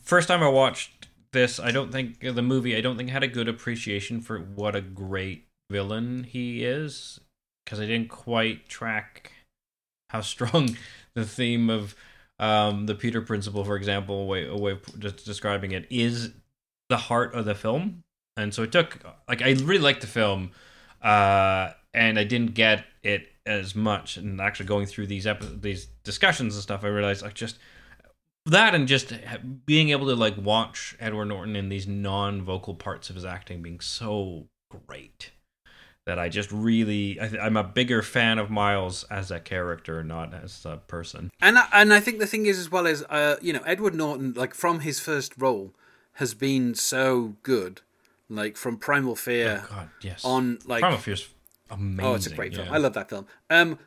first 0.02 0.26
time 0.26 0.42
I 0.42 0.48
watched 0.48 1.06
this. 1.32 1.60
I 1.60 1.70
don't 1.70 1.92
think 1.92 2.18
the 2.20 2.42
movie. 2.42 2.76
I 2.76 2.80
don't 2.80 2.96
think 2.96 3.10
had 3.10 3.22
a 3.22 3.28
good 3.28 3.48
appreciation 3.48 4.20
for 4.20 4.38
what 4.40 4.74
a 4.74 4.80
great 4.80 5.46
villain 5.70 6.24
he 6.24 6.64
is 6.64 7.20
because 7.66 7.80
I 7.80 7.86
didn't 7.86 8.08
quite 8.08 8.68
track 8.68 9.32
how 10.08 10.20
strong 10.22 10.76
the 11.14 11.26
theme 11.26 11.68
of 11.68 11.94
um, 12.38 12.86
the 12.86 12.94
Peter 12.94 13.20
Principle, 13.20 13.64
for 13.64 13.76
example, 13.76 14.22
a 14.22 14.24
way, 14.24 14.46
a 14.46 14.56
way 14.56 14.72
of 14.72 14.98
just 14.98 15.24
describing 15.24 15.72
it 15.72 15.86
is 15.90 16.32
the 16.88 16.96
heart 16.96 17.34
of 17.34 17.44
the 17.44 17.54
film. 17.54 18.04
And 18.36 18.54
so 18.54 18.62
it 18.62 18.72
took 18.72 18.98
like 19.28 19.42
I 19.42 19.52
really 19.52 19.78
liked 19.78 20.02
the 20.02 20.06
film, 20.06 20.52
uh, 21.02 21.72
and 21.94 22.18
I 22.18 22.24
didn't 22.24 22.54
get 22.54 22.84
it 23.02 23.28
as 23.46 23.74
much. 23.74 24.18
And 24.18 24.40
actually 24.40 24.66
going 24.66 24.86
through 24.86 25.06
these 25.06 25.26
episodes, 25.26 25.62
these 25.62 25.86
discussions 26.04 26.54
and 26.54 26.62
stuff, 26.62 26.84
I 26.84 26.88
realized 26.88 27.22
like 27.22 27.34
just 27.34 27.58
that 28.44 28.74
and 28.74 28.86
just 28.86 29.14
being 29.64 29.88
able 29.88 30.06
to 30.06 30.14
like 30.14 30.36
watch 30.36 30.94
Edward 31.00 31.26
Norton 31.26 31.56
in 31.56 31.70
these 31.70 31.86
non-vocal 31.86 32.74
parts 32.74 33.08
of 33.08 33.16
his 33.16 33.24
acting 33.24 33.62
being 33.62 33.80
so 33.80 34.48
great 34.86 35.30
that 36.06 36.18
I 36.18 36.28
just 36.28 36.50
really 36.50 37.20
I 37.20 37.46
am 37.46 37.56
a 37.56 37.64
bigger 37.64 38.00
fan 38.00 38.38
of 38.38 38.48
Miles 38.48 39.04
as 39.04 39.30
a 39.30 39.38
character, 39.38 40.02
not 40.02 40.32
as 40.32 40.64
a 40.64 40.78
person. 40.88 41.30
And 41.40 41.58
I, 41.58 41.68
and 41.72 41.92
I 41.92 42.00
think 42.00 42.20
the 42.20 42.26
thing 42.26 42.46
is 42.46 42.58
as 42.58 42.70
well 42.70 42.86
as 42.86 43.02
uh, 43.10 43.36
you 43.42 43.52
know 43.52 43.62
Edward 43.66 43.94
Norton, 43.94 44.32
like 44.34 44.54
from 44.54 44.80
his 44.80 45.00
first 45.00 45.34
role, 45.36 45.74
has 46.14 46.32
been 46.32 46.74
so 46.74 47.34
good. 47.42 47.82
Like 48.28 48.56
from 48.56 48.76
Primal 48.76 49.14
Fear 49.14 49.62
oh 49.64 49.68
God, 49.72 49.88
yes. 50.00 50.24
on 50.24 50.58
like 50.64 50.80
Primal 50.80 50.98
Fear's 50.98 51.28
amazing. 51.70 52.04
Oh, 52.04 52.14
it's 52.14 52.26
a 52.26 52.34
great 52.34 52.52
yeah. 52.52 52.62
film. 52.62 52.74
I 52.74 52.78
love 52.78 52.94
that 52.94 53.08
film. 53.08 53.26
Um, 53.50 53.78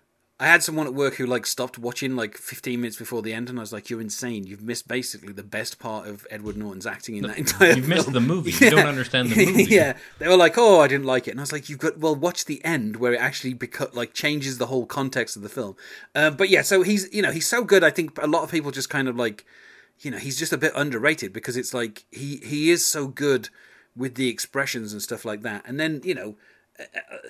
I 0.41 0.47
had 0.47 0.63
someone 0.63 0.87
at 0.87 0.93
work 0.93 1.15
who 1.15 1.25
like 1.25 1.45
stopped 1.45 1.77
watching 1.77 2.15
like 2.15 2.37
15 2.37 2.79
minutes 2.79 2.97
before 2.97 3.21
the 3.21 3.33
end, 3.33 3.49
and 3.49 3.59
I 3.59 3.61
was 3.61 3.73
like, 3.73 3.89
"You're 3.89 3.99
insane! 3.99 4.47
You've 4.47 4.61
missed 4.61 4.87
basically 4.87 5.33
the 5.33 5.43
best 5.43 5.79
part 5.79 6.07
of 6.07 6.25
Edward 6.31 6.55
Norton's 6.55 6.87
acting 6.87 7.17
in 7.17 7.23
that 7.23 7.37
entire. 7.37 7.73
You've 7.73 7.79
film. 7.79 7.89
missed 7.89 8.13
the 8.13 8.21
movie. 8.21 8.51
Yeah. 8.59 8.69
You 8.69 8.75
don't 8.77 8.87
understand 8.87 9.29
the 9.29 9.45
movie. 9.45 9.63
yeah, 9.69 9.97
they 10.17 10.27
were 10.27 10.37
like, 10.37 10.57
"Oh, 10.57 10.79
I 10.79 10.87
didn't 10.87 11.05
like 11.05 11.27
it," 11.27 11.31
and 11.31 11.41
I 11.41 11.43
was 11.43 11.51
like, 11.51 11.67
"You've 11.67 11.79
got 11.79 11.97
well, 11.97 12.15
watch 12.15 12.45
the 12.45 12.63
end 12.63 12.95
where 12.95 13.13
it 13.13 13.19
actually 13.19 13.57
like 13.93 14.13
changes 14.13 14.57
the 14.57 14.67
whole 14.67 14.85
context 14.85 15.35
of 15.35 15.41
the 15.41 15.49
film." 15.49 15.75
Uh, 16.15 16.29
but 16.29 16.47
yeah, 16.49 16.61
so 16.61 16.83
he's 16.83 17.13
you 17.13 17.21
know 17.21 17.31
he's 17.31 17.47
so 17.47 17.63
good. 17.63 17.83
I 17.83 17.89
think 17.89 18.17
a 18.21 18.27
lot 18.27 18.43
of 18.43 18.51
people 18.51 18.71
just 18.71 18.89
kind 18.89 19.09
of 19.09 19.17
like 19.17 19.45
you 19.99 20.09
know 20.09 20.17
he's 20.17 20.39
just 20.39 20.53
a 20.53 20.57
bit 20.57 20.71
underrated 20.73 21.33
because 21.33 21.57
it's 21.57 21.73
like 21.73 22.05
he 22.11 22.37
he 22.37 22.71
is 22.71 22.85
so 22.85 23.07
good 23.07 23.49
with 23.95 24.15
the 24.15 24.29
expressions 24.29 24.93
and 24.93 25.01
stuff 25.01 25.25
like 25.25 25.41
that 25.41 25.61
and 25.65 25.79
then 25.79 25.99
you 26.03 26.15
know 26.15 26.37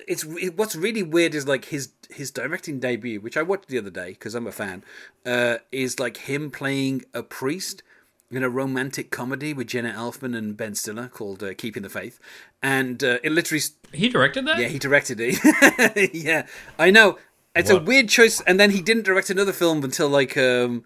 it's 0.06 0.24
what's 0.24 0.76
really 0.76 1.02
weird 1.02 1.34
is 1.34 1.46
like 1.46 1.66
his 1.66 1.90
his 2.10 2.30
directing 2.30 2.78
debut 2.78 3.20
which 3.20 3.36
i 3.36 3.42
watched 3.42 3.68
the 3.68 3.78
other 3.78 3.90
day 3.90 4.10
because 4.10 4.34
i'm 4.34 4.46
a 4.46 4.52
fan 4.52 4.84
uh, 5.26 5.56
is 5.72 5.98
like 5.98 6.18
him 6.18 6.50
playing 6.50 7.02
a 7.12 7.22
priest 7.22 7.82
in 8.30 8.44
a 8.44 8.48
romantic 8.48 9.10
comedy 9.10 9.52
with 9.52 9.66
Jenna 9.66 9.92
Elfman 9.92 10.36
and 10.36 10.56
Ben 10.56 10.76
Stiller 10.76 11.08
called 11.08 11.42
uh, 11.42 11.52
Keeping 11.52 11.82
the 11.82 11.88
Faith, 11.88 12.20
and 12.62 13.02
uh, 13.02 13.18
it 13.24 13.32
literally 13.32 13.60
he 13.92 14.08
directed 14.08 14.46
that. 14.46 14.56
Yeah, 14.56 14.68
he 14.68 14.78
directed 14.78 15.18
it. 15.20 16.14
yeah, 16.14 16.46
I 16.78 16.92
know 16.92 17.18
it's 17.54 17.72
what? 17.72 17.82
a 17.82 17.84
weird 17.84 18.08
choice. 18.08 18.40
And 18.42 18.58
then 18.58 18.70
he 18.70 18.80
didn't 18.80 19.04
direct 19.04 19.30
another 19.30 19.52
film 19.52 19.82
until 19.84 20.08
like 20.08 20.36
um, 20.36 20.84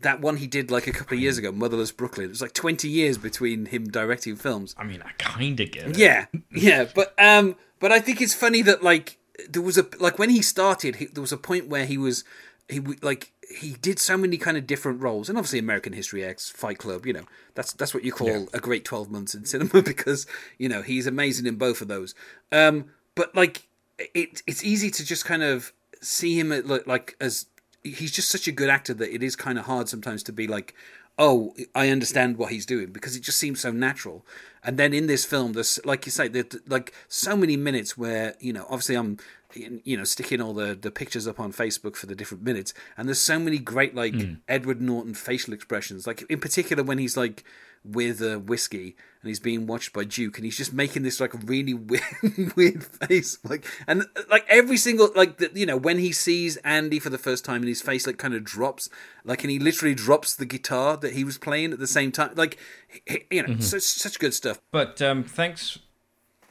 that 0.00 0.20
one 0.20 0.36
he 0.36 0.46
did 0.46 0.70
like 0.70 0.86
a 0.86 0.92
couple 0.92 1.16
of 1.16 1.20
years 1.20 1.38
ago, 1.38 1.52
Motherless 1.52 1.92
Brooklyn. 1.92 2.26
It 2.26 2.30
was 2.30 2.42
like 2.42 2.52
twenty 2.52 2.88
years 2.88 3.18
between 3.18 3.66
him 3.66 3.88
directing 3.88 4.36
films. 4.36 4.74
I 4.78 4.84
mean, 4.84 5.02
I 5.02 5.10
kind 5.18 5.58
of 5.58 5.70
get 5.70 5.88
it. 5.88 5.98
Yeah, 5.98 6.26
yeah, 6.50 6.86
but 6.94 7.14
um, 7.18 7.56
but 7.78 7.92
I 7.92 8.00
think 8.00 8.20
it's 8.20 8.34
funny 8.34 8.62
that 8.62 8.82
like 8.82 9.18
there 9.48 9.62
was 9.62 9.78
a 9.78 9.86
like 9.98 10.18
when 10.18 10.30
he 10.30 10.42
started, 10.42 10.96
he, 10.96 11.06
there 11.06 11.20
was 11.20 11.32
a 11.32 11.38
point 11.38 11.68
where 11.68 11.86
he 11.86 11.98
was 11.98 12.24
he 12.68 12.80
like 13.02 13.32
he 13.48 13.74
did 13.74 13.98
so 13.98 14.16
many 14.16 14.36
kind 14.36 14.56
of 14.56 14.66
different 14.66 15.00
roles, 15.00 15.28
and 15.28 15.38
obviously 15.38 15.58
American 15.58 15.92
History 15.92 16.24
X, 16.24 16.50
Fight 16.50 16.78
Club. 16.78 17.06
You 17.06 17.12
know, 17.14 17.24
that's 17.54 17.72
that's 17.72 17.94
what 17.94 18.04
you 18.04 18.12
call 18.12 18.28
yeah. 18.28 18.44
a 18.52 18.58
great 18.58 18.84
twelve 18.84 19.10
months 19.10 19.34
in 19.34 19.44
cinema 19.44 19.82
because 19.84 20.26
you 20.58 20.68
know 20.68 20.82
he's 20.82 21.06
amazing 21.06 21.46
in 21.46 21.56
both 21.56 21.80
of 21.80 21.88
those. 21.88 22.14
Um, 22.52 22.86
but 23.14 23.34
like 23.34 23.68
it, 23.98 24.42
it's 24.46 24.64
easy 24.64 24.90
to 24.90 25.04
just 25.04 25.24
kind 25.24 25.42
of 25.42 25.72
see 26.02 26.38
him 26.38 26.50
like 26.66 27.16
as 27.20 27.46
he's 27.92 28.12
just 28.12 28.28
such 28.28 28.48
a 28.48 28.52
good 28.52 28.70
actor 28.70 28.94
that 28.94 29.14
it 29.14 29.22
is 29.22 29.36
kind 29.36 29.58
of 29.58 29.66
hard 29.66 29.88
sometimes 29.88 30.22
to 30.24 30.32
be 30.32 30.46
like, 30.46 30.74
oh, 31.18 31.54
I 31.74 31.88
understand 31.88 32.36
what 32.36 32.52
he's 32.52 32.66
doing 32.66 32.92
because 32.92 33.16
it 33.16 33.20
just 33.20 33.38
seems 33.38 33.60
so 33.60 33.70
natural. 33.70 34.24
And 34.62 34.78
then 34.78 34.92
in 34.92 35.06
this 35.06 35.24
film, 35.24 35.52
there's 35.52 35.78
like 35.84 36.06
you 36.06 36.12
say, 36.12 36.28
there's 36.28 36.56
like 36.66 36.92
so 37.08 37.36
many 37.36 37.56
minutes 37.56 37.96
where 37.96 38.34
you 38.40 38.52
know, 38.52 38.66
obviously 38.68 38.96
I'm 38.96 39.18
you 39.54 39.96
know 39.96 40.04
sticking 40.04 40.40
all 40.40 40.52
the 40.52 40.74
the 40.74 40.90
pictures 40.90 41.26
up 41.26 41.40
on 41.40 41.52
Facebook 41.52 41.96
for 41.96 42.06
the 42.06 42.14
different 42.14 42.42
minutes, 42.42 42.74
and 42.96 43.08
there's 43.08 43.20
so 43.20 43.38
many 43.38 43.58
great 43.58 43.94
like 43.94 44.12
mm. 44.12 44.38
Edward 44.48 44.80
Norton 44.80 45.14
facial 45.14 45.54
expressions, 45.54 46.06
like 46.06 46.22
in 46.28 46.40
particular 46.40 46.82
when 46.82 46.98
he's 46.98 47.16
like 47.16 47.44
with 47.92 48.20
a 48.20 48.38
whiskey 48.38 48.96
and 49.26 49.28
he's 49.28 49.40
being 49.40 49.66
watched 49.66 49.92
by 49.92 50.04
Duke 50.04 50.38
and 50.38 50.44
he's 50.44 50.56
just 50.56 50.72
making 50.72 51.02
this 51.02 51.20
like 51.20 51.34
a 51.34 51.38
really 51.38 51.74
weird, 51.74 52.56
weird 52.56 52.84
face 52.84 53.38
like 53.44 53.64
and 53.86 54.04
like 54.30 54.46
every 54.48 54.76
single 54.76 55.10
like 55.14 55.38
the, 55.38 55.50
you 55.54 55.66
know 55.66 55.76
when 55.76 55.98
he 55.98 56.12
sees 56.12 56.56
Andy 56.58 56.98
for 56.98 57.10
the 57.10 57.18
first 57.18 57.44
time 57.44 57.56
and 57.56 57.68
his 57.68 57.82
face 57.82 58.06
like 58.06 58.18
kind 58.18 58.34
of 58.34 58.44
drops 58.44 58.88
like 59.24 59.42
and 59.42 59.50
he 59.50 59.58
literally 59.58 59.94
drops 59.94 60.34
the 60.34 60.46
guitar 60.46 60.96
that 60.96 61.14
he 61.14 61.24
was 61.24 61.38
playing 61.38 61.72
at 61.72 61.78
the 61.78 61.86
same 61.86 62.12
time 62.12 62.32
like 62.36 62.58
you 63.30 63.42
know 63.42 63.48
mm-hmm. 63.48 63.60
such 63.60 63.82
such 63.82 64.18
good 64.18 64.34
stuff. 64.34 64.60
But 64.70 65.00
um 65.02 65.24
thanks 65.24 65.78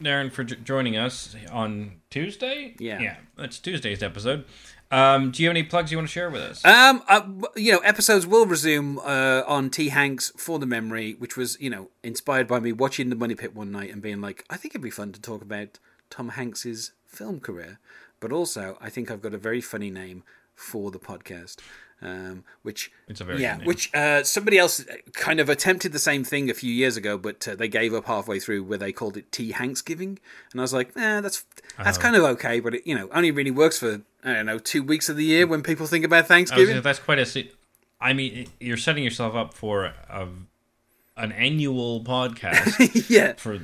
Darren 0.02 0.32
for 0.32 0.43
j- 0.43 0.58
joining 0.58 0.98
us 0.98 1.36
on 1.52 2.02
Tuesday? 2.10 2.76
Yeah. 2.80 3.00
Yeah 3.00 3.15
it's 3.38 3.60
Tuesday's 3.60 4.04
episode 4.04 4.45
um, 4.91 5.32
do 5.32 5.41
you 5.41 5.50
have 5.50 5.56
any 5.56 5.63
plugs 5.63 5.91
you 5.91 5.98
want 5.98 6.08
to 6.08 6.12
share 6.12 6.30
with 6.30 6.41
us? 6.41 6.65
Um, 6.65 7.02
uh, 7.08 7.21
you 7.56 7.71
know, 7.71 7.80
episodes 7.80 8.28
will 8.28 8.45
resume 8.45 9.00
uh, 9.00 9.43
on 9.48 9.69
T 9.69 9.89
Hanks 9.89 10.32
for 10.38 10.60
the 10.60 10.65
memory, 10.65 11.13
which 11.13 11.36
was 11.36 11.60
you 11.60 11.69
know 11.69 11.89
inspired 12.04 12.48
by 12.48 12.60
me 12.60 12.71
watching 12.71 13.10
The 13.10 13.15
Money 13.15 13.36
Pit 13.36 13.56
one 13.56 13.71
night 13.71 13.91
and 13.91 14.02
being 14.02 14.21
like, 14.21 14.45
I 14.50 14.58
think 14.58 14.74
it'd 14.74 14.82
be 14.84 14.89
fun 14.89 15.12
to 15.13 15.21
talk 15.21 15.41
about 15.41 15.80
Tom 16.10 16.30
Hanks's 16.30 16.91
film 17.05 17.39
career, 17.39 17.80
but 18.20 18.32
also 18.32 18.78
I 18.80 18.89
think 18.89 19.10
I've 19.10 19.22
got 19.22 19.34
a 19.34 19.39
very 19.39 19.62
funny 19.62 19.89
name 19.89 20.24
for 20.55 20.91
the 20.91 20.99
podcast. 20.99 21.57
Um, 22.02 22.43
which 22.62 22.91
it's 23.08 23.22
a 23.22 23.24
very 23.24 23.41
yeah, 23.41 23.58
which 23.64 23.93
uh, 23.93 24.24
somebody 24.24 24.58
else 24.58 24.86
kind 25.14 25.39
of 25.39 25.50
attempted 25.50 25.91
the 25.91 26.00
same 26.00 26.24
thing 26.24 26.50
a 26.50 26.54
few 26.54 26.72
years 26.72 26.98
ago, 26.98 27.18
but 27.18 27.48
uh, 27.48 27.56
they 27.56 27.68
gave 27.68 27.93
up 27.93 28.06
halfway 28.06 28.39
through 28.39 28.64
where 28.64 28.78
they 28.78 28.91
called 28.91 29.18
it 29.18 29.32
T 29.32 29.54
Hanksgiving, 29.54 30.20
and 30.52 30.60
I 30.60 30.62
was 30.62 30.74
like, 30.74 30.89
eh, 30.98 31.22
that's 31.22 31.46
that's 31.78 31.98
oh. 31.98 32.02
kind 32.02 32.16
of 32.16 32.24
okay, 32.24 32.60
but 32.60 32.76
it 32.76 32.86
you 32.86 32.96
know 32.96 33.10
only 33.14 33.32
really 33.32 33.50
works 33.50 33.80
for 33.80 34.02
I 34.24 34.34
don't 34.34 34.46
know 34.46 34.60
two 34.60 34.84
weeks 34.84 35.08
of 35.08 35.16
the 35.16 35.24
year 35.24 35.48
when 35.48 35.64
people 35.64 35.88
think 35.88 36.04
about 36.04 36.28
Thanksgiving. 36.28 36.82
that's 36.82 37.00
quite 37.00 37.20
a. 37.20 37.48
I 38.02 38.14
mean, 38.14 38.48
you're 38.60 38.78
setting 38.78 39.04
yourself 39.04 39.34
up 39.34 39.54
for 39.54 39.86
a, 39.86 40.28
an 41.18 41.32
annual 41.32 42.04
podcast. 42.04 43.10
yeah. 43.10 43.34
For 43.34 43.60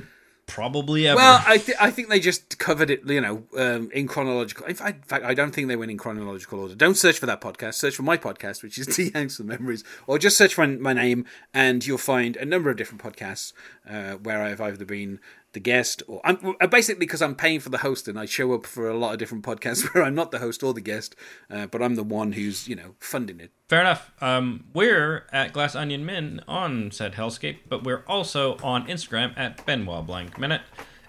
probably 0.46 1.06
ever. 1.06 1.16
Well, 1.16 1.42
I, 1.46 1.58
th- 1.58 1.76
I 1.80 1.90
think 1.90 2.08
they 2.08 2.20
just 2.20 2.58
covered 2.58 2.90
it, 2.90 3.02
you 3.06 3.20
know, 3.20 3.44
um, 3.56 3.90
in 3.92 4.06
chronological. 4.06 4.66
In 4.66 4.74
fact, 4.74 5.12
I 5.12 5.34
don't 5.34 5.52
think 5.52 5.68
they 5.68 5.76
went 5.76 5.90
in 5.90 5.98
chronological 5.98 6.60
order. 6.60 6.74
Don't 6.74 6.96
search 6.96 7.18
for 7.18 7.26
that 7.26 7.40
podcast. 7.40 7.74
Search 7.74 7.96
for 7.96 8.02
my 8.02 8.16
podcast, 8.16 8.62
which 8.62 8.78
is 8.78 8.86
T 8.96 9.10
Hanks 9.14 9.36
for 9.36 9.44
Memories, 9.44 9.84
or 10.06 10.18
just 10.18 10.36
search 10.36 10.54
for 10.54 10.66
my 10.66 10.92
name, 10.92 11.24
and 11.54 11.86
you'll 11.86 11.98
find 11.98 12.36
a 12.36 12.44
number 12.44 12.70
of 12.70 12.76
different 12.76 13.02
podcasts 13.02 13.52
uh, 13.88 14.12
where 14.14 14.42
I've 14.42 14.60
either 14.60 14.84
been 14.84 15.20
the 15.52 15.60
guest 15.60 16.02
or 16.08 16.20
I'm 16.24 16.56
uh, 16.60 16.66
basically 16.66 17.00
because 17.00 17.20
I'm 17.22 17.34
paying 17.34 17.60
for 17.60 17.68
the 17.68 17.78
host 17.78 18.08
and 18.08 18.18
I 18.18 18.24
show 18.24 18.54
up 18.54 18.66
for 18.66 18.88
a 18.88 18.96
lot 18.96 19.12
of 19.12 19.18
different 19.18 19.44
podcasts 19.44 19.82
where 19.94 20.04
I'm 20.04 20.14
not 20.14 20.30
the 20.30 20.38
host 20.38 20.62
or 20.62 20.72
the 20.72 20.80
guest, 20.80 21.14
uh, 21.50 21.66
but 21.66 21.82
I'm 21.82 21.94
the 21.94 22.02
one 22.02 22.32
who's 22.32 22.68
you 22.68 22.74
know 22.76 22.94
funding 22.98 23.40
it. 23.40 23.50
Fair 23.68 23.80
enough. 23.80 24.12
Um, 24.20 24.64
we're 24.74 25.26
at 25.32 25.52
Glass 25.52 25.74
Onion 25.74 26.04
Min 26.04 26.40
on 26.48 26.90
said 26.90 27.14
Hellscape, 27.14 27.58
but 27.68 27.84
we're 27.84 28.04
also 28.06 28.56
on 28.62 28.86
Instagram 28.86 29.36
at 29.36 29.64
Benoit 29.64 30.06
Blanc 30.06 30.38
Minute. 30.38 30.62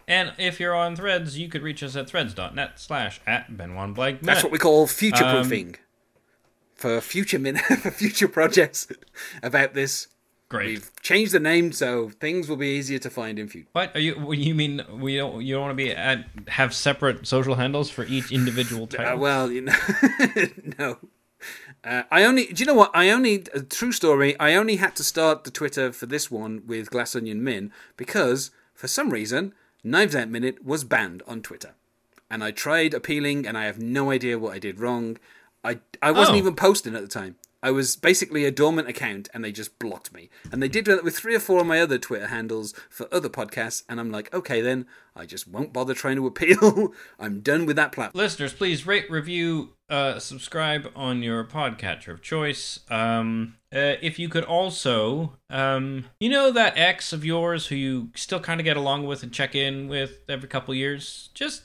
And 0.07 0.33
if 0.37 0.59
you're 0.59 0.75
on 0.75 0.95
Threads, 0.97 1.37
you 1.37 1.47
could 1.47 1.61
reach 1.61 1.81
us 1.81 1.95
at 1.95 2.07
threads.net 2.07 2.79
slash 2.79 3.21
at 3.25 3.55
Benoit 3.55 3.93
Blanc 3.93 4.21
Minute. 4.21 4.25
That's 4.25 4.43
what 4.43 4.51
we 4.51 4.59
call 4.59 4.85
future 4.87 5.23
proofing. 5.23 5.67
Um, 5.67 5.75
for 6.75 6.99
future 6.99 7.39
min- 7.39 7.57
for 7.81 7.91
future 7.91 8.27
projects 8.27 8.87
about 9.43 9.73
this. 9.73 10.07
Great. 10.53 10.67
We've 10.67 10.91
changed 11.01 11.31
the 11.33 11.39
name 11.39 11.71
so 11.71 12.09
things 12.19 12.47
will 12.47 12.57
be 12.57 12.67
easier 12.77 12.99
to 12.99 13.09
find 13.09 13.39
in 13.39 13.47
future. 13.47 13.67
What 13.71 13.95
are 13.95 13.99
you? 13.99 14.31
You 14.33 14.53
mean 14.53 14.83
we 14.91 15.17
don't? 15.17 15.41
You 15.41 15.55
don't 15.55 15.63
want 15.63 15.71
to 15.71 15.83
be 15.83 15.91
at 15.91 16.25
have 16.49 16.73
separate 16.75 17.25
social 17.25 17.55
handles 17.55 17.89
for 17.89 18.05
each 18.05 18.31
individual 18.31 18.85
title? 18.85 19.13
Uh, 19.13 19.17
well, 19.17 19.51
you 19.51 19.61
know, 19.61 19.75
no. 20.79 20.97
Uh, 21.83 22.03
I 22.11 22.23
only, 22.23 22.45
do 22.45 22.61
you 22.61 22.65
know 22.65 22.73
what? 22.75 22.91
I 22.93 23.09
only, 23.09 23.43
a 23.53 23.61
true 23.61 23.91
story, 23.91 24.39
I 24.39 24.53
only 24.55 24.77
had 24.77 24.95
to 24.95 25.03
start 25.03 25.43
the 25.43 25.51
Twitter 25.51 25.91
for 25.91 26.05
this 26.05 26.31
one 26.31 26.61
with 26.65 26.89
Glass 26.91 27.15
Onion 27.15 27.43
Min 27.43 27.71
because, 27.97 28.51
for 28.73 28.87
some 28.87 29.09
reason, 29.09 29.53
Knives 29.83 30.15
Out 30.15 30.29
Minute 30.29 30.63
was 30.63 30.85
banned 30.85 31.21
on 31.27 31.41
Twitter. 31.41 31.73
And 32.31 32.43
I 32.43 32.51
tried 32.51 32.93
appealing, 32.93 33.45
and 33.45 33.57
I 33.57 33.65
have 33.65 33.79
no 33.79 34.11
idea 34.11 34.39
what 34.39 34.53
I 34.53 34.59
did 34.59 34.79
wrong. 34.79 35.17
I, 35.65 35.79
I 36.01 36.11
wasn't 36.11 36.35
Oh. 36.35 36.39
even 36.39 36.55
posting 36.55 36.95
at 36.95 37.01
the 37.01 37.07
time. 37.09 37.35
I 37.63 37.71
was 37.71 37.95
basically 37.95 38.43
a 38.43 38.51
dormant 38.51 38.89
account, 38.89 39.29
and 39.33 39.43
they 39.43 39.53
just 39.53 39.79
blocked 39.79 40.13
me. 40.13 40.29
And 40.51 40.61
they 40.61 40.67
did 40.67 40.83
that 40.85 41.03
with 41.03 41.17
three 41.17 41.33
or 41.33 41.39
four 41.39 41.61
of 41.61 41.65
my 41.65 41.79
other 41.79 41.97
Twitter 41.97 42.27
handles 42.27 42.73
for 42.89 43.07
other 43.09 43.29
podcasts, 43.29 43.83
and 43.87 44.01
I'm 44.01 44.11
like, 44.11 44.31
okay, 44.33 44.59
then 44.59 44.85
I 45.15 45.25
just 45.25 45.47
won't 45.47 45.71
bother 45.71 45.93
trying 45.93 46.17
to 46.17 46.27
appeal. 46.27 46.93
I'm 47.19 47.39
done 47.39 47.65
with 47.65 47.77
that 47.77 47.93
platform. 47.93 48.21
Listeners, 48.21 48.51
please 48.51 48.85
rate, 48.85 49.09
review, 49.09 49.69
uh, 49.89 50.19
subscribe 50.19 50.91
on 50.93 51.23
your 51.23 51.45
podcatcher 51.45 52.09
of 52.09 52.21
choice. 52.21 52.81
Um, 52.89 53.55
uh, 53.73 53.95
if 54.01 54.19
you 54.19 54.27
could 54.27 54.43
also, 54.43 55.37
um, 55.49 56.05
you 56.19 56.29
know 56.29 56.51
that 56.51 56.77
ex 56.77 57.13
of 57.13 57.23
yours 57.23 57.67
who 57.67 57.75
you 57.75 58.09
still 58.13 58.41
kind 58.41 58.59
of 58.59 58.65
get 58.65 58.75
along 58.75 59.05
with 59.05 59.23
and 59.23 59.31
check 59.31 59.55
in 59.55 59.87
with 59.87 60.19
every 60.27 60.49
couple 60.49 60.75
years, 60.75 61.29
just 61.33 61.63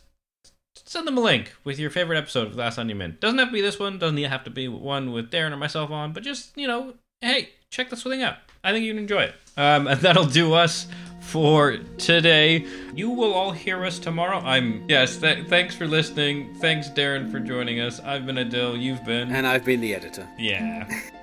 send 0.89 1.07
them 1.07 1.19
a 1.19 1.21
link 1.21 1.53
with 1.65 1.79
your 1.79 1.91
favorite 1.91 2.17
episode 2.19 2.49
of 2.49 2.55
Glass 2.55 2.79
Onion 2.79 2.99
Min. 2.99 3.17
Doesn't 3.21 3.39
have 3.39 3.49
to 3.49 3.53
be 3.53 3.61
this 3.61 3.79
one. 3.79 3.99
Doesn't 3.99 4.19
have 4.19 4.45
to 4.45 4.51
be 4.51 4.69
one 4.69 5.13
with 5.13 5.31
Darren 5.31 5.53
or 5.53 5.57
myself 5.57 5.91
on, 5.91 6.13
but 6.13 6.23
just 6.23 6.57
you 6.57 6.67
know, 6.67 6.95
hey, 7.21 7.51
check 7.71 7.91
this 7.91 8.03
thing 8.03 8.23
out. 8.23 8.37
I 8.65 8.73
think 8.73 8.85
you'd 8.85 8.97
enjoy 8.97 9.23
it. 9.23 9.35
Um, 9.57 9.87
and 9.87 10.01
that'll 10.01 10.27
do 10.27 10.55
us 10.55 10.87
for 11.21 11.77
today. 11.99 12.67
You 12.95 13.11
will 13.11 13.33
all 13.35 13.53
hear 13.53 13.85
us 13.85 13.99
tomorrow. 13.99 14.39
I'm 14.39 14.85
yes. 14.89 15.17
Th- 15.19 15.47
thanks 15.47 15.75
for 15.77 15.87
listening. 15.87 16.55
Thanks, 16.57 16.89
Darren, 16.89 17.31
for 17.31 17.39
joining 17.41 17.81
us. 17.81 18.01
I've 18.01 18.27
been 18.27 18.37
Aadil. 18.37 18.81
You've 18.81 19.05
been 19.05 19.31
And 19.31 19.47
I've 19.47 19.65
been 19.65 19.81
the 19.81 19.95
editor. 19.95 20.27
yeah. 20.39 20.89